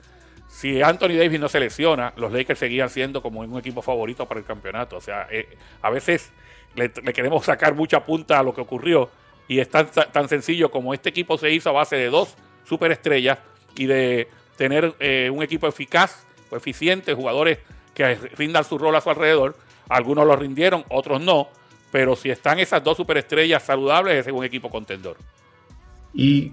Si 0.47 0.83
Anthony 0.83 1.17
Davis 1.17 1.41
no 1.41 1.49
se 1.49 1.61
lesiona, 1.61 2.13
los 2.17 2.31
Lakers 2.31 2.59
seguían 2.59 2.91
siendo 2.91 3.23
como 3.23 3.41
un 3.41 3.59
equipo 3.59 3.81
favorito 3.81 4.27
para 4.27 4.41
el 4.41 4.47
campeonato. 4.47 4.97
O 4.97 5.01
sea, 5.01 5.27
eh, 5.31 5.57
a 5.81 5.89
veces 5.89 6.33
le, 6.75 6.91
queremos 6.91 7.47
sacar 7.47 7.75
mucha 7.75 8.05
punta 8.05 8.39
a 8.39 8.43
lo 8.43 8.55
que 8.55 8.61
ocurrió 8.61 9.11
y 9.47 9.61
es 9.61 9.71
tan, 9.71 9.91
tan 9.91 10.29
sencillo 10.29 10.71
como 10.71 10.93
este 10.93 11.09
equipo 11.09 11.39
se 11.39 11.51
hizo 11.51 11.71
a 11.71 11.73
base 11.73 11.97
de 11.97 12.11
dos 12.11 12.37
superestrellas 12.65 13.39
y 13.75 13.87
de 13.87 14.29
tener 14.59 14.95
eh, 14.99 15.31
un 15.33 15.43
equipo 15.43 15.67
eficaz 15.69 16.27
eficientes, 16.51 17.15
jugadores 17.15 17.59
que 17.95 18.17
rindan 18.37 18.65
su 18.65 18.77
rol 18.77 18.95
a 18.97 19.01
su 19.01 19.09
alrededor. 19.09 19.57
Algunos 19.89 20.27
lo 20.27 20.37
rindieron, 20.37 20.85
otros 20.91 21.23
no. 21.23 21.49
Pero 21.91 22.17
si 22.17 22.31
están 22.31 22.59
esas 22.59 22.85
dos 22.85 22.97
superestrellas 22.97 23.63
saludables, 23.63 24.17
ese 24.17 24.31
es 24.31 24.37
un 24.37 24.45
equipo 24.45 24.69
contendor. 24.69 25.17
Y 26.13 26.53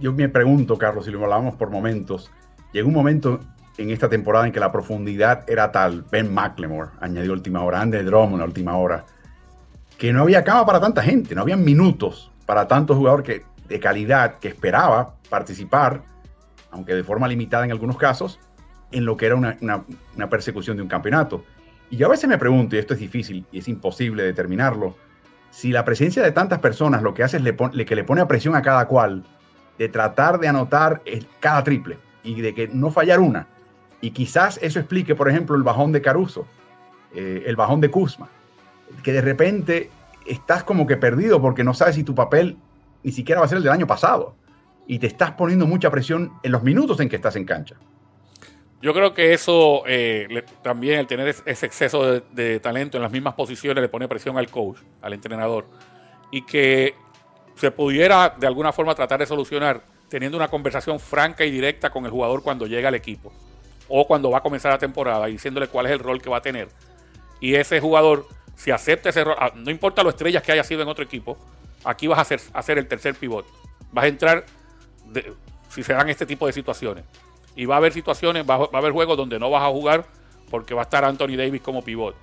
yo 0.00 0.12
me 0.12 0.28
pregunto, 0.28 0.76
Carlos, 0.76 1.04
si 1.04 1.10
lo 1.10 1.22
hablábamos 1.22 1.54
por 1.54 1.70
momentos, 1.70 2.30
llegó 2.72 2.88
un 2.88 2.94
momento 2.94 3.40
en 3.78 3.90
esta 3.90 4.08
temporada 4.08 4.46
en 4.46 4.52
que 4.52 4.60
la 4.60 4.72
profundidad 4.72 5.48
era 5.48 5.70
tal, 5.70 6.02
Ben 6.10 6.32
McLemore 6.32 6.90
añadió 7.00 7.32
última 7.32 7.62
hora, 7.62 7.80
Andy 7.80 7.98
Drummond 7.98 8.38
la 8.38 8.44
última 8.44 8.76
hora, 8.76 9.04
que 9.96 10.12
no 10.12 10.22
había 10.22 10.44
cama 10.44 10.66
para 10.66 10.80
tanta 10.80 11.02
gente, 11.02 11.34
no 11.34 11.42
había 11.42 11.56
minutos 11.56 12.30
para 12.44 12.66
tantos 12.66 12.96
jugadores 12.96 13.24
que, 13.26 13.44
de 13.68 13.80
calidad 13.80 14.38
que 14.38 14.48
esperaba 14.48 15.14
participar, 15.28 16.02
aunque 16.76 16.94
de 16.94 17.02
forma 17.02 17.26
limitada 17.26 17.64
en 17.64 17.72
algunos 17.72 17.96
casos, 17.96 18.38
en 18.92 19.04
lo 19.04 19.16
que 19.16 19.26
era 19.26 19.34
una, 19.34 19.56
persecución 20.30 20.76
de 20.76 20.82
un 20.82 20.88
campeonato. 20.88 21.44
Y 21.90 21.96
yo 21.96 22.06
a 22.06 22.10
veces 22.10 22.28
me 22.28 22.38
pregunto, 22.38 22.76
y 22.76 22.78
esto 22.78 22.94
es 22.94 23.00
difícil 23.00 23.46
y 23.50 23.58
es 23.58 23.68
imposible 23.68 24.22
determinarlo, 24.22 24.94
si 25.50 25.72
la 25.72 25.84
presencia 25.84 26.22
de 26.22 26.32
tantas 26.32 26.58
personas 26.58 27.02
lo 27.02 27.14
que 27.14 27.22
hace 27.22 27.38
es 27.38 27.42
le 27.42 27.86
que 27.86 27.96
le 27.96 28.04
pone 28.04 28.20
a 28.20 28.28
presión 28.28 28.54
a 28.54 28.62
cada 28.62 28.86
cual 28.86 29.24
de 29.78 29.88
tratar 29.88 30.38
de 30.38 30.48
anotar 30.48 31.02
cada 31.40 31.64
triple 31.64 31.98
y 32.22 32.40
de 32.42 32.54
que 32.54 32.68
no 32.68 32.90
fallar 32.90 33.20
una. 33.20 33.46
Y 34.02 34.10
quizás 34.10 34.58
eso 34.60 34.78
explique, 34.78 35.14
por 35.14 35.30
ejemplo, 35.30 35.56
el 35.56 35.62
bajón 35.62 35.92
de 35.92 36.02
Caruso, 36.02 36.46
eh, 37.14 37.44
el 37.46 37.56
bajón 37.56 37.80
de 37.80 37.90
Kuzma, 37.90 38.28
que 39.02 39.12
de 39.12 39.22
repente 39.22 39.90
estás 40.26 40.62
como 40.62 40.86
que 40.86 40.98
perdido 40.98 41.40
porque 41.40 41.64
no 41.64 41.72
sabes 41.72 41.94
si 41.94 42.04
tu 42.04 42.14
papel 42.14 42.58
ni 43.02 43.12
siquiera 43.12 43.40
va 43.40 43.46
a 43.46 43.48
ser 43.48 43.58
el 43.58 43.64
del 43.64 43.72
año 43.72 43.86
pasado 43.86 44.34
y 44.86 44.98
te 44.98 45.06
estás 45.06 45.32
poniendo 45.32 45.66
mucha 45.66 45.90
presión 45.90 46.32
en 46.42 46.52
los 46.52 46.62
minutos 46.62 47.00
en 47.00 47.08
que 47.08 47.16
estás 47.16 47.36
en 47.36 47.44
cancha. 47.44 47.76
Yo 48.82 48.92
creo 48.92 49.14
que 49.14 49.32
eso 49.32 49.82
eh, 49.86 50.44
también, 50.62 51.00
el 51.00 51.06
tener 51.06 51.28
ese 51.28 51.66
exceso 51.66 52.20
de, 52.20 52.60
talento 52.60 52.98
en 52.98 53.02
las 53.02 53.10
mismas 53.10 53.34
posiciones, 53.34 53.80
le 53.82 53.88
pone 53.88 54.06
presión 54.06 54.36
al 54.36 54.48
coach, 54.48 54.78
al 55.00 55.12
entrenador. 55.14 55.66
Y 56.30 56.42
que 56.42 56.94
se 57.54 57.70
pudiera 57.70 58.34
de 58.38 58.46
alguna 58.46 58.72
forma 58.72 58.94
tratar 58.94 59.18
de 59.18 59.26
solucionar 59.26 59.82
teniendo 60.08 60.36
una 60.36 60.48
conversación 60.48 61.00
franca 61.00 61.44
y 61.44 61.50
directa 61.50 61.90
con 61.90 62.04
el 62.04 62.10
jugador 62.10 62.42
cuando 62.42 62.66
llega 62.66 62.88
al 62.88 62.94
equipo 62.94 63.32
o 63.88 64.06
cuando 64.06 64.30
va 64.30 64.38
a 64.38 64.40
comenzar 64.40 64.72
la 64.72 64.78
temporada, 64.78 65.26
diciéndole 65.26 65.68
cuál 65.68 65.86
es 65.86 65.92
el 65.92 65.98
rol 65.98 66.20
que 66.20 66.28
va 66.28 66.38
a 66.38 66.42
tener. 66.42 66.68
Y 67.40 67.54
ese 67.54 67.80
jugador, 67.80 68.26
si 68.54 68.70
acepta 68.70 69.08
ese 69.08 69.24
rol, 69.24 69.36
ah, 69.38 69.52
no 69.54 69.70
importa 69.70 70.02
lo 70.02 70.10
estrellas 70.10 70.42
que 70.42 70.52
haya 70.52 70.64
sido 70.64 70.82
en 70.82 70.88
otro 70.88 71.04
equipo, 71.04 71.38
aquí 71.84 72.06
vas 72.06 72.18
a 72.18 72.22
hacer, 72.22 72.40
hacer 72.52 72.78
el 72.78 72.88
tercer 72.88 73.14
pivot. 73.14 73.46
Vas 73.92 74.04
a 74.04 74.08
entrar 74.08 74.44
si 75.68 75.82
se 75.82 75.92
dan 75.92 76.08
este 76.08 76.26
tipo 76.26 76.46
de 76.46 76.52
situaciones 76.52 77.04
y 77.54 77.64
va 77.64 77.74
a 77.74 77.78
haber 77.78 77.92
situaciones, 77.92 78.44
va, 78.48 78.54
a 78.54 78.78
haber 78.78 78.92
juegos 78.92 79.16
donde 79.16 79.38
no 79.38 79.50
vas 79.50 79.62
a 79.62 79.68
jugar 79.68 80.04
porque 80.50 80.74
va 80.74 80.82
a 80.82 80.84
estar 80.84 81.04
Anthony 81.04 81.36
Davis 81.36 81.62
como 81.62 81.82
pivot. 81.82 82.14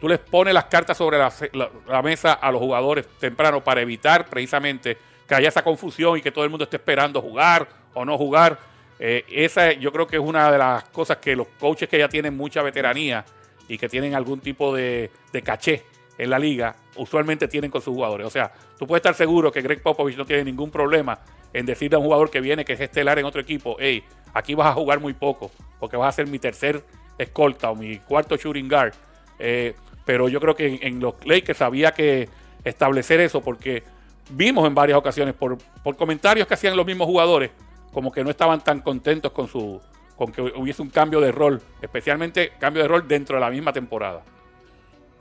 Tú 0.00 0.08
les 0.08 0.18
pones 0.18 0.54
las 0.54 0.66
cartas 0.66 0.96
sobre 0.96 1.18
la, 1.18 2.02
mesa 2.02 2.34
a 2.34 2.52
los 2.52 2.60
jugadores 2.60 3.06
temprano 3.18 3.64
para 3.64 3.80
evitar 3.80 4.26
precisamente 4.26 4.96
que 5.26 5.34
haya 5.34 5.48
esa 5.48 5.62
confusión 5.62 6.16
y 6.16 6.22
que 6.22 6.30
todo 6.30 6.44
el 6.44 6.50
mundo 6.50 6.64
esté 6.64 6.76
esperando 6.76 7.20
jugar 7.20 7.68
o 7.94 8.04
no 8.04 8.16
jugar. 8.16 8.58
Eh, 9.00 9.24
esa 9.28 9.72
yo 9.72 9.92
creo 9.92 10.06
que 10.06 10.16
es 10.16 10.22
una 10.22 10.52
de 10.52 10.58
las 10.58 10.84
cosas 10.84 11.16
que 11.16 11.34
los 11.34 11.48
coaches 11.58 11.88
que 11.88 11.98
ya 11.98 12.08
tienen 12.08 12.36
mucha 12.36 12.62
veteranía 12.62 13.24
y 13.66 13.76
que 13.76 13.88
tienen 13.88 14.14
algún 14.14 14.40
tipo 14.40 14.74
de 14.74 15.10
caché 15.44 15.84
en 16.18 16.30
la 16.30 16.38
liga, 16.38 16.74
usualmente 16.96 17.46
tienen 17.46 17.70
con 17.70 17.80
sus 17.80 17.94
jugadores. 17.94 18.26
O 18.26 18.30
sea, 18.30 18.52
tú 18.76 18.86
puedes 18.86 19.00
estar 19.00 19.14
seguro 19.14 19.52
que 19.52 19.62
Greg 19.62 19.82
Popovich 19.82 20.16
no 20.16 20.26
tiene 20.26 20.44
ningún 20.44 20.70
problema 20.70 21.20
en 21.52 21.64
decirle 21.64 21.94
a 21.96 21.98
un 21.98 22.04
jugador 22.04 22.30
que 22.30 22.40
viene, 22.40 22.64
que 22.64 22.74
es 22.74 22.80
estelar 22.80 23.18
en 23.18 23.24
otro 23.24 23.40
equipo, 23.40 23.76
hey, 23.78 24.02
aquí 24.34 24.54
vas 24.54 24.68
a 24.68 24.74
jugar 24.74 25.00
muy 25.00 25.14
poco, 25.14 25.50
porque 25.78 25.96
vas 25.96 26.08
a 26.08 26.16
ser 26.16 26.26
mi 26.26 26.38
tercer 26.38 26.82
escolta 27.16 27.70
o 27.70 27.76
mi 27.76 27.98
cuarto 27.98 28.36
shooting 28.36 28.68
guard. 28.68 28.94
Eh, 29.38 29.74
pero 30.04 30.28
yo 30.28 30.40
creo 30.40 30.54
que 30.54 30.80
en, 30.82 31.00
los 31.00 31.14
Lakers 31.24 31.62
había 31.62 31.92
que 31.92 32.28
establecer 32.64 33.20
eso, 33.20 33.40
porque 33.40 33.84
vimos 34.30 34.66
en 34.66 34.74
varias 34.74 34.98
ocasiones 34.98 35.34
por, 35.34 35.56
por 35.82 35.96
comentarios 35.96 36.46
que 36.46 36.54
hacían 36.54 36.76
los 36.76 36.84
mismos 36.84 37.06
jugadores, 37.06 37.50
como 37.92 38.10
que 38.10 38.24
no 38.24 38.30
estaban 38.30 38.62
tan 38.62 38.80
contentos 38.80 39.32
con 39.32 39.48
su 39.48 39.80
con 40.16 40.32
que 40.32 40.42
hubiese 40.42 40.82
un 40.82 40.90
cambio 40.90 41.20
de 41.20 41.30
rol, 41.30 41.62
especialmente 41.80 42.50
cambio 42.58 42.82
de 42.82 42.88
rol 42.88 43.06
dentro 43.06 43.36
de 43.36 43.40
la 43.40 43.50
misma 43.50 43.72
temporada. 43.72 44.24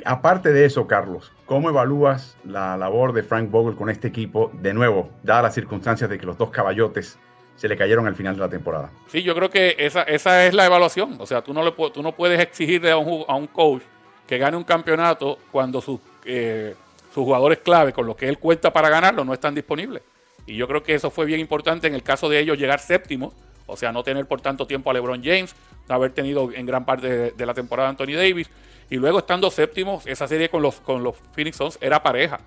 Aparte 0.08 0.54
de 0.54 0.64
eso, 0.64 0.88
Carlos, 0.88 1.34
¿cómo 1.46 1.68
evalúas 1.68 2.38
la 2.46 2.78
labor 2.78 3.12
de 3.12 3.24
Frank 3.24 3.52
Vogel 3.52 3.76
con 3.76 3.90
este 3.90 4.08
equipo? 4.08 4.50
De 4.54 4.74
nuevo, 4.74 5.10
dadas 5.22 5.44
las 5.44 5.54
circunstancias 5.54 6.10
de 6.10 6.18
que 6.18 6.26
los 6.26 6.38
dos 6.38 6.50
caballotes 6.50 7.20
se 7.58 7.68
le 7.68 7.76
cayeron 7.76 8.08
al 8.08 8.16
final 8.16 8.36
de 8.36 8.40
la 8.40 8.48
temporada. 8.48 8.90
Sí, 9.08 9.22
yo 9.22 9.36
creo 9.36 9.50
que 9.50 9.76
esa, 9.78 10.04
esa 10.04 10.46
es 10.46 10.54
la 10.54 10.66
evaluación. 10.66 11.18
O 11.20 11.26
sea, 11.26 11.42
tú 11.42 11.54
no, 11.54 11.62
le, 11.62 11.74
tú 11.94 12.02
no 12.02 12.14
puedes 12.14 12.40
exigirle 12.40 12.92
a 12.92 12.98
un, 12.98 13.48
coach 13.48 13.82
que 14.26 14.38
gane 14.38 14.56
un 14.56 14.64
campeonato 14.64 15.40
cuando 15.52 15.82
sus, 15.82 16.00
eh, 16.24 16.74
sus 17.14 17.26
jugadores 17.26 17.58
clave, 17.58 17.92
con 17.92 18.06
los 18.06 18.16
que 18.16 18.30
él 18.30 18.40
cuenta 18.40 18.72
para 18.72 18.88
ganarlo, 18.88 19.26
no 19.26 19.34
están 19.34 19.56
disponibles. 19.56 20.04
Y 20.46 20.56
yo 20.56 20.70
creo 20.70 20.84
que 20.84 20.94
eso 20.94 21.12
fue 21.12 21.26
bien 21.26 21.42
importante 21.42 21.86
en 21.86 21.94
el 21.94 22.04
caso 22.04 22.30
de 22.30 22.40
ellos 22.40 22.58
llegar 22.58 22.80
séptimo, 22.80 23.34
o 23.66 23.76
sea, 23.76 23.92
no 23.92 24.04
tener 24.04 24.26
por 24.26 24.40
tanto 24.40 24.66
tiempo 24.68 24.90
a 24.90 24.94
LeBron 24.94 25.22
James, 25.22 25.54
no 25.90 25.96
haber 25.96 26.12
tenido 26.12 26.50
en 26.54 26.66
gran 26.66 26.86
parte 26.86 27.32
de, 27.32 27.46
la 27.46 27.54
temporada 27.54 27.90
a 27.90 27.92
Anthony 27.92 28.16
Davis, 28.16 28.50
y 28.90 28.98
luego 28.98 29.20
estando 29.20 29.52
séptimo, 29.52 30.02
esa 30.06 30.28
serie 30.28 30.50
con 30.50 30.62
los, 30.62 30.80
con 30.82 31.04
los 31.04 31.16
Phoenix 31.34 31.58
Suns 31.58 31.78
era 31.82 32.02
pareja. 32.02 32.40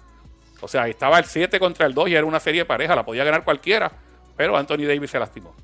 O 0.60 0.68
sea, 0.68 0.88
estaba 0.88 1.18
el 1.18 1.24
7 1.24 1.58
contra 1.58 1.86
el 1.86 1.94
2 1.94 2.08
y 2.08 2.14
era 2.14 2.24
una 2.24 2.40
serie 2.40 2.64
pareja, 2.64 2.94
la 2.94 3.04
podía 3.04 3.24
ganar 3.24 3.44
cualquiera 3.44 3.90
pero 4.40 4.56
Anthony 4.56 4.86
Davis 4.86 5.10
se 5.10 5.18
lastimó. 5.18 5.54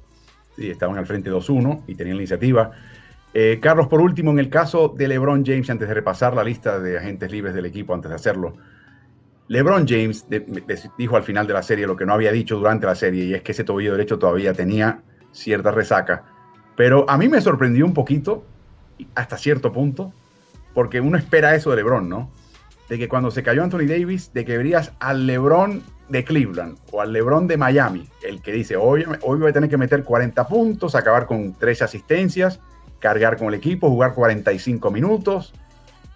Sí, 0.54 0.68
estaban 0.68 0.98
al 0.98 1.06
frente 1.06 1.30
2-1 1.30 1.84
y 1.86 1.94
tenían 1.94 2.18
la 2.18 2.24
iniciativa. 2.24 2.72
Eh, 3.32 3.58
Carlos, 3.58 3.86
por 3.88 4.02
último, 4.02 4.32
en 4.32 4.38
el 4.38 4.50
caso 4.50 4.92
de 4.94 5.08
LeBron 5.08 5.46
James, 5.46 5.70
antes 5.70 5.88
de 5.88 5.94
repasar 5.94 6.34
la 6.34 6.44
lista 6.44 6.78
de 6.78 6.98
agentes 6.98 7.32
libres 7.32 7.54
del 7.54 7.64
equipo, 7.64 7.94
antes 7.94 8.10
de 8.10 8.16
hacerlo, 8.16 8.52
LeBron 9.48 9.88
James 9.88 10.26
dijo 10.98 11.16
al 11.16 11.22
final 11.22 11.46
de 11.46 11.54
la 11.54 11.62
serie 11.62 11.86
lo 11.86 11.96
que 11.96 12.04
no 12.04 12.12
había 12.12 12.30
dicho 12.32 12.58
durante 12.58 12.84
la 12.84 12.94
serie, 12.94 13.24
y 13.24 13.32
es 13.32 13.40
que 13.40 13.52
ese 13.52 13.64
tobillo 13.64 13.92
derecho 13.92 14.18
todavía 14.18 14.52
tenía 14.52 15.00
cierta 15.32 15.70
resaca. 15.70 16.26
Pero 16.76 17.08
a 17.08 17.16
mí 17.16 17.30
me 17.30 17.40
sorprendió 17.40 17.86
un 17.86 17.94
poquito, 17.94 18.44
hasta 19.14 19.38
cierto 19.38 19.72
punto, 19.72 20.12
porque 20.76 21.00
uno 21.00 21.16
espera 21.16 21.54
eso 21.54 21.70
de 21.70 21.76
LeBron, 21.76 22.06
¿no? 22.06 22.30
De 22.90 22.98
que 22.98 23.08
cuando 23.08 23.30
se 23.30 23.42
cayó 23.42 23.64
Anthony 23.64 23.86
Davis, 23.88 24.34
de 24.34 24.44
que 24.44 24.58
verías 24.58 24.92
al 25.00 25.26
LeBron 25.26 25.82
de 26.10 26.22
Cleveland 26.22 26.76
o 26.92 27.00
al 27.00 27.14
LeBron 27.14 27.46
de 27.46 27.56
Miami, 27.56 28.06
el 28.22 28.42
que 28.42 28.52
dice, 28.52 28.76
hoy, 28.76 29.06
hoy 29.22 29.38
voy 29.38 29.48
a 29.48 29.52
tener 29.54 29.70
que 29.70 29.78
meter 29.78 30.04
40 30.04 30.46
puntos, 30.46 30.94
acabar 30.94 31.24
con 31.24 31.54
tres 31.54 31.80
asistencias, 31.80 32.60
cargar 32.98 33.38
con 33.38 33.48
el 33.48 33.54
equipo, 33.54 33.88
jugar 33.88 34.12
45 34.12 34.90
minutos 34.90 35.54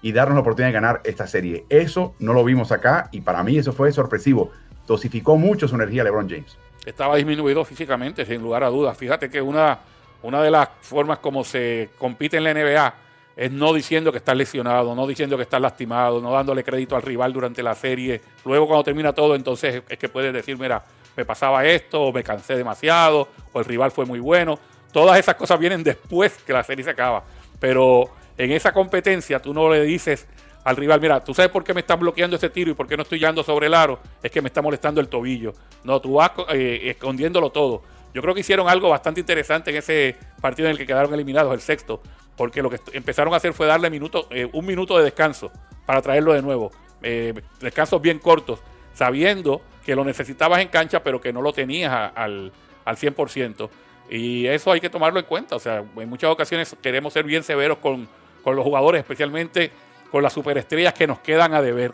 y 0.02 0.12
darnos 0.12 0.34
la 0.34 0.42
oportunidad 0.42 0.68
de 0.68 0.74
ganar 0.74 1.00
esta 1.04 1.26
serie. 1.26 1.64
Eso 1.70 2.14
no 2.18 2.34
lo 2.34 2.44
vimos 2.44 2.70
acá 2.70 3.08
y 3.12 3.22
para 3.22 3.42
mí 3.42 3.56
eso 3.56 3.72
fue 3.72 3.90
sorpresivo. 3.92 4.50
Dosificó 4.86 5.38
mucho 5.38 5.68
su 5.68 5.74
energía 5.74 6.04
LeBron 6.04 6.28
James. 6.28 6.58
Estaba 6.84 7.16
disminuido 7.16 7.64
físicamente, 7.64 8.26
sin 8.26 8.42
lugar 8.42 8.62
a 8.62 8.68
dudas. 8.68 8.94
Fíjate 8.94 9.30
que 9.30 9.40
una, 9.40 9.78
una 10.22 10.42
de 10.42 10.50
las 10.50 10.68
formas 10.82 11.18
como 11.20 11.44
se 11.44 11.88
compite 11.98 12.36
en 12.36 12.44
la 12.44 12.52
NBA 12.52 12.94
es 13.37 13.51
no 13.51 13.72
diciendo 13.72 14.12
que 14.12 14.18
estás 14.18 14.37
lesionado, 14.37 14.95
no 14.95 15.07
diciendo 15.07 15.37
que 15.37 15.45
estás 15.45 15.61
lastimado, 15.61 16.20
no 16.20 16.33
dándole 16.33 16.62
crédito 16.62 16.97
al 16.97 17.03
rival 17.03 17.33
durante 17.33 17.62
la 17.62 17.74
serie. 17.74 18.20
Luego 18.45 18.66
cuando 18.66 18.85
termina 18.85 19.12
todo, 19.12 19.35
entonces 19.35 19.83
es 19.89 19.99
que 19.99 20.09
puedes 20.09 20.33
decir, 20.33 20.59
mira, 20.59 20.85
me 21.16 21.24
pasaba 21.24 21.64
esto, 21.64 22.03
o 22.03 22.12
me 22.12 22.22
cansé 22.22 22.57
demasiado, 22.57 23.28
o 23.53 23.59
el 23.59 23.64
rival 23.64 23.91
fue 23.91 24.05
muy 24.07 24.20
bueno. 24.20 24.59
Todas 24.93 25.18
esas 25.18 25.37
cosas 25.37 25.59
vienen 25.59 25.83
después 25.83 26.39
que 26.45 26.53
la 26.53 26.62
serie 26.64 26.85
se 26.85 26.91
acaba. 26.91 27.24
Pero 27.59 28.11
en 28.37 28.53
esa 28.53 28.72
competencia 28.72 29.41
tú 29.41 29.55
no 29.55 29.70
le 29.70 29.83
dices 29.83 30.26
al 30.64 30.76
rival, 30.76 31.01
mira, 31.01 31.24
tú 31.24 31.33
sabes 31.33 31.51
por 31.51 31.64
qué 31.64 31.72
me 31.72 31.81
estás 31.81 31.99
bloqueando 31.99 32.37
ese 32.37 32.51
tiro 32.51 32.70
y 32.70 32.74
por 32.74 32.87
qué 32.87 32.97
no 32.97 33.03
estoy 33.03 33.18
llegando 33.18 33.43
sobre 33.43 33.66
el 33.66 33.74
aro, 33.74 33.99
es 34.22 34.31
que 34.31 34.43
me 34.43 34.49
está 34.49 34.61
molestando 34.61 35.01
el 35.01 35.09
tobillo. 35.09 35.55
No, 35.85 36.01
tú 36.01 36.14
vas 36.14 36.33
eh, 36.53 36.91
escondiéndolo 36.91 37.51
todo. 37.51 37.83
Yo 38.12 38.22
creo 38.22 38.34
que 38.34 38.40
hicieron 38.40 38.68
algo 38.68 38.88
bastante 38.88 39.20
interesante 39.20 39.70
en 39.70 39.76
ese 39.76 40.16
partido 40.40 40.68
en 40.68 40.72
el 40.72 40.78
que 40.78 40.86
quedaron 40.86 41.12
eliminados, 41.14 41.52
el 41.54 41.61
sexto, 41.61 42.00
porque 42.36 42.62
lo 42.62 42.70
que 42.70 42.80
empezaron 42.92 43.32
a 43.34 43.36
hacer 43.36 43.52
fue 43.52 43.66
darle 43.66 43.90
minuto, 43.90 44.26
eh, 44.30 44.48
un 44.52 44.66
minuto 44.66 44.98
de 44.98 45.04
descanso 45.04 45.52
para 45.86 46.02
traerlo 46.02 46.32
de 46.32 46.42
nuevo. 46.42 46.70
Eh, 47.02 47.34
descansos 47.61 48.00
bien 48.00 48.18
cortos, 48.18 48.61
sabiendo 48.94 49.62
que 49.84 49.94
lo 49.94 50.04
necesitabas 50.04 50.61
en 50.61 50.68
cancha, 50.68 51.02
pero 51.02 51.20
que 51.20 51.32
no 51.32 51.42
lo 51.42 51.52
tenías 51.52 52.12
al, 52.14 52.52
al 52.84 52.96
100%. 52.96 53.70
Y 54.11 54.46
eso 54.46 54.72
hay 54.72 54.80
que 54.80 54.90
tomarlo 54.90 55.20
en 55.20 55.26
cuenta. 55.26 55.56
O 55.56 55.61
sea, 55.61 55.84
en 55.96 56.08
muchas 56.08 56.30
ocasiones 56.30 56.76
queremos 56.82 57.12
ser 57.12 57.24
bien 57.24 57.42
severos 57.44 57.78
con, 57.78 58.08
los 58.44 58.64
jugadores, 58.64 59.00
especialmente 59.00 59.70
con 60.11 60.22
las 60.22 60.32
superestrellas 60.32 60.92
que 60.94 61.06
nos 61.06 61.20
quedan 61.20 61.54
a 61.54 61.62
deber, 61.62 61.92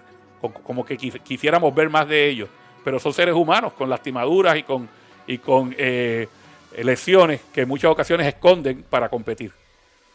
como 0.62 0.84
que 0.84 0.96
quisiéramos 0.96 1.74
ver 1.74 1.90
más 1.90 2.08
de 2.08 2.28
ellos. 2.28 2.48
Pero 2.82 2.98
son 2.98 3.12
seres 3.12 3.34
humanos 3.34 3.74
con 3.74 3.90
lastimaduras 3.90 4.56
y 4.56 4.62
con, 4.62 4.88
y 5.26 5.38
con 5.38 5.74
eh, 5.78 6.28
lesiones 6.82 7.40
que 7.52 7.62
en 7.62 7.68
muchas 7.68 7.90
ocasiones 7.90 8.26
esconden 8.26 8.84
para 8.88 9.08
competir. 9.08 9.52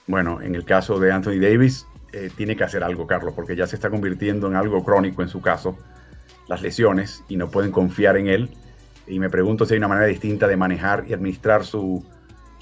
Bueno, 0.07 0.41
en 0.41 0.55
el 0.55 0.65
caso 0.65 0.99
de 0.99 1.11
Anthony 1.11 1.39
Davis, 1.39 1.85
eh, 2.11 2.29
tiene 2.35 2.55
que 2.55 2.63
hacer 2.63 2.83
algo, 2.83 3.07
Carlos, 3.07 3.33
porque 3.35 3.55
ya 3.55 3.67
se 3.67 3.75
está 3.75 3.89
convirtiendo 3.89 4.47
en 4.47 4.55
algo 4.55 4.83
crónico 4.83 5.21
en 5.21 5.29
su 5.29 5.41
caso, 5.41 5.77
las 6.47 6.61
lesiones, 6.61 7.23
y 7.29 7.37
no 7.37 7.49
pueden 7.49 7.71
confiar 7.71 8.17
en 8.17 8.27
él 8.27 8.49
y 9.07 9.19
me 9.19 9.29
pregunto 9.29 9.65
si 9.65 9.73
hay 9.73 9.77
una 9.77 9.87
manera 9.87 10.07
distinta 10.07 10.47
de 10.47 10.55
manejar 10.55 11.05
y 11.07 11.13
administrar 11.13 11.65
su, 11.65 12.03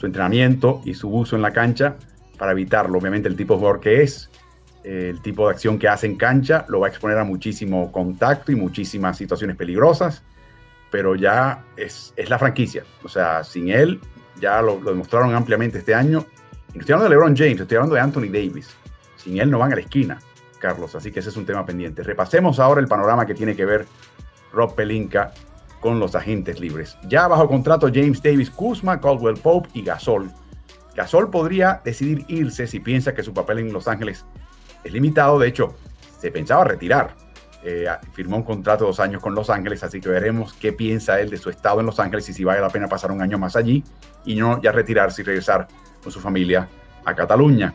entrenamiento 0.01 0.81
y 0.85 0.93
su 0.93 1.09
uso 1.09 1.35
en 1.35 1.41
la 1.41 1.51
cancha 1.51 1.97
para 2.37 2.53
evitarlo. 2.53 2.97
Obviamente 2.97 3.27
el 3.27 3.35
tipo 3.35 3.53
de 3.53 3.59
jugador 3.59 3.79
que 3.81 4.01
es, 4.01 4.29
eh, 4.83 5.09
el 5.09 5.21
tipo 5.21 5.47
de 5.47 5.53
acción 5.53 5.77
que 5.77 5.87
hace 5.87 6.07
en 6.07 6.15
cancha, 6.15 6.65
lo 6.69 6.79
va 6.79 6.87
a 6.87 6.89
exponer 6.89 7.17
a 7.17 7.23
muchísimo 7.23 7.91
contacto 7.91 8.51
y 8.51 8.55
muchísimas 8.55 9.17
situaciones 9.17 9.57
peligrosas, 9.57 10.23
pero 10.91 11.15
ya 11.15 11.63
es, 11.77 12.13
la 12.27 12.39
franquicia. 12.39 12.83
O 13.03 13.09
sea, 13.09 13.43
sin 13.43 13.69
él, 13.69 13.99
ya 14.39 14.61
lo, 14.61 14.79
demostraron 14.79 15.33
ampliamente 15.35 15.79
este 15.79 15.93
año. 15.95 16.25
Y 16.73 16.77
no 16.77 16.81
estoy 16.81 16.93
hablando 16.93 17.09
de 17.09 17.15
LeBron 17.15 17.35
James, 17.35 17.61
estoy 17.61 17.77
hablando 17.77 17.95
de 17.95 18.01
Anthony 18.01 18.31
Davis. 18.31 18.69
Sin 19.17 19.39
él 19.39 19.51
no 19.51 19.59
van 19.59 19.73
a 19.73 19.75
la 19.75 19.81
esquina, 19.81 20.19
Carlos, 20.59 20.95
así 20.95 21.11
que 21.11 21.19
ese 21.19 21.29
es 21.29 21.37
un 21.37 21.45
tema 21.45 21.65
pendiente. 21.65 22.03
Repasemos 22.03 22.59
ahora 22.59 22.79
el 22.79 22.87
panorama 22.87 23.25
que 23.25 23.33
tiene 23.33 23.55
que 23.55 23.65
ver 23.65 23.85
Rob 24.53 24.75
Pelinka 24.75 25.33
con 25.79 25.99
los 25.99 26.15
agentes 26.15 26.59
libres. 26.59 26.97
Ya 27.07 27.27
bajo 27.27 27.47
contrato 27.47 27.89
James 27.93 28.21
Davis, 28.21 28.49
Kuzma, 28.49 28.99
Caldwell 28.99 29.39
Pope 29.39 29.69
y 29.73 29.83
Gasol. 29.83 30.31
Gasol 30.95 31.29
podría 31.29 31.81
decidir 31.83 32.25
irse 32.27 32.67
si 32.67 32.79
piensa 32.79 33.13
que 33.13 33.23
su 33.23 33.33
papel 33.33 33.59
en 33.59 33.73
Los 33.73 33.87
Ángeles 33.87 34.25
es 34.83 34.91
limitado. 34.91 35.39
De 35.39 35.47
hecho, 35.47 35.75
se 36.19 36.31
pensaba 36.31 36.65
retirar. 36.65 37.15
Eh, 37.63 37.87
firmó 38.13 38.37
un 38.37 38.43
contrato 38.43 38.85
de 38.85 38.89
dos 38.89 38.99
años 38.99 39.21
con 39.21 39.35
Los 39.35 39.49
Ángeles, 39.49 39.83
así 39.83 39.99
que 39.99 40.07
veremos 40.07 40.53
qué 40.53 40.71
piensa 40.71 41.19
él 41.19 41.29
de 41.29 41.37
su 41.37 41.49
estado 41.49 41.81
en 41.81 41.85
Los 41.85 41.99
Ángeles 41.99 42.27
y 42.29 42.33
si 42.33 42.43
vale 42.43 42.61
la 42.61 42.69
pena 42.69 42.87
pasar 42.87 43.11
un 43.11 43.21
año 43.21 43.37
más 43.37 43.55
allí 43.55 43.83
y 44.25 44.35
no 44.35 44.61
ya 44.61 44.71
retirarse 44.71 45.21
y 45.21 45.25
regresar 45.25 45.67
con 46.01 46.11
su 46.11 46.21
familia 46.21 46.69
a 47.03 47.13
Cataluña. 47.13 47.73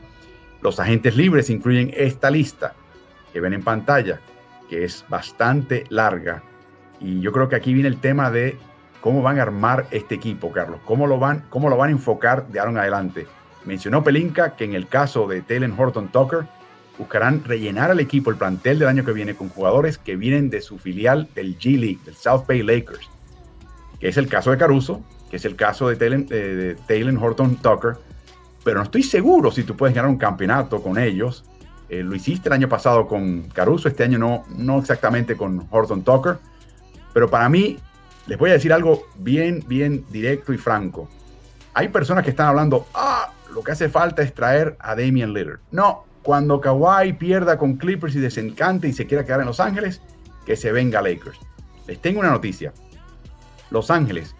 Los 0.62 0.80
agentes 0.80 1.16
libres 1.16 1.50
incluyen 1.50 1.92
esta 1.94 2.30
lista 2.30 2.72
que 3.32 3.40
ven 3.40 3.52
en 3.52 3.62
pantalla, 3.62 4.20
que 4.70 4.84
es 4.84 5.04
bastante 5.08 5.84
larga 5.90 6.42
y 7.00 7.20
yo 7.20 7.32
creo 7.32 7.48
que 7.50 7.56
aquí 7.56 7.74
viene 7.74 7.88
el 7.88 7.98
tema 7.98 8.30
de 8.30 8.56
cómo 9.02 9.20
van 9.20 9.38
a 9.38 9.42
armar 9.42 9.86
este 9.90 10.14
equipo, 10.14 10.50
Carlos. 10.50 10.80
Cómo 10.86 11.06
lo 11.06 11.18
van, 11.18 11.44
cómo 11.50 11.68
lo 11.68 11.76
van 11.76 11.90
a 11.90 11.92
enfocar 11.92 12.46
de 12.48 12.60
ahora 12.60 12.80
adelante. 12.80 13.26
Mencionó 13.66 14.02
Pelinka 14.02 14.56
que 14.56 14.64
en 14.64 14.74
el 14.74 14.88
caso 14.88 15.26
de 15.26 15.42
Taylor 15.42 15.70
Horton 15.76 16.08
Tucker 16.08 16.46
buscarán 16.98 17.44
rellenar 17.44 17.90
al 17.90 18.00
equipo, 18.00 18.30
el 18.30 18.36
plantel 18.36 18.78
del 18.78 18.88
año 18.88 19.04
que 19.04 19.12
viene, 19.12 19.34
con 19.34 19.48
jugadores 19.48 19.98
que 19.98 20.16
vienen 20.16 20.50
de 20.50 20.60
su 20.60 20.78
filial 20.78 21.28
del 21.34 21.58
G 21.58 21.78
League, 21.78 21.98
del 22.04 22.14
South 22.14 22.44
Bay 22.46 22.62
Lakers, 22.62 23.08
que 24.00 24.08
es 24.08 24.16
el 24.16 24.28
caso 24.28 24.50
de 24.50 24.58
Caruso, 24.58 25.02
que 25.30 25.36
es 25.36 25.44
el 25.44 25.56
caso 25.56 25.88
de 25.88 26.76
Taylor, 26.86 27.16
Horton 27.22 27.56
Tucker. 27.56 27.96
Pero 28.62 28.78
no 28.78 28.84
estoy 28.84 29.02
seguro 29.02 29.50
si 29.50 29.64
tú 29.64 29.76
puedes 29.76 29.94
ganar 29.94 30.10
un 30.10 30.16
campeonato 30.16 30.82
con 30.82 30.98
ellos. 30.98 31.44
Eh, 31.88 32.02
lo 32.02 32.14
hiciste 32.14 32.48
el 32.48 32.54
año 32.54 32.68
pasado 32.68 33.06
con 33.06 33.42
Caruso, 33.48 33.88
este 33.88 34.04
año 34.04 34.18
no, 34.18 34.44
no 34.56 34.78
exactamente 34.78 35.36
con 35.36 35.66
Horton 35.70 36.02
Tucker 36.02 36.38
pero 37.14 37.30
para 37.30 37.48
mí, 37.48 37.78
les 38.26 38.36
voy 38.36 38.50
a 38.50 38.54
decir 38.54 38.72
algo 38.72 39.06
bien, 39.16 39.64
bien 39.66 40.04
directo 40.10 40.52
y 40.52 40.58
franco. 40.58 41.08
Hay 41.72 41.88
personas 41.88 42.24
que 42.24 42.30
están 42.30 42.48
hablando, 42.48 42.88
ah, 42.92 43.32
lo 43.52 43.62
que 43.62 43.72
hace 43.72 43.88
falta 43.88 44.20
es 44.20 44.34
traer 44.34 44.76
a 44.80 44.96
Damian 44.96 45.32
Lillard. 45.32 45.60
No, 45.70 46.04
cuando 46.24 46.60
Kawhi 46.60 47.12
pierda 47.12 47.58
con 47.58 47.76
Clippers 47.76 48.16
y 48.16 48.20
desencante 48.20 48.88
y 48.88 48.94
se 48.94 49.06
quiera 49.06 49.24
quedar 49.24 49.40
en 49.40 49.46
Los 49.46 49.60
Ángeles, 49.60 50.00
que 50.46 50.56
se 50.56 50.72
venga 50.72 51.02
Lakers. 51.02 51.38
Les 51.86 52.00
tengo 52.00 52.20
una 52.20 52.30
noticia. 52.30 52.72
Los 53.70 53.90
Ángeles 53.90 54.34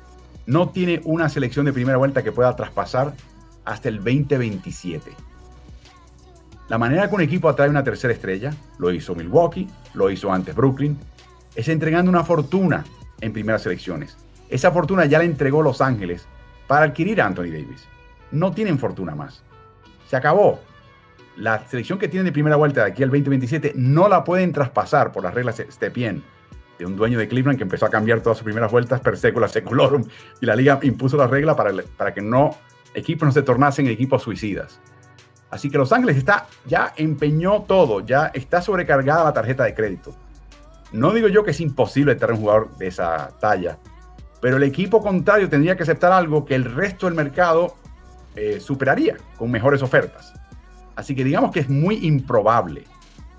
no 0.47 0.71
tiene 0.71 1.03
una 1.05 1.29
selección 1.29 1.67
de 1.67 1.75
primera 1.75 1.99
vuelta 1.99 2.25
que 2.25 2.33
pueda 2.33 2.57
traspasar 2.57 3.13
hasta 3.67 3.91
el 3.91 3.97
2027. 3.99 5.13
La 6.69 6.79
manera 6.79 7.07
que 7.07 7.15
un 7.15 7.21
equipo 7.21 7.51
atrae 7.51 7.69
una 7.69 7.85
tercera 7.85 8.15
estrella, 8.15 8.55
lo 8.79 8.91
hizo 8.91 9.15
Milwaukee, 9.15 9.69
lo 9.93 10.11
hizo 10.11 10.33
antes 10.33 10.55
Brooklyn, 10.55 10.99
es 11.55 11.69
entregando 11.69 12.11
una 12.11 12.25
fortuna 12.25 12.85
en 13.21 13.35
primeras 13.35 13.63
selecciones. 13.63 14.17
Esa 14.49 14.71
fortuna 14.71 15.05
ya 15.05 15.19
la 15.19 15.25
entregó 15.25 15.63
Los 15.63 15.83
Ángeles 15.83 16.27
para 16.67 16.87
adquirir 16.87 17.21
a 17.21 17.27
Anthony 17.27 17.51
Davis. 17.51 17.85
No 18.31 18.53
tienen 18.53 18.79
fortuna 18.79 19.15
más. 19.15 19.43
Se 20.09 20.17
acabó. 20.17 20.61
La 21.37 21.67
selección 21.67 21.99
que 21.99 22.09
tienen 22.09 22.27
de 22.27 22.33
primera 22.33 22.57
vuelta 22.57 22.85
de 22.85 22.93
aquí 22.93 23.03
al 23.03 23.11
2027 23.11 23.73
no 23.75 24.09
la 24.09 24.23
pueden 24.23 24.53
traspasar 24.53 25.11
por 25.11 25.25
las 25.25 25.35
reglas 25.35 25.63
Stepien 25.71 26.23
de 26.79 26.87
un 26.87 26.97
dueño 26.97 27.19
de 27.19 27.29
Cleveland 27.29 27.59
que 27.59 27.65
empezó 27.65 27.87
a 27.87 27.91
cambiar 27.91 28.21
todas 28.21 28.39
sus 28.39 28.45
primeras 28.45 28.71
vueltas 28.71 29.01
per 29.01 29.17
secula 29.17 29.49
seculorum 29.49 30.05
y 30.41 30.47
la 30.47 30.57
liga 30.57 30.79
impuso 30.83 31.17
la 31.17 31.27
regla 31.27 31.57
para, 31.57 31.73
para 31.97 32.15
que 32.15 32.21
no 32.21 32.57
equipos 32.95 33.27
no 33.27 33.33
se 33.33 33.43
tornasen 33.43 33.87
equipos 33.89 34.23
suicidas. 34.23 34.81
Así 35.51 35.71
que 35.71 35.79
Los 35.79 35.93
Ángeles 35.93 36.17
está 36.17 36.47
ya 36.67 36.93
empeñó 36.97 37.63
todo, 37.63 38.01
ya 38.01 38.31
está 38.35 38.61
sobrecargada 38.61 39.25
la 39.25 39.33
tarjeta 39.33 39.65
de 39.65 39.75
crédito. 39.75 40.15
No 40.93 41.13
digo 41.13 41.29
yo 41.29 41.43
que 41.43 41.51
es 41.51 41.61
imposible 41.61 42.15
tener 42.15 42.35
un 42.35 42.41
jugador 42.41 42.77
de 42.77 42.89
esa 42.89 43.31
talla, 43.41 43.79
pero 44.41 44.57
el 44.57 44.63
equipo 44.63 45.01
contrario 45.03 45.49
tendría 45.49 45.77
que 45.77 45.83
aceptar 45.83 46.13
algo 46.13 46.45
que 46.45 46.55
el 46.55 46.65
resto 46.65 47.07
del 47.07 47.15
mercado 47.15 47.75
eh, 48.37 48.61
superaría 48.61 49.17
con 49.37 49.51
mejores 49.51 49.83
ofertas. 49.83 50.33
Así 50.97 51.15
que 51.15 51.25
digamos 51.25 51.51
que 51.51 51.61
es 51.61 51.69
muy 51.69 52.07
improbable 52.07 52.85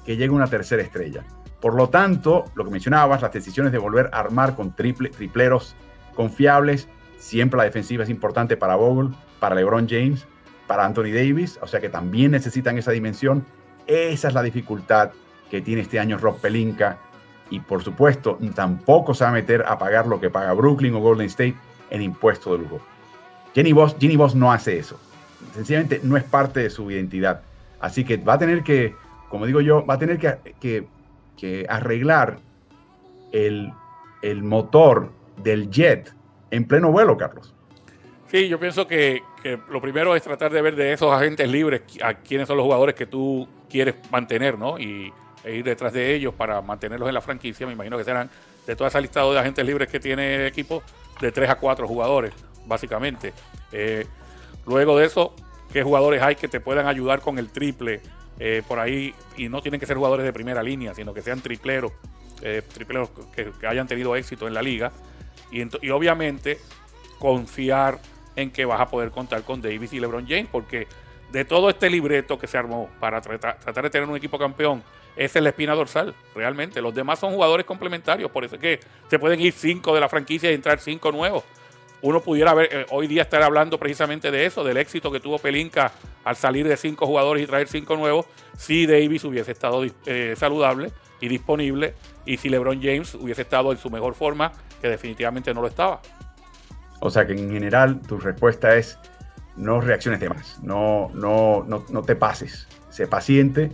que 0.05 0.17
llegue 0.17 0.29
una 0.29 0.47
tercera 0.47 0.81
estrella. 0.81 1.23
Por 1.59 1.75
lo 1.75 1.89
tanto, 1.89 2.45
lo 2.53 2.63
que 2.63 2.71
mencionabas, 2.71 3.21
las 3.21 3.33
decisiones 3.33 3.71
de 3.71 3.77
volver 3.77 4.09
a 4.11 4.19
armar 4.19 4.55
con 4.55 4.75
triple, 4.75 5.09
tripleros 5.09 5.75
confiables, 6.13 6.87
siempre 7.17 7.57
la 7.57 7.63
defensiva 7.63 8.03
es 8.03 8.09
importante 8.09 8.55
para 8.57 8.75
Vogel, 8.75 9.15
para 9.39 9.55
LeBron 9.55 9.87
James, 9.89 10.27
para 10.67 10.85
Anthony 10.85 11.11
Davis, 11.13 11.59
o 11.61 11.67
sea 11.67 11.79
que 11.79 11.89
también 11.89 12.31
necesitan 12.31 12.77
esa 12.77 12.91
dimensión. 12.91 13.45
Esa 13.87 14.27
es 14.27 14.33
la 14.33 14.43
dificultad 14.43 15.11
que 15.49 15.61
tiene 15.61 15.81
este 15.81 15.99
año 15.99 16.17
Rob 16.17 16.39
Pelinka 16.39 16.97
y 17.49 17.59
por 17.59 17.83
supuesto 17.83 18.37
tampoco 18.55 19.13
se 19.13 19.23
va 19.23 19.29
a 19.29 19.33
meter 19.33 19.63
a 19.67 19.77
pagar 19.77 20.07
lo 20.07 20.19
que 20.19 20.29
paga 20.29 20.53
Brooklyn 20.53 20.95
o 20.95 20.99
Golden 20.99 21.27
State 21.27 21.55
en 21.89 22.01
impuesto 22.01 22.51
de 22.51 22.59
lujo. 22.59 22.79
Jenny 23.53 23.73
Boss, 23.73 23.95
Jenny 23.99 24.17
Boss 24.17 24.35
no 24.35 24.51
hace 24.51 24.77
eso. 24.79 24.99
Sencillamente 25.55 25.99
no 26.03 26.17
es 26.17 26.23
parte 26.23 26.59
de 26.59 26.69
su 26.69 26.91
identidad. 26.91 27.41
Así 27.79 28.03
que 28.03 28.17
va 28.17 28.33
a 28.33 28.37
tener 28.37 28.63
que, 28.63 28.93
como 29.29 29.45
digo 29.45 29.61
yo, 29.61 29.85
va 29.85 29.95
a 29.95 29.99
tener 29.99 30.19
que, 30.19 30.87
que, 31.37 31.65
arreglar 31.69 32.39
el, 33.31 33.71
el 34.21 34.43
motor 34.43 35.11
del 35.37 35.69
jet 35.69 36.13
en 36.51 36.65
pleno 36.65 36.91
vuelo, 36.91 37.17
Carlos. 37.17 37.53
Sí, 38.27 38.47
yo 38.47 38.59
pienso 38.59 38.87
que, 38.87 39.21
que, 39.41 39.59
lo 39.69 39.81
primero 39.81 40.15
es 40.15 40.23
tratar 40.23 40.51
de 40.51 40.61
ver 40.61 40.75
de 40.75 40.93
esos 40.93 41.11
agentes 41.13 41.49
libres 41.49 41.83
a 42.01 42.15
quiénes 42.15 42.47
son 42.47 42.57
los 42.57 42.63
jugadores 42.63 42.95
que 42.95 43.05
tú 43.05 43.47
quieres 43.69 43.95
mantener, 44.11 44.57
¿no? 44.57 44.79
Y 44.79 45.13
e 45.45 45.57
ir 45.57 45.63
detrás 45.63 45.93
de 45.93 46.15
ellos 46.15 46.33
para 46.33 46.59
mantenerlos 46.61 47.07
en 47.07 47.13
la 47.13 47.21
franquicia. 47.21 47.67
Me 47.67 47.73
imagino 47.73 47.97
que 47.97 48.03
serán 48.03 48.29
de 48.65 48.75
toda 48.75 48.87
esa 48.87 48.99
listado 48.99 49.31
de 49.31 49.39
agentes 49.39 49.63
libres 49.63 49.87
que 49.87 49.99
tiene 49.99 50.35
el 50.35 50.47
equipo, 50.47 50.81
de 51.21 51.31
3 51.31 51.51
a 51.51 51.55
4 51.55 51.87
jugadores, 51.87 52.33
básicamente. 52.65 53.31
Eh, 53.71 54.07
luego 54.65 54.97
de 54.97 55.05
eso, 55.05 55.35
¿qué 55.75 55.83
jugadores 55.83 56.21
hay 56.21 56.37
que 56.37 56.47
te 56.47 56.61
puedan 56.61 56.87
ayudar 56.87 57.19
con 57.19 57.37
el 57.37 57.49
triple 57.49 57.99
eh, 58.39 58.63
por 58.65 58.79
ahí? 58.79 59.13
Y 59.35 59.49
no 59.49 59.61
tienen 59.61 59.77
que 59.77 59.85
ser 59.85 59.97
jugadores 59.97 60.25
de 60.25 60.31
primera 60.31 60.63
línea, 60.63 60.93
sino 60.93 61.13
que 61.13 61.21
sean 61.21 61.41
tripleros, 61.41 61.91
eh, 62.41 62.61
tripleros 62.73 63.09
que, 63.35 63.51
hayan 63.67 63.85
tenido 63.85 64.15
éxito 64.15 64.47
en 64.47 64.53
la 64.53 64.61
liga. 64.61 64.93
Y, 65.51 65.63
y 65.85 65.89
obviamente 65.89 66.59
confiar 67.19 67.99
en 68.37 68.51
que 68.51 68.63
vas 68.63 68.79
a 68.79 68.85
poder 68.85 69.11
contar 69.11 69.43
con 69.43 69.61
Davis 69.61 69.91
y 69.91 69.99
LeBron 69.99 70.25
James, 70.25 70.47
porque 70.49 70.87
de 71.33 71.43
todo 71.43 71.69
este 71.69 71.89
libreto 71.89 72.39
que 72.39 72.47
se 72.47 72.57
armó 72.57 72.89
para 73.01 73.19
tratar, 73.19 73.83
de 73.83 73.89
tener 73.89 74.07
un 74.07 74.15
equipo 74.15 74.39
campeón, 74.39 74.81
es 75.17 75.35
la 75.35 75.49
espina 75.49 75.75
dorsal, 75.75 76.15
realmente. 76.33 76.81
Los 76.81 76.95
demás 76.95 77.19
son 77.19 77.33
jugadores 77.33 77.65
complementarios, 77.65 78.31
por 78.31 78.45
eso 78.45 78.55
es 78.55 78.61
que 78.61 78.79
se 79.09 79.19
pueden 79.19 79.41
ir 79.41 79.51
cinco 79.51 79.93
de 79.93 79.99
la 79.99 80.07
franquicia 80.07 80.49
y 80.49 80.53
entrar 80.53 80.79
cinco 80.79 81.11
nuevos. 81.11 81.43
Uno 82.05 82.21
pudiera 82.21 82.53
ver, 82.53 82.69
eh, 82.71 82.85
hoy 82.91 83.07
día 83.07 83.23
estar 83.23 83.41
hablando 83.41 83.79
precisamente 83.79 84.29
de 84.29 84.45
eso, 84.45 84.63
del 84.63 84.77
éxito 84.77 85.11
que 85.11 85.19
tuvo 85.19 85.39
Pelinka 85.39 85.91
al 86.23 86.35
salir 86.35 86.67
de 86.67 86.77
cinco 86.77 87.07
jugadores 87.07 87.43
y 87.43 87.47
traer 87.47 87.67
cinco 87.67 87.97
nuevos, 87.97 88.27
si 88.55 88.85
Davis 88.85 89.23
hubiese 89.23 89.51
estado 89.51 89.83
eh, 90.05 90.35
saludable 90.37 90.91
y 91.19 91.27
disponible, 91.27 91.95
y 92.23 92.37
si 92.37 92.49
LeBron 92.49 92.79
James 92.79 93.15
hubiese 93.15 93.41
estado 93.41 93.71
en 93.71 93.79
su 93.79 93.89
mejor 93.89 94.13
forma, 94.13 94.51
que 94.79 94.87
definitivamente 94.87 95.51
no 95.51 95.61
lo 95.61 95.67
estaba. 95.67 95.99
O 96.99 97.09
sea 97.09 97.25
que 97.25 97.33
en 97.33 97.49
general 97.51 97.99
tu 98.03 98.19
respuesta 98.19 98.75
es 98.75 98.99
no 99.55 99.81
reacciones 99.81 100.19
de 100.19 100.29
más, 100.29 100.61
no, 100.61 101.09
no, 101.15 101.65
no, 101.67 101.87
no 101.89 102.03
te 102.03 102.15
pases, 102.15 102.67
sé 102.91 103.07
paciente 103.07 103.71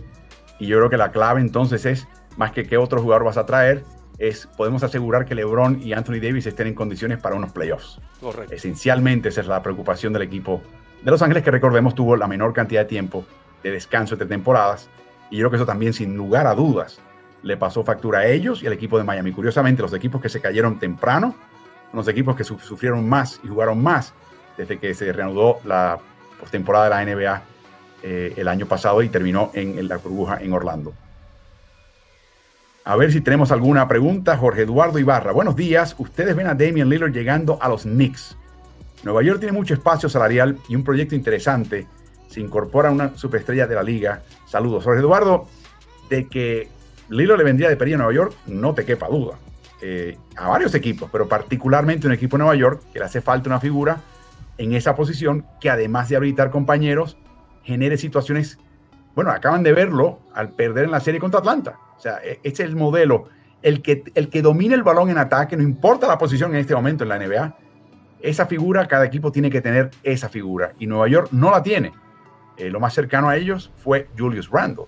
y 0.58 0.68
yo 0.68 0.78
creo 0.78 0.88
que 0.88 0.96
la 0.96 1.12
clave 1.12 1.42
entonces 1.42 1.84
es, 1.84 2.08
más 2.38 2.52
que 2.52 2.66
qué 2.66 2.78
otro 2.78 3.02
jugador 3.02 3.24
vas 3.24 3.36
a 3.36 3.44
traer, 3.44 3.84
es 4.22 4.46
podemos 4.56 4.84
asegurar 4.84 5.24
que 5.24 5.34
LeBron 5.34 5.82
y 5.82 5.92
Anthony 5.92 6.20
Davis 6.22 6.46
estén 6.46 6.68
en 6.68 6.74
condiciones 6.74 7.18
para 7.18 7.34
unos 7.34 7.52
playoffs. 7.52 7.98
Correcto. 8.20 8.54
Esencialmente 8.54 9.30
esa 9.30 9.40
es 9.40 9.48
la 9.48 9.62
preocupación 9.62 10.12
del 10.12 10.22
equipo 10.22 10.62
de 11.02 11.10
Los 11.10 11.22
Ángeles, 11.22 11.42
que 11.42 11.50
recordemos 11.50 11.94
tuvo 11.94 12.16
la 12.16 12.28
menor 12.28 12.52
cantidad 12.52 12.82
de 12.82 12.86
tiempo 12.86 13.26
de 13.62 13.72
descanso 13.72 14.14
entre 14.14 14.28
temporadas. 14.28 14.88
Y 15.30 15.38
yo 15.38 15.40
creo 15.42 15.50
que 15.50 15.56
eso 15.56 15.66
también, 15.66 15.92
sin 15.92 16.16
lugar 16.16 16.46
a 16.46 16.54
dudas, 16.54 17.00
le 17.42 17.56
pasó 17.56 17.82
factura 17.82 18.20
a 18.20 18.26
ellos 18.26 18.62
y 18.62 18.68
al 18.68 18.72
equipo 18.72 18.96
de 18.96 19.04
Miami. 19.04 19.32
Curiosamente, 19.32 19.82
los 19.82 19.92
equipos 19.92 20.20
que 20.20 20.28
se 20.28 20.40
cayeron 20.40 20.78
temprano, 20.78 21.34
los 21.92 22.06
equipos 22.06 22.36
que 22.36 22.44
sufrieron 22.44 23.08
más 23.08 23.40
y 23.42 23.48
jugaron 23.48 23.82
más 23.82 24.14
desde 24.56 24.78
que 24.78 24.94
se 24.94 25.12
reanudó 25.12 25.58
la 25.64 25.98
postemporada 26.38 26.84
de 26.84 26.90
la 26.90 27.14
NBA 27.14 27.42
eh, 28.02 28.34
el 28.36 28.48
año 28.48 28.66
pasado 28.66 29.02
y 29.02 29.08
terminó 29.08 29.50
en, 29.54 29.88
la 29.88 29.96
burbuja 29.96 30.38
en 30.40 30.52
Orlando. 30.52 30.92
A 32.84 32.96
ver 32.96 33.12
si 33.12 33.20
tenemos 33.20 33.52
alguna 33.52 33.86
pregunta. 33.86 34.36
Jorge 34.36 34.62
Eduardo 34.62 34.98
Ibarra. 34.98 35.30
Buenos 35.30 35.54
días. 35.54 35.94
Ustedes 35.98 36.34
ven 36.34 36.48
a 36.48 36.54
Damian 36.54 36.88
Lillard 36.88 37.12
llegando 37.12 37.56
a 37.62 37.68
los 37.68 37.82
Knicks. 37.82 38.36
Nueva 39.04 39.22
York 39.22 39.38
tiene 39.38 39.56
mucho 39.56 39.74
espacio 39.74 40.08
salarial 40.08 40.58
y 40.68 40.74
un 40.74 40.82
proyecto 40.82 41.14
interesante. 41.14 41.86
Se 42.26 42.40
incorpora 42.40 42.90
una 42.90 43.16
superestrella 43.16 43.68
de 43.68 43.74
la 43.76 43.84
liga. 43.84 44.22
Saludos. 44.46 44.82
Jorge 44.82 44.98
Eduardo, 44.98 45.46
de 46.10 46.26
que 46.26 46.68
Lillard 47.08 47.38
le 47.38 47.44
vendría 47.44 47.68
de 47.68 47.76
Perilla 47.76 47.96
a 47.96 47.98
Nueva 47.98 48.14
York, 48.14 48.34
no 48.46 48.74
te 48.74 48.84
quepa 48.84 49.06
duda. 49.06 49.38
Eh, 49.80 50.18
a 50.36 50.48
varios 50.48 50.74
equipos, 50.74 51.08
pero 51.12 51.28
particularmente 51.28 52.08
un 52.08 52.12
equipo 52.12 52.36
de 52.36 52.42
Nueva 52.42 52.56
York 52.56 52.82
que 52.92 52.98
le 52.98 53.04
hace 53.04 53.20
falta 53.20 53.48
una 53.48 53.60
figura 53.60 54.00
en 54.58 54.72
esa 54.72 54.96
posición 54.96 55.46
que 55.60 55.70
además 55.70 56.08
de 56.08 56.16
habilitar 56.16 56.50
compañeros, 56.50 57.16
genere 57.62 57.96
situaciones, 57.96 58.58
bueno, 59.14 59.30
acaban 59.30 59.62
de 59.62 59.72
verlo 59.72 60.20
al 60.34 60.50
perder 60.50 60.84
en 60.84 60.90
la 60.90 61.00
serie 61.00 61.20
contra 61.20 61.40
Atlanta. 61.40 61.78
O 61.96 62.00
sea, 62.00 62.18
e-, 62.22 62.40
ese 62.42 62.62
es 62.62 62.68
el 62.70 62.76
modelo. 62.76 63.28
El 63.62 63.82
que, 63.82 64.04
el 64.14 64.28
que 64.28 64.42
domina 64.42 64.74
el 64.74 64.82
balón 64.82 65.10
en 65.10 65.18
ataque, 65.18 65.56
no 65.56 65.62
importa 65.62 66.06
la 66.06 66.18
posición 66.18 66.52
en 66.52 66.60
este 66.60 66.74
momento 66.74 67.04
en 67.04 67.08
la 67.08 67.18
NBA, 67.18 67.56
esa 68.20 68.46
figura, 68.46 68.86
cada 68.86 69.04
equipo 69.04 69.30
tiene 69.30 69.50
que 69.50 69.60
tener 69.60 69.90
esa 70.02 70.28
figura. 70.28 70.72
Y 70.78 70.86
Nueva 70.86 71.08
York 71.08 71.28
no 71.32 71.50
la 71.50 71.62
tiene. 71.62 71.92
Eh, 72.56 72.70
lo 72.70 72.80
más 72.80 72.94
cercano 72.94 73.28
a 73.28 73.36
ellos 73.36 73.70
fue 73.76 74.08
Julius 74.18 74.50
Randle. 74.50 74.86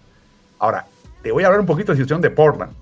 Ahora, 0.58 0.86
te 1.22 1.32
voy 1.32 1.42
a 1.42 1.46
hablar 1.46 1.60
un 1.60 1.66
poquito 1.66 1.92
de 1.92 1.98
la 1.98 2.04
situación 2.04 2.20
de 2.20 2.30
Portland. 2.30 2.72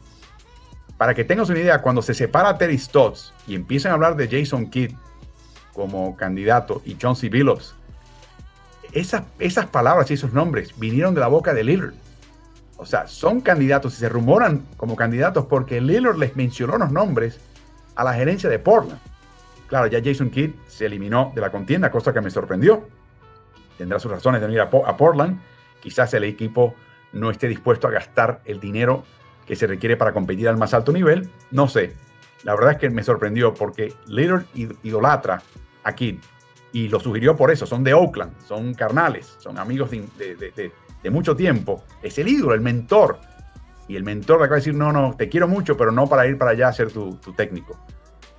Para 0.96 1.14
que 1.14 1.24
tengas 1.24 1.48
una 1.48 1.58
idea, 1.58 1.82
cuando 1.82 2.00
se 2.00 2.14
separa 2.14 2.56
Terry 2.56 2.78
Stotts 2.78 3.32
y 3.46 3.54
empiezan 3.54 3.92
a 3.92 3.94
hablar 3.94 4.16
de 4.16 4.28
Jason 4.28 4.70
Kidd 4.70 4.92
como 5.72 6.16
candidato 6.16 6.82
y 6.84 6.96
John 7.00 7.16
C. 7.16 7.28
Billups 7.28 7.74
esas, 8.92 9.24
esas 9.38 9.66
palabras 9.66 10.10
y 10.10 10.14
esos 10.14 10.32
nombres 10.32 10.78
vinieron 10.78 11.14
de 11.14 11.20
la 11.20 11.28
boca 11.28 11.54
de 11.54 11.64
Lillard. 11.64 11.94
O 12.76 12.86
sea, 12.86 13.06
son 13.06 13.40
candidatos 13.40 13.94
y 13.94 13.96
se 13.96 14.08
rumoran 14.08 14.66
como 14.76 14.96
candidatos 14.96 15.46
porque 15.46 15.80
Lillard 15.80 16.16
les 16.16 16.36
mencionó 16.36 16.76
los 16.78 16.90
nombres 16.90 17.40
a 17.94 18.04
la 18.04 18.14
gerencia 18.14 18.50
de 18.50 18.58
Portland. 18.58 19.00
Claro, 19.68 19.86
ya 19.86 20.00
Jason 20.04 20.30
Kidd 20.30 20.52
se 20.66 20.86
eliminó 20.86 21.32
de 21.34 21.40
la 21.40 21.50
contienda, 21.50 21.90
cosa 21.90 22.12
que 22.12 22.20
me 22.20 22.30
sorprendió. 22.30 22.86
Tendrá 23.78 23.98
sus 23.98 24.10
razones 24.10 24.40
de 24.40 24.46
venir 24.46 24.60
a, 24.60 24.64
a 24.64 24.96
Portland. 24.96 25.40
Quizás 25.80 26.12
el 26.14 26.24
equipo 26.24 26.74
no 27.12 27.30
esté 27.30 27.48
dispuesto 27.48 27.88
a 27.88 27.90
gastar 27.90 28.42
el 28.44 28.60
dinero 28.60 29.04
que 29.46 29.56
se 29.56 29.66
requiere 29.66 29.96
para 29.96 30.12
competir 30.12 30.48
al 30.48 30.56
más 30.56 30.74
alto 30.74 30.92
nivel. 30.92 31.30
No 31.50 31.68
sé. 31.68 31.94
La 32.42 32.54
verdad 32.54 32.72
es 32.72 32.78
que 32.78 32.90
me 32.90 33.02
sorprendió 33.02 33.54
porque 33.54 33.94
Lillard 34.06 34.44
idolatra 34.54 35.42
a 35.84 35.94
Kidd 35.94 36.18
y 36.72 36.88
lo 36.88 36.98
sugirió 37.00 37.36
por 37.36 37.50
eso, 37.50 37.66
son 37.66 37.84
de 37.84 37.92
Oakland, 37.92 38.32
son 38.46 38.72
carnales, 38.74 39.36
son 39.38 39.58
amigos 39.58 39.90
de, 39.90 40.72
mucho 41.10 41.36
tiempo. 41.36 41.84
Es 42.02 42.18
el 42.18 42.28
ídolo, 42.28 42.54
el 42.54 42.62
mentor. 42.62 43.18
Y 43.88 43.96
el 43.96 44.04
mentor 44.04 44.38
le 44.38 44.44
acaba 44.44 44.56
de 44.56 44.60
decir, 44.60 44.74
no, 44.74 44.90
no, 44.90 45.14
te 45.14 45.28
quiero 45.28 45.48
mucho, 45.48 45.76
pero 45.76 45.92
no 45.92 46.08
para 46.08 46.26
ir 46.26 46.38
para 46.38 46.52
allá 46.52 46.68
a 46.68 46.72
ser 46.72 46.90
tu, 46.90 47.18
técnico. 47.36 47.78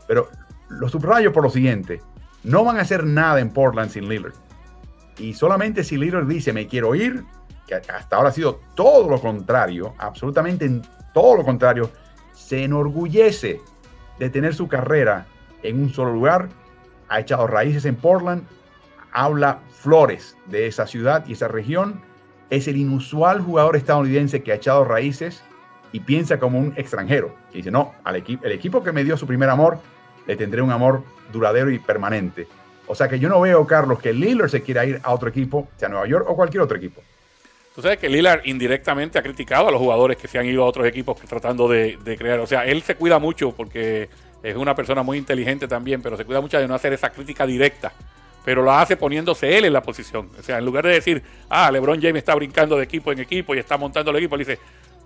Pero 0.08 0.30
lo 0.70 0.90
subrayo 0.90 1.32
por 1.32 1.44
lo 1.44 1.50
siguiente, 1.50 2.02
no 2.44 2.64
van 2.64 2.78
a 2.78 2.82
hacer 2.82 3.06
nada 3.06 3.40
en 3.40 3.52
Portland 3.52 3.92
sin 3.92 4.10
Lillard. 4.10 4.34
Y 5.20 5.34
solamente 5.34 5.84
si 5.84 5.98
Lillard 5.98 6.26
dice, 6.26 6.54
me 6.54 6.68
quiero 6.68 6.96
ir, 6.96 7.24
que 7.68 7.76
hasta 7.76 8.16
ahora 8.16 8.30
ha 8.30 8.34
sido 8.34 8.62
todo 8.74 9.08
lo 9.10 9.22
contrario, 9.22 9.94
absolutamente 10.00 10.82
todo 11.14 11.38
lo 11.38 11.44
contrario, 11.44 11.92
se 12.34 12.64
enorgullece 12.64 13.62
de 14.18 14.30
tener 14.32 14.56
su 14.56 14.68
carrera 14.68 15.28
en 15.62 15.80
un 15.80 15.94
solo 15.94 16.12
lugar 16.12 16.50
ha 17.14 17.20
echado 17.20 17.46
raíces 17.46 17.86
en 17.86 17.96
Portland, 17.96 18.44
habla 19.12 19.60
flores 19.70 20.36
de 20.48 20.66
esa 20.66 20.88
ciudad 20.88 21.24
y 21.28 21.34
esa 21.34 21.48
región. 21.48 22.02
Es 22.50 22.68
el 22.68 22.76
inusual 22.76 23.40
jugador 23.40 23.76
estadounidense 23.76 24.42
que 24.42 24.52
ha 24.52 24.56
echado 24.56 24.84
raíces 24.84 25.44
y 25.92 26.00
piensa 26.00 26.40
como 26.40 26.58
un 26.58 26.74
extranjero. 26.76 27.36
Y 27.52 27.58
dice, 27.58 27.70
no, 27.70 27.94
al 28.04 28.16
equipo, 28.16 28.44
el 28.44 28.52
equipo 28.52 28.84
que 28.84 28.92
me 28.92 29.04
dio 29.04 29.16
su 29.16 29.28
primer 29.28 29.48
amor, 29.50 29.78
le 30.26 30.36
tendré 30.36 30.64
un 30.64 30.72
amor 30.72 31.04
duradero 31.32 31.70
y 31.70 31.78
permanente. 31.78 32.48
O 32.88 32.96
sea 32.96 33.08
que 33.08 33.20
yo 33.20 33.30
no 33.30 33.40
veo, 33.42 33.68
Carlos, 33.68 34.00
que 34.00 34.12
Lillard 34.12 34.50
se 34.50 34.64
quiera 34.64 34.84
ir 34.84 35.00
a 35.04 35.14
otro 35.14 35.30
equipo, 35.30 35.68
sea 35.78 35.90
Nueva 35.90 36.08
York 36.08 36.26
o 36.28 36.36
cualquier 36.36 36.64
otro 36.64 36.78
equipo. 36.78 37.04
Tú 37.76 37.84
sabes 37.84 38.00
que 38.00 38.10
Lillard 38.10 38.42
indirectamente 38.46 39.20
ha 39.20 39.24
criticado 39.24 39.68
a 39.68 39.72
los 39.72 39.80
jugadores 39.80 40.18
que 40.18 40.28
se 40.28 40.40
han 40.40 40.48
ido 40.48 40.64
a 40.64 40.66
otros 40.66 40.88
equipos 40.88 41.16
tratando 41.22 41.68
de 41.68 42.16
crear. 42.18 42.40
O 42.40 42.48
sea, 42.48 42.66
él 42.66 42.82
se 42.82 42.96
cuida 42.96 43.20
mucho 43.20 43.52
porque 43.52 44.10
es 44.44 44.58
una 44.58 44.76
persona 44.76 45.04
muy 45.04 45.18
inteligente 45.18 45.68
también, 45.68 46.02
pero 46.02 46.18
se 46.18 46.26
cuida 46.26 46.42
mucho 46.42 46.60
de 46.60 46.68
no 46.68 46.76
hacer 46.76 46.92
esa 46.92 47.10
crítica 47.10 47.46
directa. 47.48 47.94
Pero 48.44 48.62
lo 48.62 48.74
hace 48.74 48.98
poniéndose 48.98 49.58
él 49.58 49.64
en 49.64 49.72
la 49.72 49.82
posición. 49.82 50.30
O 50.38 50.44
sea, 50.44 50.58
en 50.58 50.66
lugar 50.66 50.86
de 50.86 50.92
decir, 50.92 51.24
ah, 51.50 51.72
LeBron 51.72 52.02
James 52.02 52.18
está 52.18 52.36
brincando 52.36 52.76
de 52.76 52.84
equipo 52.84 53.14
en 53.14 53.20
equipo 53.20 53.56
y 53.56 53.60
está 53.60 53.78
montando 53.78 54.12
el 54.12 54.18
equipo, 54.18 54.36
él 54.36 54.40
dice, 54.40 54.60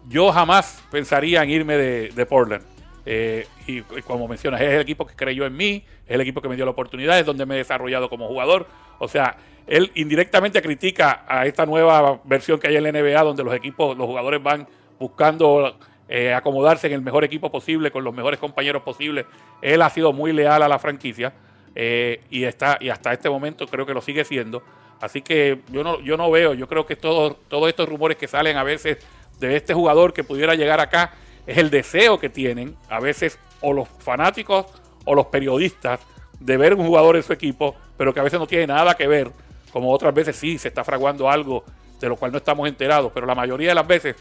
yo 0.09 0.31
jamás 0.31 0.83
pensaría 0.89 1.43
en 1.43 1.51
irme 1.51 1.77
de, 1.77 2.25
Portland. 2.25 2.63
Eh, 3.05 3.47
y, 3.67 3.81
como 4.01 4.27
mencionas, 4.27 4.59
es 4.59 4.69
el 4.69 4.81
equipo 4.81 5.05
que 5.05 5.15
creyó 5.15 5.45
en 5.45 5.55
mí, 5.55 5.85
es 6.07 6.15
el 6.15 6.21
equipo 6.21 6.41
que 6.41 6.49
me 6.49 6.55
dio 6.55 6.65
la 6.65 6.71
oportunidad, 6.71 7.19
es 7.19 7.25
donde 7.25 7.45
me 7.45 7.55
he 7.55 7.57
desarrollado 7.59 8.09
como 8.09 8.27
jugador. 8.27 8.67
O 8.97 9.07
sea, 9.07 9.37
él 9.67 9.91
indirectamente 9.93 10.61
critica 10.63 11.25
a 11.27 11.45
esta 11.45 11.67
nueva 11.67 12.21
versión 12.23 12.59
que 12.59 12.69
hay 12.69 12.77
en 12.77 12.83
la 12.83 12.91
NBA, 12.91 13.21
donde 13.21 13.43
los 13.43 13.53
equipos, 13.53 13.95
los 13.95 14.07
jugadores 14.07 14.41
van 14.41 14.67
buscando 14.99 15.77
eh, 16.09 16.33
acomodarse 16.33 16.87
en 16.87 16.93
el 16.93 17.01
mejor 17.01 17.23
equipo 17.23 17.51
posible, 17.51 17.91
con 17.91 18.03
los 18.03 18.13
mejores 18.13 18.39
compañeros 18.39 18.83
posibles. 18.83 19.25
Él 19.61 19.81
ha 19.81 19.89
sido 19.89 20.13
muy 20.13 20.33
leal 20.33 20.63
a 20.63 20.67
la 20.67 20.79
franquicia 20.79 21.33
eh, 21.75 22.21
y, 22.29 22.43
está, 22.43 22.77
y 22.79 22.89
hasta 22.89 23.13
este 23.13 23.29
momento 23.29 23.67
creo 23.67 23.85
que 23.85 23.93
lo 23.93 24.01
sigue 24.01 24.23
siendo. 24.23 24.63
Así 24.99 25.21
que 25.21 25.61
yo 25.69 25.83
no, 25.83 25.99
yo 26.01 26.17
no 26.17 26.31
veo, 26.31 26.53
yo 26.53 26.67
creo 26.67 26.85
que 26.85 26.95
todos 26.95 27.37
estos 27.67 27.87
rumores 27.87 28.17
que 28.17 28.27
salen 28.27 28.57
a 28.57 28.63
veces 28.63 28.97
de 29.39 29.55
este 29.55 29.73
jugador 29.73 30.13
que 30.13 30.23
pudiera 30.23 30.55
llegar 30.55 30.79
acá 30.79 31.13
es 31.45 31.57
el 31.57 31.69
deseo 31.69 32.19
que 32.19 32.29
tienen 32.29 32.75
a 32.89 32.99
veces 32.99 33.37
o 33.61 33.73
los 33.73 33.87
fanáticos 33.87 34.65
o 35.05 35.13
los 35.13 35.27
periodistas 35.27 35.99
de 36.39 36.57
ver 36.57 36.73
un 36.73 36.85
jugador 36.85 37.15
en 37.15 37.23
su 37.23 37.33
equipo, 37.33 37.75
pero 37.97 38.13
que 38.13 38.19
a 38.19 38.23
veces 38.23 38.39
no 38.39 38.47
tiene 38.47 38.67
nada 38.67 38.95
que 38.95 39.07
ver 39.07 39.31
como 39.71 39.91
otras 39.91 40.13
veces 40.13 40.35
sí 40.35 40.57
se 40.57 40.69
está 40.69 40.83
fraguando 40.83 41.29
algo 41.29 41.63
de 41.99 42.09
lo 42.09 42.15
cual 42.15 42.31
no 42.31 42.37
estamos 42.37 42.67
enterados, 42.67 43.11
pero 43.13 43.25
la 43.25 43.35
mayoría 43.35 43.69
de 43.69 43.75
las 43.75 43.87
veces 43.87 44.15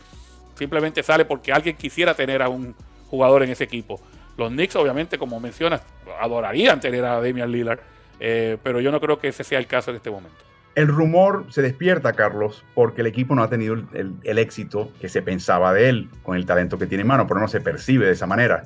simplemente 0.56 1.02
sale 1.02 1.24
porque 1.24 1.52
alguien 1.52 1.76
quisiera 1.76 2.14
tener 2.14 2.42
a 2.42 2.48
un 2.48 2.74
jugador 3.08 3.42
en 3.42 3.50
ese 3.50 3.64
equipo. 3.64 4.00
Los 4.36 4.50
Knicks, 4.50 4.76
obviamente, 4.76 5.18
como 5.18 5.40
mencionas, 5.40 5.82
adorarían 6.20 6.80
tener 6.80 7.04
a 7.04 7.20
Damian 7.20 7.50
Lillard, 7.50 7.80
eh, 8.20 8.58
pero 8.62 8.80
yo 8.80 8.90
no 8.90 9.00
creo 9.00 9.18
que 9.18 9.28
ese 9.28 9.44
sea 9.44 9.58
el 9.58 9.66
caso 9.66 9.90
en 9.90 9.96
este 9.96 10.10
momento. 10.10 10.36
El 10.74 10.88
rumor 10.88 11.46
se 11.48 11.62
despierta, 11.62 12.12
Carlos, 12.12 12.62
porque 12.74 13.00
el 13.00 13.06
equipo 13.06 13.34
no 13.34 13.42
ha 13.42 13.48
tenido 13.48 13.74
el, 13.94 14.38
éxito 14.38 14.92
que 15.00 15.08
se 15.08 15.22
pensaba 15.22 15.72
de 15.72 15.88
él 15.88 16.10
con 16.22 16.36
el 16.36 16.44
talento 16.44 16.76
que 16.76 16.86
tiene 16.86 17.00
en 17.00 17.08
mano, 17.08 17.26
pero 17.26 17.40
no 17.40 17.48
se 17.48 17.62
percibe 17.62 18.04
de 18.04 18.12
esa 18.12 18.26
manera. 18.26 18.64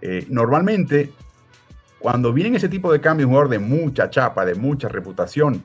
Eh, 0.00 0.26
normalmente, 0.28 1.10
cuando 1.98 2.32
viene 2.32 2.58
ese 2.58 2.68
tipo 2.68 2.92
de 2.92 3.00
cambio, 3.00 3.26
un 3.26 3.32
jugador 3.32 3.50
de 3.50 3.58
mucha 3.58 4.10
chapa, 4.10 4.44
de 4.44 4.54
mucha 4.54 4.88
reputación, 4.88 5.64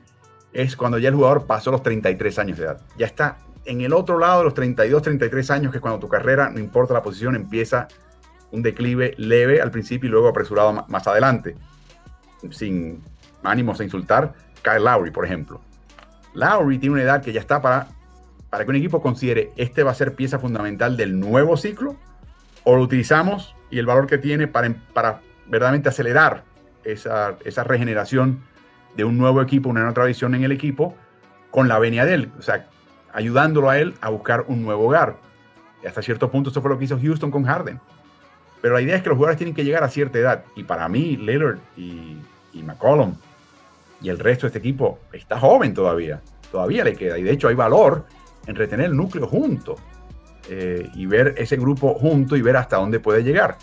es 0.52 0.74
cuando 0.74 0.98
ya 0.98 1.10
el 1.10 1.14
jugador 1.14 1.46
pasó 1.46 1.70
los 1.70 1.84
33 1.84 2.38
años 2.40 2.58
de 2.58 2.64
edad. 2.64 2.80
Ya 2.98 3.06
está 3.06 3.38
en 3.66 3.80
el 3.80 3.92
otro 3.92 4.18
lado 4.18 4.38
de 4.38 4.44
los 4.44 4.54
32, 4.54 5.02
33 5.02 5.50
años, 5.50 5.70
que 5.70 5.78
es 5.78 5.82
cuando 5.82 5.98
tu 5.98 6.08
carrera, 6.08 6.50
no 6.50 6.58
importa 6.58 6.94
la 6.94 7.02
posición, 7.02 7.36
empieza 7.36 7.88
un 8.52 8.62
declive 8.62 9.14
leve 9.18 9.60
al 9.60 9.70
principio 9.70 10.08
y 10.08 10.10
luego 10.10 10.28
apresurado 10.28 10.84
más 10.88 11.06
adelante. 11.06 11.56
Sin 12.50 13.02
ánimos 13.42 13.80
a 13.80 13.84
insultar, 13.84 14.34
Kyle 14.62 14.84
Lowry, 14.84 15.10
por 15.10 15.24
ejemplo. 15.24 15.60
Lowry 16.34 16.78
tiene 16.78 16.94
una 16.94 17.02
edad 17.02 17.22
que 17.22 17.32
ya 17.32 17.40
está 17.40 17.60
para, 17.60 17.88
para 18.50 18.64
que 18.64 18.70
un 18.70 18.76
equipo 18.76 19.02
considere 19.02 19.52
este 19.56 19.82
va 19.82 19.90
a 19.90 19.94
ser 19.94 20.14
pieza 20.14 20.38
fundamental 20.38 20.96
del 20.96 21.18
nuevo 21.18 21.56
ciclo 21.56 21.96
o 22.64 22.76
lo 22.76 22.82
utilizamos 22.82 23.54
y 23.70 23.78
el 23.78 23.86
valor 23.86 24.06
que 24.06 24.18
tiene 24.18 24.46
para, 24.46 24.74
para 24.92 25.20
verdaderamente 25.46 25.88
acelerar 25.88 26.44
esa, 26.84 27.36
esa 27.44 27.64
regeneración 27.64 28.40
de 28.96 29.04
un 29.04 29.18
nuevo 29.18 29.42
equipo, 29.42 29.68
una 29.68 29.80
nueva 29.80 29.94
tradición 29.94 30.34
en 30.34 30.44
el 30.44 30.52
equipo 30.52 30.94
con 31.50 31.68
la 31.68 31.78
venia 31.78 32.04
de 32.04 32.14
él, 32.14 32.32
o 32.38 32.42
sea, 32.42 32.68
ayudándolo 33.16 33.70
a 33.70 33.78
él 33.78 33.94
a 34.02 34.10
buscar 34.10 34.44
un 34.46 34.62
nuevo 34.62 34.86
hogar. 34.86 35.16
Y 35.82 35.86
hasta 35.86 36.02
cierto 36.02 36.30
punto 36.30 36.50
eso 36.50 36.60
fue 36.60 36.70
lo 36.70 36.78
que 36.78 36.84
hizo 36.84 36.98
Houston 37.00 37.30
con 37.30 37.44
Harden. 37.44 37.80
Pero 38.60 38.74
la 38.74 38.82
idea 38.82 38.96
es 38.96 39.02
que 39.02 39.08
los 39.08 39.16
jugadores 39.16 39.38
tienen 39.38 39.54
que 39.54 39.64
llegar 39.64 39.82
a 39.82 39.88
cierta 39.88 40.18
edad. 40.18 40.44
Y 40.54 40.64
para 40.64 40.86
mí, 40.88 41.16
Lillard 41.16 41.58
y, 41.76 42.18
McCollum 42.62 43.14
y 44.00 44.08
el 44.08 44.18
resto 44.18 44.42
de 44.42 44.48
este 44.48 44.58
equipo 44.58 44.98
está 45.12 45.38
joven 45.38 45.72
todavía, 45.72 46.20
todavía 46.50 46.84
le 46.84 46.94
queda. 46.94 47.18
Y 47.18 47.22
de 47.22 47.30
hecho 47.32 47.48
hay 47.48 47.54
valor 47.54 48.04
en 48.46 48.54
retener 48.54 48.86
el 48.86 48.96
núcleo 48.96 49.26
junto 49.26 49.76
eh, 50.50 50.88
y 50.94 51.06
ver 51.06 51.34
ese 51.38 51.56
grupo 51.56 51.94
junto 51.94 52.36
y 52.36 52.42
ver 52.42 52.56
hasta 52.56 52.76
dónde 52.76 53.00
puede 53.00 53.22
llegar. 53.22 53.56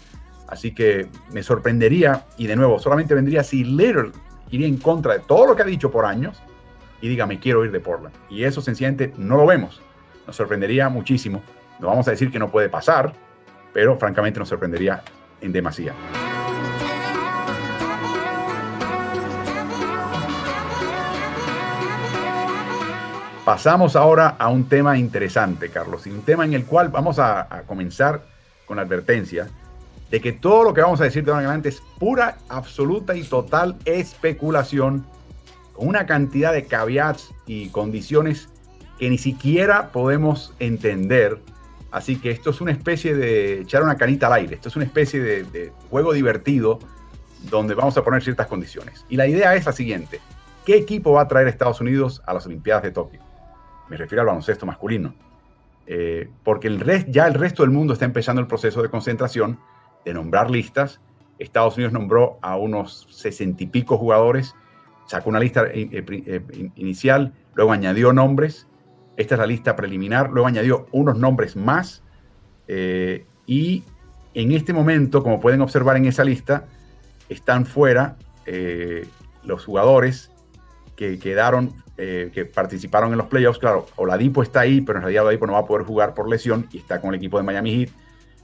Así 0.47 0.73
que 0.73 1.07
me 1.31 1.43
sorprendería, 1.43 2.25
y 2.37 2.47
de 2.47 2.55
nuevo, 2.55 2.79
solamente 2.79 3.13
vendría 3.13 3.43
si 3.43 3.63
Little 3.63 4.11
iría 4.49 4.67
en 4.67 4.77
contra 4.77 5.13
de 5.13 5.19
todo 5.19 5.47
lo 5.47 5.55
que 5.55 5.61
ha 5.61 5.65
dicho 5.65 5.91
por 5.91 6.05
años 6.05 6.41
y 7.03 7.09
diga, 7.09 7.25
me 7.25 7.37
quiero 7.37 7.65
ir 7.65 7.71
de 7.73 7.81
Portland. 7.81 8.15
Y 8.29 8.45
eso 8.45 8.61
sencillamente 8.61 9.13
no 9.17 9.35
lo 9.35 9.45
vemos. 9.45 9.81
Nos 10.25 10.37
sorprendería 10.37 10.87
muchísimo. 10.87 11.43
No 11.81 11.87
vamos 11.87 12.07
a 12.07 12.11
decir 12.11 12.31
que 12.31 12.39
no 12.39 12.49
puede 12.49 12.69
pasar, 12.69 13.11
pero 13.73 13.97
francamente 13.97 14.39
nos 14.39 14.47
sorprendería 14.47 15.03
en 15.41 15.51
demasía. 15.51 15.93
Pasamos 23.43 23.97
ahora 23.97 24.37
a 24.39 24.47
un 24.47 24.69
tema 24.69 24.97
interesante, 24.97 25.67
Carlos, 25.67 26.07
y 26.07 26.09
un 26.09 26.21
tema 26.21 26.45
en 26.45 26.53
el 26.53 26.63
cual 26.63 26.87
vamos 26.87 27.19
a, 27.19 27.63
comenzar 27.67 28.21
con 28.65 28.77
la 28.77 28.83
advertencia 28.83 29.49
de 30.09 30.21
que 30.21 30.31
todo 30.31 30.63
lo 30.63 30.73
que 30.73 30.79
vamos 30.79 31.01
a 31.01 31.03
decir 31.03 31.25
de 31.25 31.31
ahora 31.31 31.41
en 31.41 31.47
adelante 31.47 31.67
es 31.67 31.83
pura, 31.99 32.37
absoluta 32.47 33.13
y 33.13 33.23
total 33.23 33.75
especulación, 33.83 35.05
con 35.73 35.87
una 35.87 36.05
cantidad 36.05 36.53
de 36.53 36.65
caveats 36.65 37.33
y 37.45 37.69
condiciones 37.69 38.49
que 38.97 39.09
ni 39.09 39.17
siquiera 39.17 39.91
podemos 39.91 40.53
entender. 40.59 41.39
Así 41.91 42.15
que 42.15 42.31
esto 42.31 42.51
es 42.51 42.61
una 42.61 42.71
especie 42.71 43.15
de 43.15 43.61
echar 43.61 43.83
una 43.83 43.97
canita 43.97 44.27
al 44.27 44.33
aire, 44.33 44.55
esto 44.55 44.69
es 44.69 44.75
una 44.75 44.85
especie 44.85 45.19
de, 45.19 45.71
juego 45.89 46.13
divertido 46.13 46.79
donde 47.49 47.75
vamos 47.75 47.97
a 47.97 48.03
poner 48.03 48.23
ciertas 48.23 48.47
condiciones. 48.47 49.05
Y 49.09 49.17
la 49.17 49.27
idea 49.27 49.53
es 49.55 49.65
la 49.65 49.73
siguiente, 49.73 50.19
¿qué 50.65 50.77
equipo 50.77 51.11
va 51.11 51.23
a 51.23 51.27
traer 51.27 51.47
Estados 51.47 51.81
Unidos 51.81 52.21
a 52.25 52.33
las 52.33 52.45
Olimpiadas 52.45 52.83
de 52.83 52.91
Tokio? 52.91 53.19
me 53.93 53.97
refiero 53.97 54.21
al 54.21 54.27
baloncesto 54.27 54.65
masculino, 54.65 55.13
eh, 55.85 56.29
porque 56.43 56.67
el 56.67 57.11
ya 57.11 57.27
el 57.27 57.35
resto 57.35 57.63
del 57.63 57.71
mundo 57.71 57.93
está 57.93 58.05
empezando 58.05 58.41
el 58.41 58.47
proceso 58.47 58.81
de 58.81 58.89
concentración, 58.89 59.59
de 60.03 60.13
nombrar 60.13 60.49
listas. 60.49 60.99
Estados 61.37 61.75
Unidos 61.75 61.93
nombró 61.93 62.39
a 62.41 62.57
unos 62.57 63.07
sesenta 63.11 63.63
y 63.63 63.67
pico 63.67 63.97
jugadores, 63.97 64.55
sacó 65.15 65.29
una 65.29 65.39
lista 65.39 65.65
eh, 65.65 65.87
eh, 65.91 66.69
inicial, 66.75 67.33
luego 67.53 67.71
añadió 67.71 68.13
nombres. 68.13 68.67
Esta 69.15 69.35
es 69.35 69.39
la 69.39 69.47
lista 69.47 69.75
preliminar, 69.75 70.31
luego 70.31 70.47
añadió 70.47 70.87
unos 70.91 71.17
nombres 71.17 71.55
más. 71.55 72.01
y 73.45 73.83
en 74.33 74.51
este 74.51 74.73
momento, 74.73 75.21
como 75.21 75.39
pueden 75.39 75.61
observar 75.61 75.97
en 75.97 76.05
esa 76.05 76.23
lista, 76.23 76.65
están 77.29 77.65
fuera 77.65 78.17
los 79.43 79.65
jugadores 79.65 80.31
que 80.95 81.19
quedaron 81.19 81.83
eh, 81.95 82.31
que 82.33 82.45
participaron 82.45 83.11
en 83.11 83.19
los 83.19 83.27
playoffs. 83.27 83.59
Claro, 83.59 83.85
Oladipo 83.97 84.41
está 84.41 84.61
ahí, 84.61 84.81
pero 84.81 84.97
en 84.97 85.03
realidad 85.03 85.25
Oladipo 85.25 85.45
no 85.45 85.53
va 85.53 85.59
a 85.59 85.65
poder 85.65 85.85
jugar 85.85 86.15
por 86.15 86.27
lesión 86.27 86.67
y 86.71 86.79
está 86.79 86.99
con 86.99 87.11
el 87.11 87.17
equipo 87.17 87.37
de 87.37 87.43
Miami 87.43 87.71
Heat. 87.71 87.89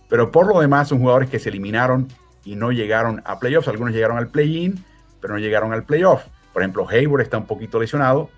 Pero 0.07 0.31
por 0.31 0.45
lo 0.45 0.59
demás 0.59 0.89
son 0.89 0.99
jugadores 0.99 1.31
que 1.31 1.39
se 1.39 1.49
eliminaron 1.49 2.07
y 2.45 2.55
no 2.55 2.71
llegaron 2.71 3.23
a 3.25 3.39
playoffs. 3.39 3.67
Algunos 3.67 3.91
llegaron 3.91 4.19
al 4.19 4.27
play-in, 4.27 4.83
pero 5.19 5.33
no 5.33 5.39
llegaron 5.39 5.73
al 5.73 5.83
playoff. 5.83 6.25
Por 6.53 6.61
ejemplo, 6.61 6.87
Hayward 6.89 7.21
está 7.21 7.37
un 7.37 7.45
poquito 7.45 7.79
lesionado 7.79 8.29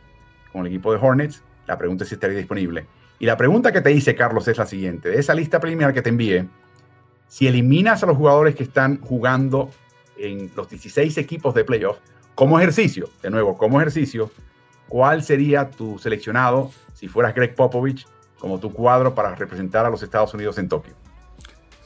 con 0.52 0.62
el 0.62 0.68
equipo 0.68 0.92
de 0.92 1.00
Hornets. 1.00 1.44
La 1.68 1.78
pregunta 1.78 2.04
es 2.04 2.10
si 2.10 2.16
estaría 2.16 2.38
disponible. 2.38 2.86
Y 3.20 3.26
la 3.26 3.38
pregunta 3.38 3.72
que 3.72 3.82
te 3.82 3.92
hice, 3.92 4.16
Carlos, 4.16 4.48
es 4.48 4.58
la 4.58 4.66
siguiente. 4.66 5.10
De 5.10 5.20
esa 5.20 5.34
lista 5.34 5.60
preliminar 5.60 5.94
que 5.94 6.02
te 6.02 6.10
envié, 6.10 6.48
si 7.28 7.48
eliminas 7.48 8.04
a 8.04 8.08
los 8.08 8.18
jugadores 8.18 8.56
que 8.56 8.64
están 8.64 9.00
jugando 9.00 9.70
en 10.18 10.52
los 10.56 10.70
16 10.70 11.18
equipos 11.18 11.54
de 11.54 11.64
playoff, 11.64 12.00
como 12.36 12.60
ejercicio, 12.60 13.10
de 13.22 13.30
nuevo, 13.30 13.58
como 13.58 13.80
ejercicio, 13.80 14.32
¿cuál 14.88 15.24
sería 15.24 15.70
tu 15.70 16.00
seleccionado 16.00 16.72
si 16.94 17.08
fueras 17.08 17.36
Greg 17.36 17.56
Popovich 17.56 18.08
como 18.40 18.60
tu 18.60 18.74
cuadro 18.74 19.14
para 19.14 19.36
representar 19.36 19.86
a 19.86 19.90
los 19.90 20.02
Estados 20.02 20.34
Unidos 20.34 20.58
en 20.58 20.68
Tokio? 20.68 20.94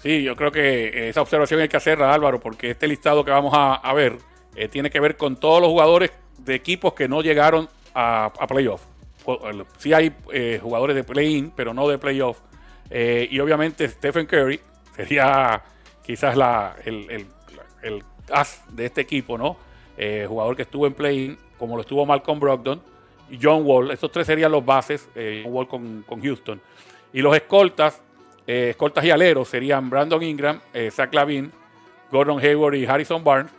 Sí, 0.05 0.23
yo 0.23 0.35
creo 0.35 0.51
que 0.51 1.09
esa 1.09 1.21
observación 1.21 1.59
hay 1.59 1.67
que 1.67 1.77
hacerla, 1.77 2.13
Álvaro, 2.13 2.39
porque 2.39 2.71
este 2.71 2.87
listado 2.87 3.25
que 3.25 3.31
vamos 3.31 3.53
a, 3.55 3.93
ver 3.93 4.17
eh, 4.55 4.69
tiene 4.69 4.89
que 4.89 4.99
ver 4.99 5.17
con 5.17 5.35
todos 5.35 5.61
los 5.61 5.69
jugadores 5.69 6.11
de 6.37 6.55
equipos 6.55 6.93
que 6.93 7.07
no 7.07 7.21
llegaron 7.21 7.67
a, 7.93 8.31
playoff. 8.47 8.81
Sí 9.77 9.93
hay 9.93 10.13
eh, 10.31 10.59
jugadores 10.61 10.95
de 10.95 11.03
play-in, 11.03 11.51
pero 11.55 11.73
no 11.73 11.87
de 11.87 11.97
playoff. 11.97 12.39
Eh, 12.89 13.27
y 13.29 13.39
obviamente 13.39 13.87
Stephen 13.87 14.25
Curry 14.25 14.59
sería 14.95 15.61
quizás 16.03 16.37
la, 16.37 16.75
el, 16.85 17.27
el, 17.81 18.03
as 18.31 18.63
de 18.69 18.85
este 18.85 19.01
equipo, 19.01 19.37
¿no? 19.37 19.57
jugador 20.27 20.57
que 20.57 20.63
estuvo 20.63 20.87
en 20.87 20.93
play-in, 20.93 21.37
como 21.57 21.75
lo 21.75 21.81
estuvo 21.81 22.05
Malcolm 22.05 22.39
Brogdon, 22.39 22.81
John 23.41 23.61
Wall. 23.65 23.91
Estos 23.91 24.11
tres 24.11 24.27
serían 24.27 24.51
los 24.51 24.65
bases, 24.65 25.07
John 25.15 25.53
Wall 25.53 25.67
con, 25.67 26.03
Houston. 26.21 26.61
Y 27.13 27.21
los 27.21 27.35
escoltas, 27.35 28.01
escoltas 28.45 29.05
y 29.05 29.11
aleros 29.11 29.47
serían 29.47 29.89
Brandon 29.89 30.21
Ingram, 30.21 30.59
Zach 30.91 31.13
Lavin, 31.13 31.51
Gordon 32.11 32.39
Hayward 32.39 32.75
y 32.75 32.85
Harrison 32.85 33.23
Barnes. 33.23 33.51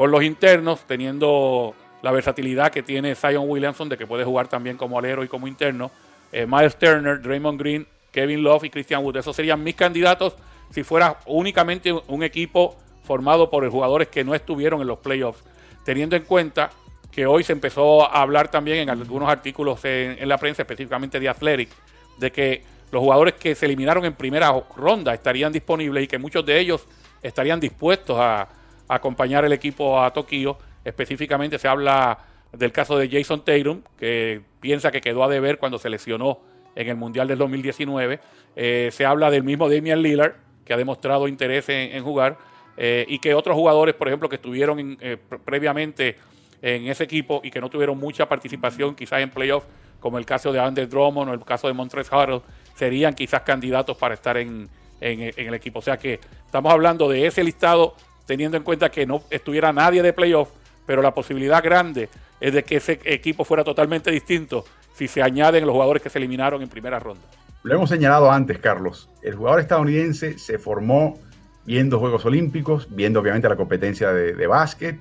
Con 0.00 0.10
los 0.10 0.22
internos, 0.22 0.80
teniendo 0.86 1.74
la 2.00 2.10
versatilidad 2.10 2.72
que 2.72 2.82
tiene 2.82 3.14
Zion 3.14 3.44
Williamson, 3.46 3.86
de 3.90 3.98
que 3.98 4.06
puede 4.06 4.24
jugar 4.24 4.48
también 4.48 4.78
como 4.78 4.98
alero 4.98 5.22
y 5.22 5.28
como 5.28 5.46
interno. 5.46 5.90
Miles 6.32 6.78
Turner, 6.78 7.20
Draymond 7.20 7.60
Green, 7.60 7.86
Kevin 8.10 8.42
Love 8.42 8.64
y 8.64 8.70
Christian 8.70 9.04
Wood. 9.04 9.18
Esos 9.18 9.36
serían 9.36 9.62
mis 9.62 9.74
candidatos 9.74 10.36
si 10.70 10.84
fuera 10.84 11.18
únicamente 11.26 11.92
un 11.92 12.22
equipo 12.22 12.78
formado 13.04 13.50
por 13.50 13.68
jugadores 13.68 14.08
que 14.08 14.24
no 14.24 14.34
estuvieron 14.34 14.80
en 14.80 14.86
los 14.86 15.00
playoffs. 15.00 15.44
Teniendo 15.84 16.16
en 16.16 16.22
cuenta 16.22 16.70
que 17.12 17.26
hoy 17.26 17.44
se 17.44 17.52
empezó 17.52 18.10
a 18.10 18.22
hablar 18.22 18.50
también 18.50 18.78
en 18.78 18.88
algunos 18.88 19.28
artículos 19.28 19.84
en, 19.84 20.26
la 20.26 20.38
prensa, 20.38 20.62
específicamente 20.62 21.20
de 21.20 21.28
Athletic, 21.28 21.68
de 22.16 22.32
que 22.32 22.64
los 22.90 23.02
jugadores 23.02 23.34
que 23.34 23.54
se 23.54 23.66
eliminaron 23.66 24.06
en 24.06 24.14
primera 24.14 24.50
ronda 24.74 25.12
estarían 25.12 25.52
disponibles 25.52 26.04
y 26.04 26.06
que 26.06 26.16
muchos 26.16 26.46
de 26.46 26.58
ellos 26.58 26.86
estarían 27.22 27.60
dispuestos 27.60 28.16
a, 28.18 28.48
acompañar 28.94 29.44
el 29.44 29.52
equipo 29.52 30.02
a 30.02 30.12
Tokio. 30.12 30.58
Específicamente 30.84 31.58
se 31.58 31.68
habla 31.68 32.18
del 32.52 32.72
caso 32.72 32.98
de 32.98 33.08
Jason 33.08 33.44
Tatum, 33.44 33.82
que 33.98 34.40
piensa 34.60 34.90
que 34.90 35.00
quedó 35.00 35.24
a 35.24 35.28
deber 35.28 35.58
cuando 35.58 35.78
se 35.78 35.88
lesionó 35.88 36.40
en 36.74 36.88
el 36.88 36.96
Mundial 36.96 37.28
del 37.28 37.38
2019. 37.38 38.20
Eh, 38.56 38.88
se 38.92 39.06
habla 39.06 39.30
del 39.30 39.44
mismo 39.44 39.68
Damian 39.68 40.02
Lillard, 40.02 40.34
que 40.64 40.72
ha 40.72 40.76
demostrado 40.76 41.28
interés 41.28 41.68
en, 41.68 42.02
jugar, 42.02 42.38
eh, 42.76 43.04
y 43.08 43.18
que 43.18 43.34
otros 43.34 43.56
jugadores, 43.56 43.94
por 43.94 44.08
ejemplo, 44.08 44.28
que 44.28 44.36
estuvieron 44.36 44.98
eh, 45.00 45.16
previamente 45.44 46.16
en 46.62 46.88
ese 46.88 47.04
equipo 47.04 47.40
y 47.42 47.50
que 47.50 47.60
no 47.60 47.70
tuvieron 47.70 47.98
mucha 47.98 48.28
participación 48.28 48.94
quizás 48.94 49.20
en 49.20 49.30
playoffs, 49.30 49.66
como 49.98 50.18
el 50.18 50.26
caso 50.26 50.52
de 50.52 50.60
Ander 50.60 50.88
Drummond 50.88 51.30
o 51.30 51.34
el 51.34 51.44
caso 51.44 51.68
de 51.68 51.74
Montrezl 51.74 52.14
Harrell, 52.14 52.42
serían 52.74 53.14
quizás 53.14 53.42
candidatos 53.42 53.96
para 53.96 54.14
estar 54.14 54.36
en, 54.36 54.68
el 55.00 55.54
equipo. 55.54 55.78
O 55.78 55.82
sea 55.82 55.96
que 55.96 56.20
estamos 56.44 56.70
hablando 56.70 57.08
de 57.08 57.26
ese 57.26 57.42
listado 57.42 57.94
teniendo 58.30 58.56
en 58.56 58.62
cuenta 58.62 58.92
que 58.92 59.04
no 59.06 59.24
estuviera 59.28 59.72
nadie 59.72 60.04
de 60.04 60.12
playoff, 60.12 60.50
pero 60.86 61.02
la 61.02 61.12
posibilidad 61.12 61.60
grande 61.64 62.08
es 62.40 62.54
de 62.54 62.62
que 62.62 62.76
ese 62.76 63.00
equipo 63.02 63.44
fuera 63.44 63.64
totalmente 63.64 64.08
distinto 64.12 64.64
si 64.94 65.08
se 65.08 65.20
añaden 65.20 65.66
los 65.66 65.72
jugadores 65.72 66.00
que 66.00 66.10
se 66.10 66.18
eliminaron 66.18 66.62
en 66.62 66.68
primera 66.68 67.00
ronda. 67.00 67.22
Lo 67.64 67.74
hemos 67.74 67.90
señalado 67.90 68.30
antes, 68.30 68.58
Carlos. 68.58 69.10
El 69.20 69.34
jugador 69.34 69.58
estadounidense 69.58 70.38
se 70.38 70.60
formó 70.60 71.18
viendo 71.66 71.98
Juegos 71.98 72.24
Olímpicos, 72.24 72.86
viendo 72.88 73.18
obviamente 73.18 73.48
la 73.48 73.56
competencia 73.56 74.12
de, 74.12 74.32
de 74.34 74.46
básquet, 74.46 74.96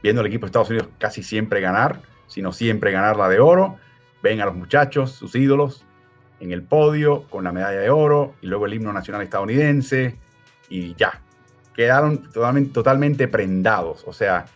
viendo 0.00 0.20
al 0.20 0.28
equipo 0.28 0.46
de 0.46 0.50
Estados 0.50 0.70
Unidos 0.70 0.88
casi 0.98 1.24
siempre 1.24 1.60
ganar, 1.60 2.00
sino 2.28 2.52
siempre 2.52 2.92
ganar 2.92 3.16
la 3.16 3.28
de 3.28 3.40
oro. 3.40 3.76
Ven 4.22 4.40
a 4.40 4.46
los 4.46 4.54
muchachos, 4.54 5.10
sus 5.10 5.34
ídolos, 5.34 5.84
en 6.38 6.52
el 6.52 6.62
podio 6.62 7.24
con 7.24 7.42
la 7.42 7.50
medalla 7.50 7.80
de 7.80 7.90
oro 7.90 8.34
y 8.40 8.46
luego 8.46 8.66
el 8.66 8.74
himno 8.74 8.92
nacional 8.92 9.22
estadounidense 9.22 10.16
y 10.68 10.94
ya. 10.94 11.22
Quedaron 11.78 12.18
totalmente, 12.32 12.72
totalmente 12.72 13.28
prendados. 13.28 14.02
O 14.04 14.12
sea, 14.12 14.46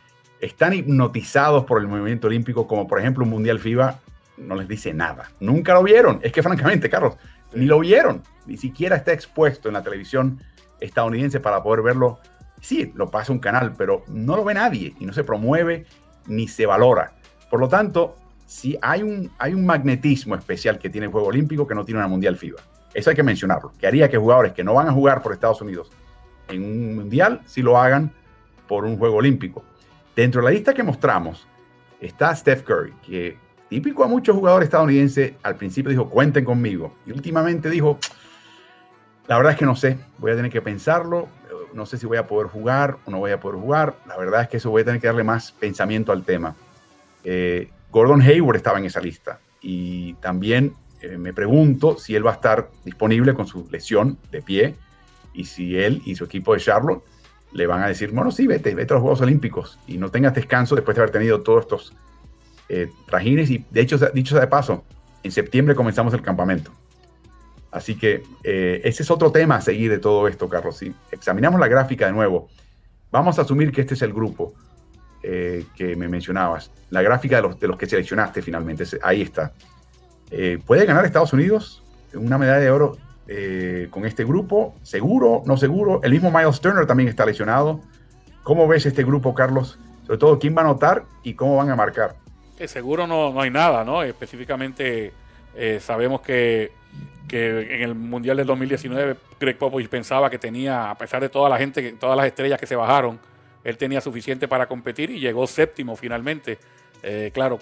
están 0.40 0.72
hipnotizados 0.72 1.64
por 1.66 1.80
el 1.80 1.86
movimiento 1.86 2.26
olímpico, 2.26 2.66
como 2.66 2.88
por 2.88 2.98
ejemplo 2.98 3.22
un 3.22 3.30
Mundial 3.30 3.60
FIBA 3.60 4.00
no 4.38 4.56
les 4.56 4.66
dice 4.66 4.92
nada. 4.92 5.30
Nunca 5.38 5.72
lo 5.72 5.84
vieron. 5.84 6.18
Es 6.24 6.32
que 6.32 6.42
francamente, 6.42 6.90
Carlos, 6.90 7.14
ni 7.54 7.66
lo 7.66 7.78
vieron. 7.78 8.24
Ni 8.44 8.56
siquiera 8.56 8.96
está 8.96 9.12
expuesto 9.12 9.68
en 9.68 9.74
la 9.74 9.84
televisión 9.84 10.40
estadounidense 10.80 11.38
para 11.38 11.62
poder 11.62 11.82
verlo. 11.82 12.18
Sí, 12.60 12.90
lo 12.96 13.08
pasa 13.08 13.30
un 13.30 13.38
canal, 13.38 13.72
pero 13.78 14.02
no 14.08 14.34
lo 14.34 14.42
ve 14.42 14.54
nadie 14.54 14.92
y 14.98 15.06
no 15.06 15.12
se 15.12 15.22
promueve 15.22 15.86
ni 16.26 16.48
se 16.48 16.66
valora. 16.66 17.12
Por 17.48 17.60
lo 17.60 17.68
tanto, 17.68 18.16
sí 18.46 18.76
hay 18.82 19.04
un, 19.04 19.30
hay 19.38 19.54
un 19.54 19.64
magnetismo 19.64 20.34
especial 20.34 20.76
que 20.76 20.90
tiene 20.90 21.06
el 21.06 21.12
Juego 21.12 21.28
Olímpico 21.28 21.68
que 21.68 21.76
no 21.76 21.84
tiene 21.84 22.00
una 22.00 22.08
Mundial 22.08 22.36
FIBA. 22.36 22.60
Eso 22.92 23.10
hay 23.10 23.14
que 23.14 23.22
mencionarlo, 23.22 23.74
que 23.78 23.86
haría 23.86 24.10
que 24.10 24.18
jugadores 24.18 24.54
que 24.54 24.64
no 24.64 24.74
van 24.74 24.88
a 24.88 24.92
jugar 24.92 25.22
por 25.22 25.32
Estados 25.32 25.62
Unidos 25.62 25.92
en 26.48 26.64
un 26.64 26.96
Mundial, 26.96 27.40
si 27.46 27.62
lo 27.62 27.78
hagan 27.78 28.12
por 28.68 28.84
un 28.84 28.96
Juego 28.96 29.16
Olímpico. 29.16 29.64
Dentro 30.14 30.40
de 30.40 30.46
la 30.46 30.50
lista 30.50 30.74
que 30.74 30.82
mostramos 30.82 31.46
está 32.00 32.34
Steph 32.34 32.62
Curry, 32.62 32.92
que 33.06 33.38
típico 33.68 34.04
a 34.04 34.08
muchos 34.08 34.36
jugadores 34.36 34.66
estadounidenses, 34.66 35.34
al 35.42 35.56
principio 35.56 35.90
dijo, 35.90 36.08
cuenten 36.08 36.44
conmigo. 36.44 36.94
Y 37.06 37.12
últimamente 37.12 37.70
dijo, 37.70 37.98
la 39.26 39.36
verdad 39.36 39.52
es 39.52 39.58
que 39.58 39.64
no 39.64 39.76
sé, 39.76 39.98
voy 40.18 40.32
a 40.32 40.36
tener 40.36 40.50
que 40.50 40.60
pensarlo, 40.60 41.28
no 41.72 41.86
sé 41.86 41.96
si 41.96 42.06
voy 42.06 42.18
a 42.18 42.26
poder 42.26 42.48
jugar 42.48 42.98
o 43.06 43.10
no 43.10 43.18
voy 43.18 43.30
a 43.30 43.40
poder 43.40 43.58
jugar. 43.58 43.96
La 44.06 44.16
verdad 44.16 44.42
es 44.42 44.48
que 44.48 44.58
eso 44.58 44.70
voy 44.70 44.82
a 44.82 44.84
tener 44.84 45.00
que 45.00 45.06
darle 45.06 45.24
más 45.24 45.52
pensamiento 45.52 46.12
al 46.12 46.24
tema. 46.24 46.54
Eh, 47.24 47.70
Gordon 47.90 48.20
Hayward 48.22 48.56
estaba 48.56 48.78
en 48.78 48.86
esa 48.86 49.00
lista 49.00 49.38
y 49.60 50.14
también 50.14 50.74
eh, 51.00 51.18
me 51.18 51.32
pregunto 51.32 51.98
si 51.98 52.14
él 52.14 52.26
va 52.26 52.32
a 52.32 52.34
estar 52.34 52.70
disponible 52.84 53.34
con 53.34 53.46
su 53.46 53.68
lesión 53.70 54.18
de 54.30 54.42
pie 54.42 54.74
y 55.34 55.44
si 55.44 55.76
él 55.76 56.02
y 56.04 56.14
su 56.14 56.24
equipo 56.24 56.54
de 56.54 56.60
Charlotte 56.60 57.02
le 57.52 57.66
van 57.66 57.82
a 57.82 57.88
decir, 57.88 58.10
bueno, 58.12 58.30
sí, 58.30 58.46
vete, 58.46 58.74
vete 58.74 58.94
a 58.94 58.96
los 58.96 59.02
Juegos 59.02 59.20
Olímpicos 59.20 59.78
y 59.86 59.98
no 59.98 60.10
tengas 60.10 60.34
descanso 60.34 60.74
después 60.74 60.96
de 60.96 61.02
haber 61.02 61.12
tenido 61.12 61.42
todos 61.42 61.62
estos 61.62 61.94
eh, 62.68 62.90
trajines. 63.06 63.50
Y 63.50 63.64
de 63.70 63.80
hecho, 63.80 63.98
dicho 64.14 64.34
sea 64.34 64.40
de 64.40 64.46
paso, 64.46 64.84
en 65.22 65.32
septiembre 65.32 65.74
comenzamos 65.74 66.14
el 66.14 66.22
campamento. 66.22 66.70
Así 67.70 67.96
que 67.96 68.22
eh, 68.42 68.80
ese 68.84 69.02
es 69.02 69.10
otro 69.10 69.32
tema 69.32 69.56
a 69.56 69.60
seguir 69.60 69.90
de 69.90 69.98
todo 69.98 70.28
esto, 70.28 70.48
Carlos. 70.48 70.76
Si 70.78 70.94
examinamos 71.10 71.60
la 71.60 71.68
gráfica 71.68 72.06
de 72.06 72.12
nuevo, 72.12 72.48
vamos 73.10 73.38
a 73.38 73.42
asumir 73.42 73.72
que 73.72 73.82
este 73.82 73.94
es 73.94 74.02
el 74.02 74.12
grupo 74.12 74.54
eh, 75.22 75.64
que 75.76 75.96
me 75.96 76.08
mencionabas. 76.08 76.70
La 76.90 77.02
gráfica 77.02 77.36
de 77.36 77.42
los, 77.42 77.60
de 77.60 77.68
los 77.68 77.76
que 77.76 77.86
seleccionaste 77.86 78.42
finalmente, 78.42 78.84
ahí 79.02 79.22
está. 79.22 79.52
¿Puede 80.64 80.86
ganar 80.86 81.04
Estados 81.04 81.34
Unidos 81.34 81.82
una 82.14 82.38
medalla 82.38 82.60
de 82.60 82.70
oro 82.70 82.96
con 83.90 84.04
este 84.04 84.24
grupo? 84.24 84.74
¿Seguro? 84.82 85.42
¿No 85.46 85.56
seguro? 85.56 86.00
El 86.02 86.12
mismo 86.12 86.30
Miles 86.30 86.60
Turner 86.60 86.86
también 86.86 87.08
está 87.08 87.24
lesionado. 87.24 87.80
¿Cómo 88.42 88.66
ves 88.66 88.86
este 88.86 89.04
grupo, 89.04 89.34
Carlos? 89.34 89.78
Sobre 90.06 90.18
todo, 90.18 90.38
¿quién 90.38 90.56
va 90.56 90.62
a 90.62 90.64
anotar 90.64 91.04
y 91.22 91.34
cómo 91.34 91.56
van 91.56 91.70
a 91.70 91.76
marcar? 91.76 92.16
seguro 92.68 93.06
no, 93.06 93.32
no 93.32 93.40
hay 93.40 93.50
nada, 93.50 93.84
¿no? 93.84 94.02
Específicamente 94.02 95.12
eh, 95.56 95.78
sabemos 95.80 96.20
que, 96.20 96.72
que, 97.28 97.74
en 97.74 97.82
el 97.82 97.94
Mundial 97.94 98.36
del 98.36 98.46
2019 98.46 99.16
Greg 99.40 99.58
Popovich 99.58 99.88
pensaba 99.88 100.30
que 100.30 100.38
tenía, 100.38 100.90
a 100.90 100.96
pesar 100.96 101.20
de 101.20 101.28
toda 101.28 101.48
la 101.48 101.58
gente, 101.58 101.92
todas 101.92 102.16
las 102.16 102.26
estrellas 102.26 102.58
que 102.58 102.66
se 102.66 102.76
bajaron, 102.76 103.18
él 103.64 103.76
tenía 103.76 104.00
suficiente 104.00 104.48
para 104.48 104.66
competir 104.66 105.10
y 105.10 105.20
llegó 105.20 105.46
séptimo 105.46 105.96
finalmente. 105.96 106.58
Eh, 107.02 107.30
claro, 107.32 107.58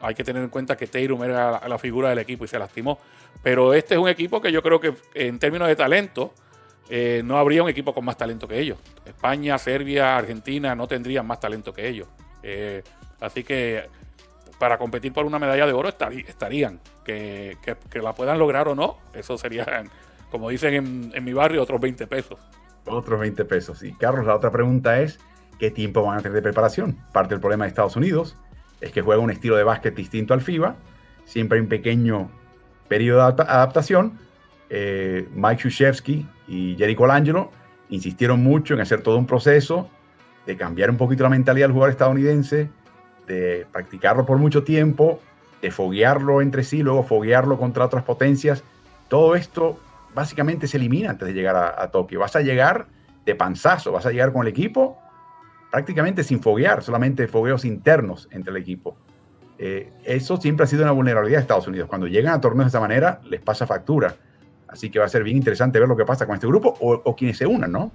hay 0.00 0.14
que 0.14 0.24
tener 0.24 0.42
en 0.42 0.50
cuenta 0.50 0.76
que 0.76 0.86
Tatum 0.86 1.24
era 1.24 1.66
la, 1.66 1.78
figura 1.78 2.10
del 2.10 2.18
equipo 2.18 2.44
y 2.44 2.48
se 2.48 2.58
lastimó. 2.58 2.98
Pero 3.42 3.74
este 3.74 3.94
es 3.94 4.00
un 4.00 4.08
equipo 4.08 4.40
que 4.40 4.52
yo 4.52 4.62
creo 4.62 4.80
que 4.80 4.94
en 5.14 5.38
términos 5.38 5.68
de 5.68 5.76
talento, 5.76 6.32
eh, 6.88 7.22
no 7.24 7.38
habría 7.38 7.62
un 7.62 7.68
equipo 7.68 7.94
con 7.94 8.04
más 8.04 8.16
talento 8.16 8.46
que 8.46 8.58
ellos. 8.58 8.78
España, 9.04 9.56
Serbia, 9.58 10.16
Argentina 10.16 10.74
no 10.74 10.86
tendrían 10.86 11.26
más 11.26 11.40
talento 11.40 11.72
que 11.72 11.88
ellos. 11.88 12.08
así 13.20 13.42
que 13.42 13.88
para 14.58 14.78
competir 14.78 15.12
por 15.12 15.26
una 15.26 15.38
medalla 15.38 15.66
de 15.66 15.72
oro 15.72 15.88
estarían. 15.88 16.80
Que, 17.04 17.56
la 17.94 18.14
puedan 18.14 18.38
lograr 18.38 18.68
o 18.68 18.74
no, 18.74 18.96
eso 19.12 19.36
serían, 19.36 19.90
como 20.30 20.48
dicen 20.48 21.12
en, 21.12 21.24
mi 21.24 21.32
barrio, 21.32 21.62
otros 21.62 21.80
20 21.80 22.06
pesos. 22.06 22.38
Otros 22.86 23.20
20 23.20 23.44
pesos. 23.44 23.82
Y 23.82 23.92
Carlos, 23.94 24.26
la 24.26 24.34
otra 24.34 24.50
pregunta 24.50 25.00
es, 25.00 25.18
¿qué 25.58 25.70
tiempo 25.70 26.02
van 26.02 26.18
a 26.18 26.22
tener 26.22 26.36
de 26.36 26.42
preparación? 26.42 26.98
Parte 27.12 27.34
del 27.34 27.40
problema 27.40 27.64
de 27.64 27.68
Estados 27.68 27.96
Unidos 27.96 28.36
es 28.80 28.92
que 28.92 29.02
juega 29.02 29.22
un 29.22 29.30
estilo 29.30 29.56
de 29.56 29.64
básquet 29.64 29.94
distinto 29.94 30.34
al 30.34 30.40
FIBA, 30.40 30.76
siempre 31.24 31.58
hay 31.58 31.62
un 31.62 31.68
pequeño 31.68 32.30
periodo 32.88 33.32
de 33.32 33.42
adaptación. 33.42 34.18
Eh, 34.70 35.28
Mike 35.34 35.62
Krzyzewski 35.62 36.26
y 36.48 36.76
Jerry 36.76 36.94
Colangelo 36.94 37.50
insistieron 37.90 38.42
mucho 38.42 38.74
en 38.74 38.80
hacer 38.80 39.02
todo 39.02 39.18
un 39.18 39.26
proceso 39.26 39.88
de 40.46 40.56
cambiar 40.56 40.90
un 40.90 40.96
poquito 40.96 41.22
la 41.22 41.30
mentalidad 41.30 41.66
del 41.66 41.72
jugador 41.72 41.90
estadounidense, 41.90 42.70
de 43.26 43.66
practicarlo 43.72 44.26
por 44.26 44.38
mucho 44.38 44.64
tiempo, 44.64 45.20
de 45.62 45.70
foguearlo 45.70 46.42
entre 46.42 46.62
sí, 46.62 46.82
luego 46.82 47.02
foguearlo 47.02 47.58
contra 47.58 47.84
otras 47.84 48.04
potencias. 48.04 48.62
Todo 49.08 49.34
esto 49.34 49.78
básicamente 50.14 50.66
se 50.66 50.76
elimina 50.76 51.10
antes 51.10 51.26
de 51.26 51.34
llegar 51.34 51.56
a, 51.56 51.90
Tokio. 51.90 52.20
Vas 52.20 52.36
a 52.36 52.42
llegar 52.42 52.86
de 53.24 53.34
panzazo, 53.34 53.92
vas 53.92 54.04
a 54.06 54.10
llegar 54.10 54.32
con 54.32 54.42
el 54.42 54.48
equipo 54.48 54.98
prácticamente 55.74 56.22
sin 56.22 56.40
foguear, 56.40 56.84
solamente 56.84 57.26
fogueos 57.26 57.64
internos 57.64 58.28
entre 58.30 58.52
el 58.52 58.58
equipo. 58.58 58.96
Eh, 59.58 59.90
eso 60.04 60.36
siempre 60.36 60.62
ha 60.62 60.66
sido 60.68 60.84
una 60.84 60.92
vulnerabilidad 60.92 61.38
de 61.38 61.42
Estados 61.42 61.66
Unidos. 61.66 61.88
Cuando 61.88 62.06
llegan 62.06 62.32
a 62.32 62.40
torneos 62.40 62.66
de 62.66 62.68
esa 62.68 62.78
manera, 62.78 63.20
les 63.24 63.40
pasa 63.40 63.66
factura. 63.66 64.14
Así 64.68 64.88
que 64.88 65.00
va 65.00 65.06
a 65.06 65.08
ser 65.08 65.24
bien 65.24 65.36
interesante 65.36 65.80
ver 65.80 65.88
lo 65.88 65.96
que 65.96 66.04
pasa 66.04 66.26
con 66.26 66.36
este 66.36 66.46
grupo 66.46 66.76
o, 66.80 67.02
o 67.04 67.16
quienes 67.16 67.38
se 67.38 67.44
unan, 67.44 67.72
¿no? 67.72 67.90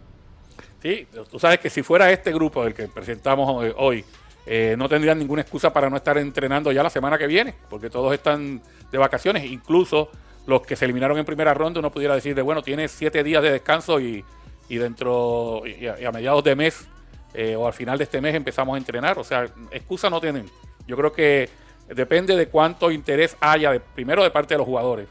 Sí, 0.82 1.08
tú 1.32 1.40
sabes 1.40 1.60
que 1.60 1.70
si 1.70 1.82
fuera 1.82 2.12
este 2.12 2.34
grupo 2.34 2.66
el 2.66 2.74
que 2.74 2.90
presentamos 2.90 3.74
hoy, 3.78 4.04
eh, 4.46 4.76
no 4.78 4.90
tendrían 4.90 5.18
ninguna 5.18 5.44
excusa 5.44 5.72
para 5.72 5.90
no 5.90 5.96
estar 5.96 6.18
entrenando 6.18 6.74
ya 6.74 6.84
la 6.84 6.90
semana 6.90 7.18
que 7.18 7.28
viene, 7.28 7.56
porque 7.70 7.90
todos 7.90 8.14
están 8.14 8.62
de 8.92 8.98
vacaciones, 8.98 9.46
incluso 9.46 10.10
los 10.48 10.64
que 10.64 10.76
se 10.76 10.84
eliminaron 10.84 11.18
en 11.18 11.24
primera 11.24 11.54
ronda, 11.54 11.80
uno 11.80 11.92
pudiera 11.92 12.14
decir 12.14 12.36
de, 12.36 12.42
bueno, 12.42 12.62
tienes 12.62 12.92
siete 12.92 13.24
días 13.24 13.42
de 13.42 13.52
descanso 13.52 14.02
y, 14.02 14.26
dentro, 14.68 15.62
y 15.66 15.88
a, 15.88 16.12
mediados 16.12 16.44
de 16.44 16.58
mes 16.58 16.90
eh, 17.34 17.56
o 17.56 17.68
al 17.68 17.74
final 17.74 17.98
de 17.98 18.06
este 18.06 18.22
mes 18.22 18.36
empezamos 18.36 18.76
a 18.76 18.78
entrenar, 18.78 19.18
o 19.20 19.24
sea, 19.24 19.46
excusa 19.72 20.10
no 20.10 20.20
tienen. 20.20 20.46
Yo 20.88 20.98
creo 20.98 21.12
que 21.12 21.50
depende 21.88 22.36
de 22.36 22.48
cuánto 22.48 22.92
interés 22.92 23.38
haya, 23.40 23.72
de, 23.72 23.80
primero 23.80 24.24
de 24.24 24.32
parte 24.32 24.54
de 24.54 24.58
los 24.58 24.68
jugadores, 24.68 25.08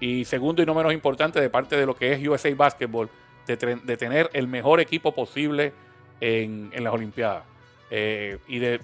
y 0.00 0.24
segundo 0.24 0.62
y 0.62 0.66
no 0.66 0.74
menos 0.74 0.92
importante, 0.92 1.40
de 1.40 1.50
parte 1.50 1.76
de 1.76 1.86
lo 1.86 1.96
que 1.96 2.12
es 2.12 2.26
USA 2.26 2.54
Basketball, 2.54 3.08
de, 3.46 3.56
tener 3.96 4.28
el 4.32 4.48
mejor 4.48 4.80
equipo 4.80 5.14
posible 5.14 5.72
en 6.20 6.72
las 6.82 6.92
Olimpiadas. 6.92 7.44
Eh, 7.90 8.38
y, 8.48 8.58
de, 8.58 8.80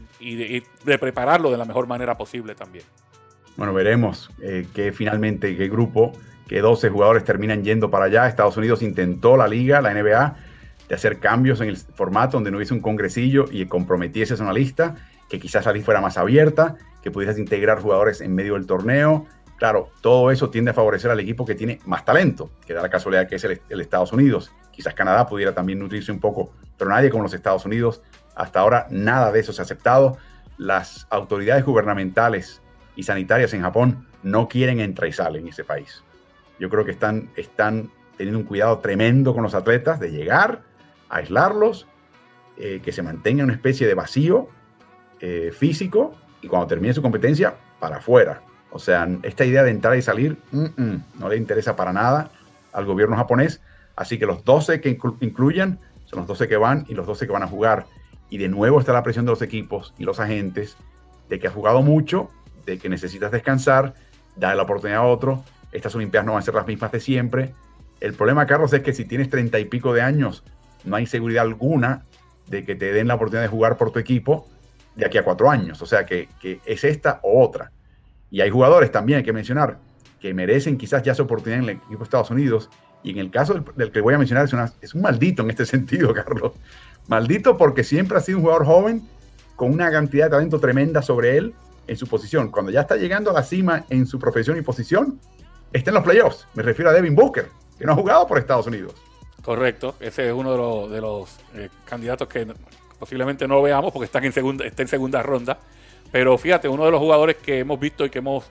prepararlo 0.98 1.50
de 1.50 1.56
la 1.56 1.64
mejor 1.64 1.86
manera 1.86 2.16
posible 2.16 2.54
también. 2.54 2.84
Bueno, 3.56 3.74
veremos 3.74 4.30
eh, 4.40 4.66
que 4.74 4.92
finalmente, 4.92 5.56
qué 5.56 5.68
grupo, 5.68 6.12
que 6.48 6.60
12 6.60 6.88
jugadores 6.88 7.24
terminan 7.24 7.64
yendo 7.64 7.90
para 7.90 8.06
allá. 8.06 8.28
Estados 8.28 8.56
Unidos 8.56 8.82
intentó 8.82 9.36
la 9.36 9.48
liga, 9.48 9.80
la 9.80 9.92
NBA, 9.92 10.36
de 10.88 10.94
hacer 10.94 11.18
cambios 11.18 11.60
en 11.60 11.68
el 11.68 11.76
formato 11.76 12.36
donde 12.36 12.50
no 12.50 12.58
hubiese 12.58 12.74
un 12.74 12.80
congresillo 12.80 13.46
y 13.50 13.66
comprometiese 13.66 14.34
una 14.34 14.52
lista, 14.52 14.96
que 15.28 15.38
quizás 15.40 15.64
la 15.66 15.72
lista 15.72 15.86
fuera 15.86 16.00
más 16.00 16.18
abierta, 16.18 16.76
que 17.02 17.10
pudieras 17.10 17.38
integrar 17.38 17.80
jugadores 17.80 18.20
en 18.20 18.34
medio 18.34 18.54
del 18.54 18.66
torneo. 18.66 19.26
Claro, 19.56 19.90
todo 20.00 20.30
eso 20.30 20.50
tiende 20.50 20.72
a 20.72 20.74
favorecer 20.74 21.10
al 21.10 21.20
equipo 21.20 21.44
que 21.44 21.54
tiene 21.54 21.78
más 21.86 22.04
talento, 22.04 22.50
que 22.66 22.74
da 22.74 22.82
la 22.82 22.90
casualidad 22.90 23.28
que 23.28 23.36
es 23.36 23.44
el, 23.44 23.60
el 23.68 23.80
Estados 23.80 24.12
Unidos. 24.12 24.52
Quizás 24.72 24.94
Canadá 24.94 25.26
pudiera 25.26 25.54
también 25.54 25.78
nutrirse 25.78 26.10
un 26.10 26.20
poco, 26.20 26.52
pero 26.76 26.90
nadie 26.90 27.10
como 27.10 27.22
los 27.22 27.34
Estados 27.34 27.64
Unidos 27.64 28.02
hasta 28.34 28.60
ahora 28.60 28.86
nada 28.90 29.30
de 29.32 29.40
eso 29.40 29.52
se 29.52 29.62
ha 29.62 29.64
aceptado. 29.64 30.16
Las 30.58 31.06
autoridades 31.10 31.64
gubernamentales 31.64 32.60
y 32.96 33.02
sanitarias 33.02 33.54
en 33.54 33.62
Japón 33.62 34.06
no 34.22 34.48
quieren 34.48 34.80
entrar 34.80 35.08
y 35.08 35.12
salir 35.12 35.42
en 35.42 35.48
ese 35.48 35.64
país. 35.64 36.02
Yo 36.58 36.68
creo 36.68 36.84
que 36.84 36.92
están, 36.92 37.30
están 37.36 37.90
teniendo 38.16 38.38
un 38.38 38.46
cuidado 38.46 38.78
tremendo 38.78 39.34
con 39.34 39.42
los 39.42 39.54
atletas 39.54 39.98
de 39.98 40.10
llegar, 40.10 40.62
aislarlos, 41.12 41.86
eh, 42.56 42.80
que 42.82 42.90
se 42.92 43.02
mantenga 43.02 43.44
una 43.44 43.52
especie 43.52 43.86
de 43.86 43.94
vacío 43.94 44.48
eh, 45.20 45.52
físico 45.56 46.14
y 46.40 46.48
cuando 46.48 46.66
termine 46.66 46.92
su 46.92 47.02
competencia, 47.02 47.54
para 47.78 47.96
afuera. 47.96 48.42
O 48.70 48.78
sea, 48.78 49.08
esta 49.22 49.44
idea 49.44 49.62
de 49.62 49.70
entrar 49.70 49.96
y 49.96 50.02
salir 50.02 50.38
no 50.50 51.28
le 51.28 51.36
interesa 51.36 51.76
para 51.76 51.92
nada 51.92 52.30
al 52.72 52.86
gobierno 52.86 53.16
japonés. 53.16 53.60
Así 53.96 54.18
que 54.18 54.26
los 54.26 54.44
12 54.44 54.80
que 54.80 54.98
incluyen 55.20 55.78
son 56.04 56.20
los 56.20 56.28
12 56.28 56.48
que 56.48 56.56
van 56.56 56.86
y 56.88 56.94
los 56.94 57.06
12 57.06 57.26
que 57.26 57.32
van 57.32 57.42
a 57.42 57.48
jugar. 57.48 57.86
Y 58.30 58.38
de 58.38 58.48
nuevo 58.48 58.80
está 58.80 58.92
la 58.92 59.02
presión 59.02 59.26
de 59.26 59.32
los 59.32 59.42
equipos 59.42 59.92
y 59.98 60.04
los 60.04 60.20
agentes 60.20 60.76
de 61.28 61.38
que 61.38 61.48
has 61.48 61.52
jugado 61.52 61.82
mucho, 61.82 62.30
de 62.64 62.78
que 62.78 62.88
necesitas 62.88 63.30
descansar, 63.30 63.94
dale 64.36 64.56
la 64.56 64.62
oportunidad 64.62 65.00
a 65.00 65.06
otro. 65.06 65.44
Estas 65.72 65.94
Olimpiadas 65.94 66.26
no 66.26 66.32
van 66.32 66.40
a 66.40 66.44
ser 66.44 66.54
las 66.54 66.66
mismas 66.66 66.92
de 66.92 67.00
siempre. 67.00 67.54
El 68.00 68.14
problema, 68.14 68.46
Carlos, 68.46 68.72
es 68.72 68.82
que 68.82 68.92
si 68.92 69.04
tienes 69.04 69.28
treinta 69.28 69.58
y 69.58 69.66
pico 69.66 69.92
de 69.92 70.02
años, 70.02 70.44
no 70.84 70.96
hay 70.96 71.06
seguridad 71.06 71.42
alguna 71.42 72.04
de 72.48 72.64
que 72.64 72.74
te 72.74 72.92
den 72.92 73.08
la 73.08 73.14
oportunidad 73.14 73.42
de 73.42 73.48
jugar 73.48 73.76
por 73.76 73.90
tu 73.90 73.98
equipo 73.98 74.48
de 74.94 75.06
aquí 75.06 75.18
a 75.18 75.24
cuatro 75.24 75.50
años. 75.50 75.80
O 75.82 75.86
sea 75.86 76.04
que, 76.04 76.28
es 76.64 76.84
esta 76.84 77.20
o 77.22 77.42
otra. 77.42 77.72
Y 78.30 78.40
hay 78.40 78.50
jugadores 78.50 78.90
también, 78.90 79.18
hay 79.18 79.24
que 79.24 79.32
mencionar, 79.32 79.78
que 80.20 80.32
merecen 80.34 80.76
quizás 80.78 81.02
ya 81.02 81.14
su 81.14 81.22
oportunidad 81.22 81.62
en 81.62 81.68
el 81.70 81.76
equipo 81.76 81.98
de 81.98 82.04
Estados 82.04 82.30
Unidos. 82.30 82.70
Y 83.02 83.10
en 83.10 83.18
el 83.18 83.30
caso 83.30 83.54
del, 83.76 83.90
que 83.90 84.00
voy 84.00 84.14
a 84.14 84.18
mencionar, 84.18 84.44
es, 84.44 84.54
es 84.80 84.94
un 84.94 85.02
maldito 85.02 85.42
en 85.42 85.50
este 85.50 85.66
sentido, 85.66 86.12
Carlos. 86.12 86.52
Maldito 87.08 87.56
porque 87.56 87.84
siempre 87.84 88.18
ha 88.18 88.20
sido 88.20 88.38
un 88.38 88.44
jugador 88.44 88.64
joven 88.64 89.02
con 89.56 89.72
una 89.72 89.90
cantidad 89.90 90.26
de 90.26 90.30
talento 90.30 90.60
tremenda 90.60 91.02
sobre 91.02 91.36
él 91.36 91.54
en 91.86 91.96
su 91.96 92.06
posición. 92.06 92.50
Cuando 92.50 92.70
ya 92.70 92.82
está 92.82 92.96
llegando 92.96 93.30
a 93.30 93.34
la 93.34 93.42
cima 93.42 93.84
en 93.90 94.06
su 94.06 94.18
profesión 94.18 94.56
y 94.56 94.62
posición, 94.62 95.18
está 95.72 95.90
en 95.90 95.94
los 95.94 96.04
playoffs. 96.04 96.46
Me 96.54 96.62
refiero 96.62 96.90
a 96.90 96.94
Devin 96.94 97.14
Booker, 97.14 97.48
que 97.78 97.84
no 97.84 97.92
ha 97.92 97.96
jugado 97.96 98.26
por 98.26 98.38
Estados 98.38 98.66
Unidos. 98.66 98.94
Correcto, 99.42 99.96
ese 99.98 100.28
es 100.28 100.32
uno 100.32 100.88
de 100.88 101.00
los, 101.00 101.38
eh, 101.54 101.68
candidatos 101.84 102.28
que 102.28 102.46
posiblemente 102.98 103.48
no 103.48 103.60
veamos 103.60 103.92
porque 103.92 104.04
están 104.04 104.24
en 104.24 104.32
segunda, 104.32 104.64
está 104.64 104.82
en 104.82 104.88
segunda 104.88 105.22
ronda. 105.22 105.58
Pero 106.12 106.38
fíjate, 106.38 106.68
uno 106.68 106.84
de 106.84 106.92
los 106.92 107.00
jugadores 107.00 107.36
que 107.36 107.58
hemos 107.58 107.80
visto 107.80 108.04
y 108.04 108.10
que 108.10 108.18
hemos 108.18 108.44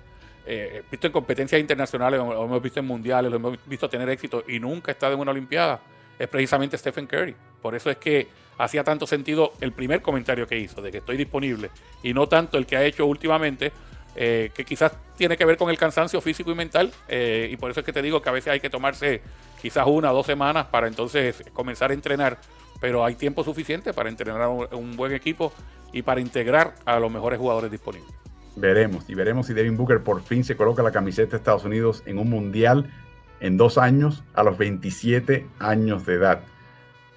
eh, 0.45 0.83
visto 0.91 1.07
en 1.07 1.13
competencias 1.13 1.61
internacionales, 1.61 2.19
lo 2.19 2.43
hemos 2.43 2.61
visto 2.61 2.79
en 2.81 2.87
mundiales, 2.87 3.31
lo 3.31 3.37
hemos 3.37 3.57
visto 3.65 3.87
tener 3.87 4.09
éxito 4.09 4.43
y 4.47 4.59
nunca 4.59 4.91
está 4.91 5.09
en 5.11 5.19
una 5.19 5.31
Olimpiada, 5.31 5.79
es 6.19 6.27
precisamente 6.27 6.77
Stephen 6.77 7.07
Curry. 7.07 7.35
Por 7.61 7.73
eso 7.73 7.89
es 7.89 7.97
que 7.97 8.27
hacía 8.57 8.83
tanto 8.83 9.07
sentido 9.07 9.53
el 9.61 9.71
primer 9.71 10.01
comentario 10.01 10.45
que 10.45 10.57
hizo, 10.57 10.81
de 10.81 10.91
que 10.91 10.97
estoy 10.97 11.15
disponible, 11.15 11.69
y 12.03 12.13
no 12.13 12.27
tanto 12.27 12.57
el 12.57 12.65
que 12.65 12.75
ha 12.75 12.83
hecho 12.83 13.05
últimamente, 13.05 13.71
eh, 14.15 14.51
que 14.53 14.65
quizás 14.65 14.91
tiene 15.15 15.37
que 15.37 15.45
ver 15.45 15.57
con 15.57 15.69
el 15.69 15.77
cansancio 15.77 16.19
físico 16.19 16.51
y 16.51 16.55
mental, 16.55 16.91
eh, 17.07 17.49
y 17.51 17.57
por 17.57 17.71
eso 17.71 17.79
es 17.79 17.85
que 17.85 17.93
te 17.93 18.01
digo 18.01 18.21
que 18.21 18.29
a 18.29 18.33
veces 18.33 18.51
hay 18.53 18.59
que 18.59 18.69
tomarse 18.69 19.21
quizás 19.61 19.85
una 19.87 20.11
o 20.11 20.15
dos 20.15 20.25
semanas 20.25 20.65
para 20.65 20.87
entonces 20.87 21.43
comenzar 21.53 21.91
a 21.91 21.93
entrenar, 21.93 22.37
pero 22.79 23.05
hay 23.05 23.15
tiempo 23.15 23.43
suficiente 23.43 23.93
para 23.93 24.09
entrenar 24.09 24.49
un 24.49 24.97
buen 24.97 25.13
equipo 25.13 25.53
y 25.93 26.01
para 26.01 26.19
integrar 26.19 26.73
a 26.85 26.99
los 26.99 27.11
mejores 27.11 27.39
jugadores 27.39 27.71
disponibles. 27.71 28.11
Veremos, 28.55 29.09
y 29.09 29.15
veremos 29.15 29.47
si 29.47 29.53
Devin 29.53 29.77
Booker 29.77 30.03
por 30.03 30.21
fin 30.23 30.43
se 30.43 30.57
coloca 30.57 30.83
la 30.83 30.91
camiseta 30.91 31.31
de 31.31 31.37
Estados 31.37 31.63
Unidos 31.63 32.03
en 32.05 32.17
un 32.17 32.29
mundial 32.29 32.91
en 33.39 33.57
dos 33.57 33.77
años 33.77 34.23
a 34.33 34.43
los 34.43 34.57
27 34.57 35.47
años 35.59 36.05
de 36.05 36.15
edad. 36.15 36.41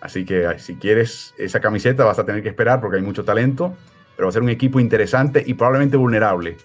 Así 0.01 0.25
que 0.25 0.59
si 0.59 0.77
quieres 0.77 1.35
esa 1.39 1.61
camiseta 1.61 2.05
vas 2.05 2.19
a 2.19 2.25
tener 2.25 2.43
que 2.43 2.51
esperar 2.51 2.81
porque 2.81 2.99
hay 2.99 3.03
mucho 3.03 3.25
talento, 3.25 3.75
pero 4.17 4.27
va 4.27 4.31
a 4.31 4.33
ser 4.33 4.43
un 4.43 4.51
equipo 4.51 4.79
interesante 4.79 5.43
y 5.45 5.55
probablemente 5.55 5.97
vulnerable 5.97 6.57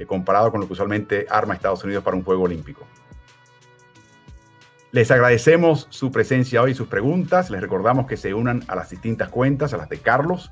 eh, 0.00 0.06
comparado 0.06 0.50
con 0.50 0.60
lo 0.60 0.66
que 0.66 0.72
usualmente 0.72 1.26
arma 1.30 1.54
Estados 1.54 1.84
Unidos 1.84 2.02
para 2.02 2.16
un 2.16 2.24
juego 2.24 2.44
olímpico. 2.44 2.86
Les 4.92 5.10
agradecemos 5.10 5.86
su 5.90 6.10
presencia 6.10 6.62
hoy 6.62 6.72
y 6.72 6.74
sus 6.74 6.88
preguntas. 6.88 7.50
Les 7.50 7.60
recordamos 7.60 8.06
que 8.06 8.16
se 8.16 8.34
unan 8.34 8.64
a 8.66 8.74
las 8.74 8.90
distintas 8.90 9.28
cuentas, 9.28 9.72
a 9.72 9.76
las 9.76 9.88
de 9.88 9.98
Carlos. 9.98 10.50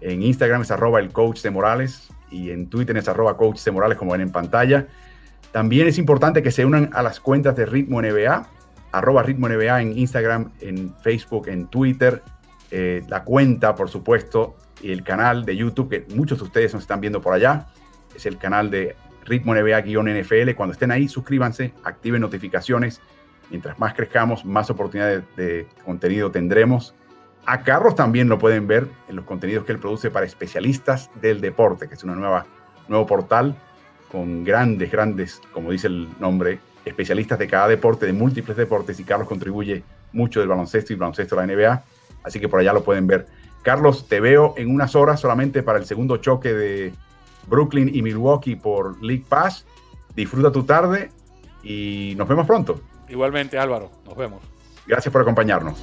En 0.00 0.22
Instagram 0.22 0.62
es 0.62 0.70
arroba 0.70 1.00
el 1.00 1.10
coach 1.10 1.40
de 1.42 1.50
Morales 1.50 2.08
y 2.30 2.50
en 2.50 2.68
Twitter 2.68 2.96
es 2.96 3.08
arroba 3.08 3.36
coach 3.36 3.62
de 3.62 3.70
Morales 3.70 3.96
como 3.96 4.12
ven 4.12 4.20
en 4.20 4.32
pantalla. 4.32 4.88
También 5.52 5.88
es 5.88 5.96
importante 5.96 6.42
que 6.42 6.50
se 6.50 6.66
unan 6.66 6.90
a 6.92 7.02
las 7.02 7.20
cuentas 7.20 7.56
de 7.56 7.64
Ritmo 7.64 8.02
NBA 8.02 8.46
arroba 8.92 9.22
Ritmo 9.22 9.48
NBA 9.48 9.82
en 9.82 9.98
Instagram, 9.98 10.52
en 10.60 10.94
Facebook, 11.00 11.48
en 11.48 11.66
Twitter, 11.66 12.22
eh, 12.70 13.02
la 13.08 13.24
cuenta, 13.24 13.74
por 13.74 13.88
supuesto, 13.88 14.56
y 14.80 14.92
el 14.92 15.02
canal 15.02 15.44
de 15.44 15.56
YouTube, 15.56 15.88
que 15.88 16.14
muchos 16.14 16.38
de 16.38 16.44
ustedes 16.44 16.74
nos 16.74 16.82
están 16.82 17.00
viendo 17.00 17.20
por 17.20 17.32
allá, 17.32 17.66
es 18.14 18.26
el 18.26 18.38
canal 18.38 18.70
de 18.70 18.96
Ritmo 19.24 19.54
NBA-NFL. 19.54 20.54
Cuando 20.56 20.72
estén 20.72 20.90
ahí, 20.90 21.08
suscríbanse, 21.08 21.72
activen 21.84 22.20
notificaciones. 22.20 23.00
Mientras 23.50 23.78
más 23.78 23.94
crezcamos, 23.94 24.44
más 24.44 24.70
oportunidades 24.70 25.24
de, 25.36 25.66
contenido 25.84 26.30
tendremos. 26.30 26.94
A 27.44 27.62
Carlos 27.62 27.94
también 27.94 28.28
lo 28.28 28.38
pueden 28.38 28.66
ver 28.66 28.86
en 29.08 29.16
los 29.16 29.24
contenidos 29.24 29.64
que 29.64 29.72
él 29.72 29.78
produce 29.78 30.10
para 30.10 30.26
especialistas 30.26 31.10
del 31.20 31.40
deporte, 31.40 31.88
que 31.88 31.94
es 31.94 32.04
nueva 32.04 32.46
nuevo 32.88 33.06
portal 33.06 33.56
con 34.12 34.44
grandes, 34.44 34.92
grandes, 34.92 35.40
como 35.52 35.70
dice 35.70 35.86
el 35.86 36.08
nombre, 36.20 36.60
especialistas 36.84 37.38
de 37.38 37.48
cada 37.48 37.66
deporte, 37.68 38.04
de 38.04 38.12
múltiples 38.12 38.56
deportes, 38.56 39.00
y 39.00 39.04
Carlos 39.04 39.26
contribuye 39.26 39.82
mucho 40.12 40.40
del 40.40 40.50
baloncesto 40.50 40.92
y 40.92 40.96
baloncesto 40.96 41.34
de 41.34 41.46
la 41.46 41.54
NBA, 41.54 41.84
así 42.22 42.38
que 42.38 42.48
por 42.48 42.60
allá 42.60 42.74
lo 42.74 42.84
pueden 42.84 43.06
ver. 43.06 43.26
Carlos, 43.62 44.08
te 44.08 44.20
veo 44.20 44.54
en 44.58 44.70
unas 44.70 44.94
horas 44.94 45.18
solamente 45.18 45.62
para 45.62 45.78
el 45.78 45.86
segundo 45.86 46.18
choque 46.18 46.52
de 46.52 46.92
Brooklyn 47.46 47.90
y 47.94 48.02
Milwaukee 48.02 48.56
por 48.56 49.02
League 49.02 49.24
Pass. 49.28 49.66
Disfruta 50.14 50.52
tu 50.52 50.64
tarde 50.64 51.10
y 51.62 52.14
nos 52.16 52.28
vemos 52.28 52.46
pronto. 52.46 52.80
Igualmente, 53.08 53.58
Álvaro, 53.58 53.90
nos 54.04 54.16
vemos. 54.16 54.42
Gracias 54.86 55.12
por 55.12 55.22
acompañarnos. 55.22 55.82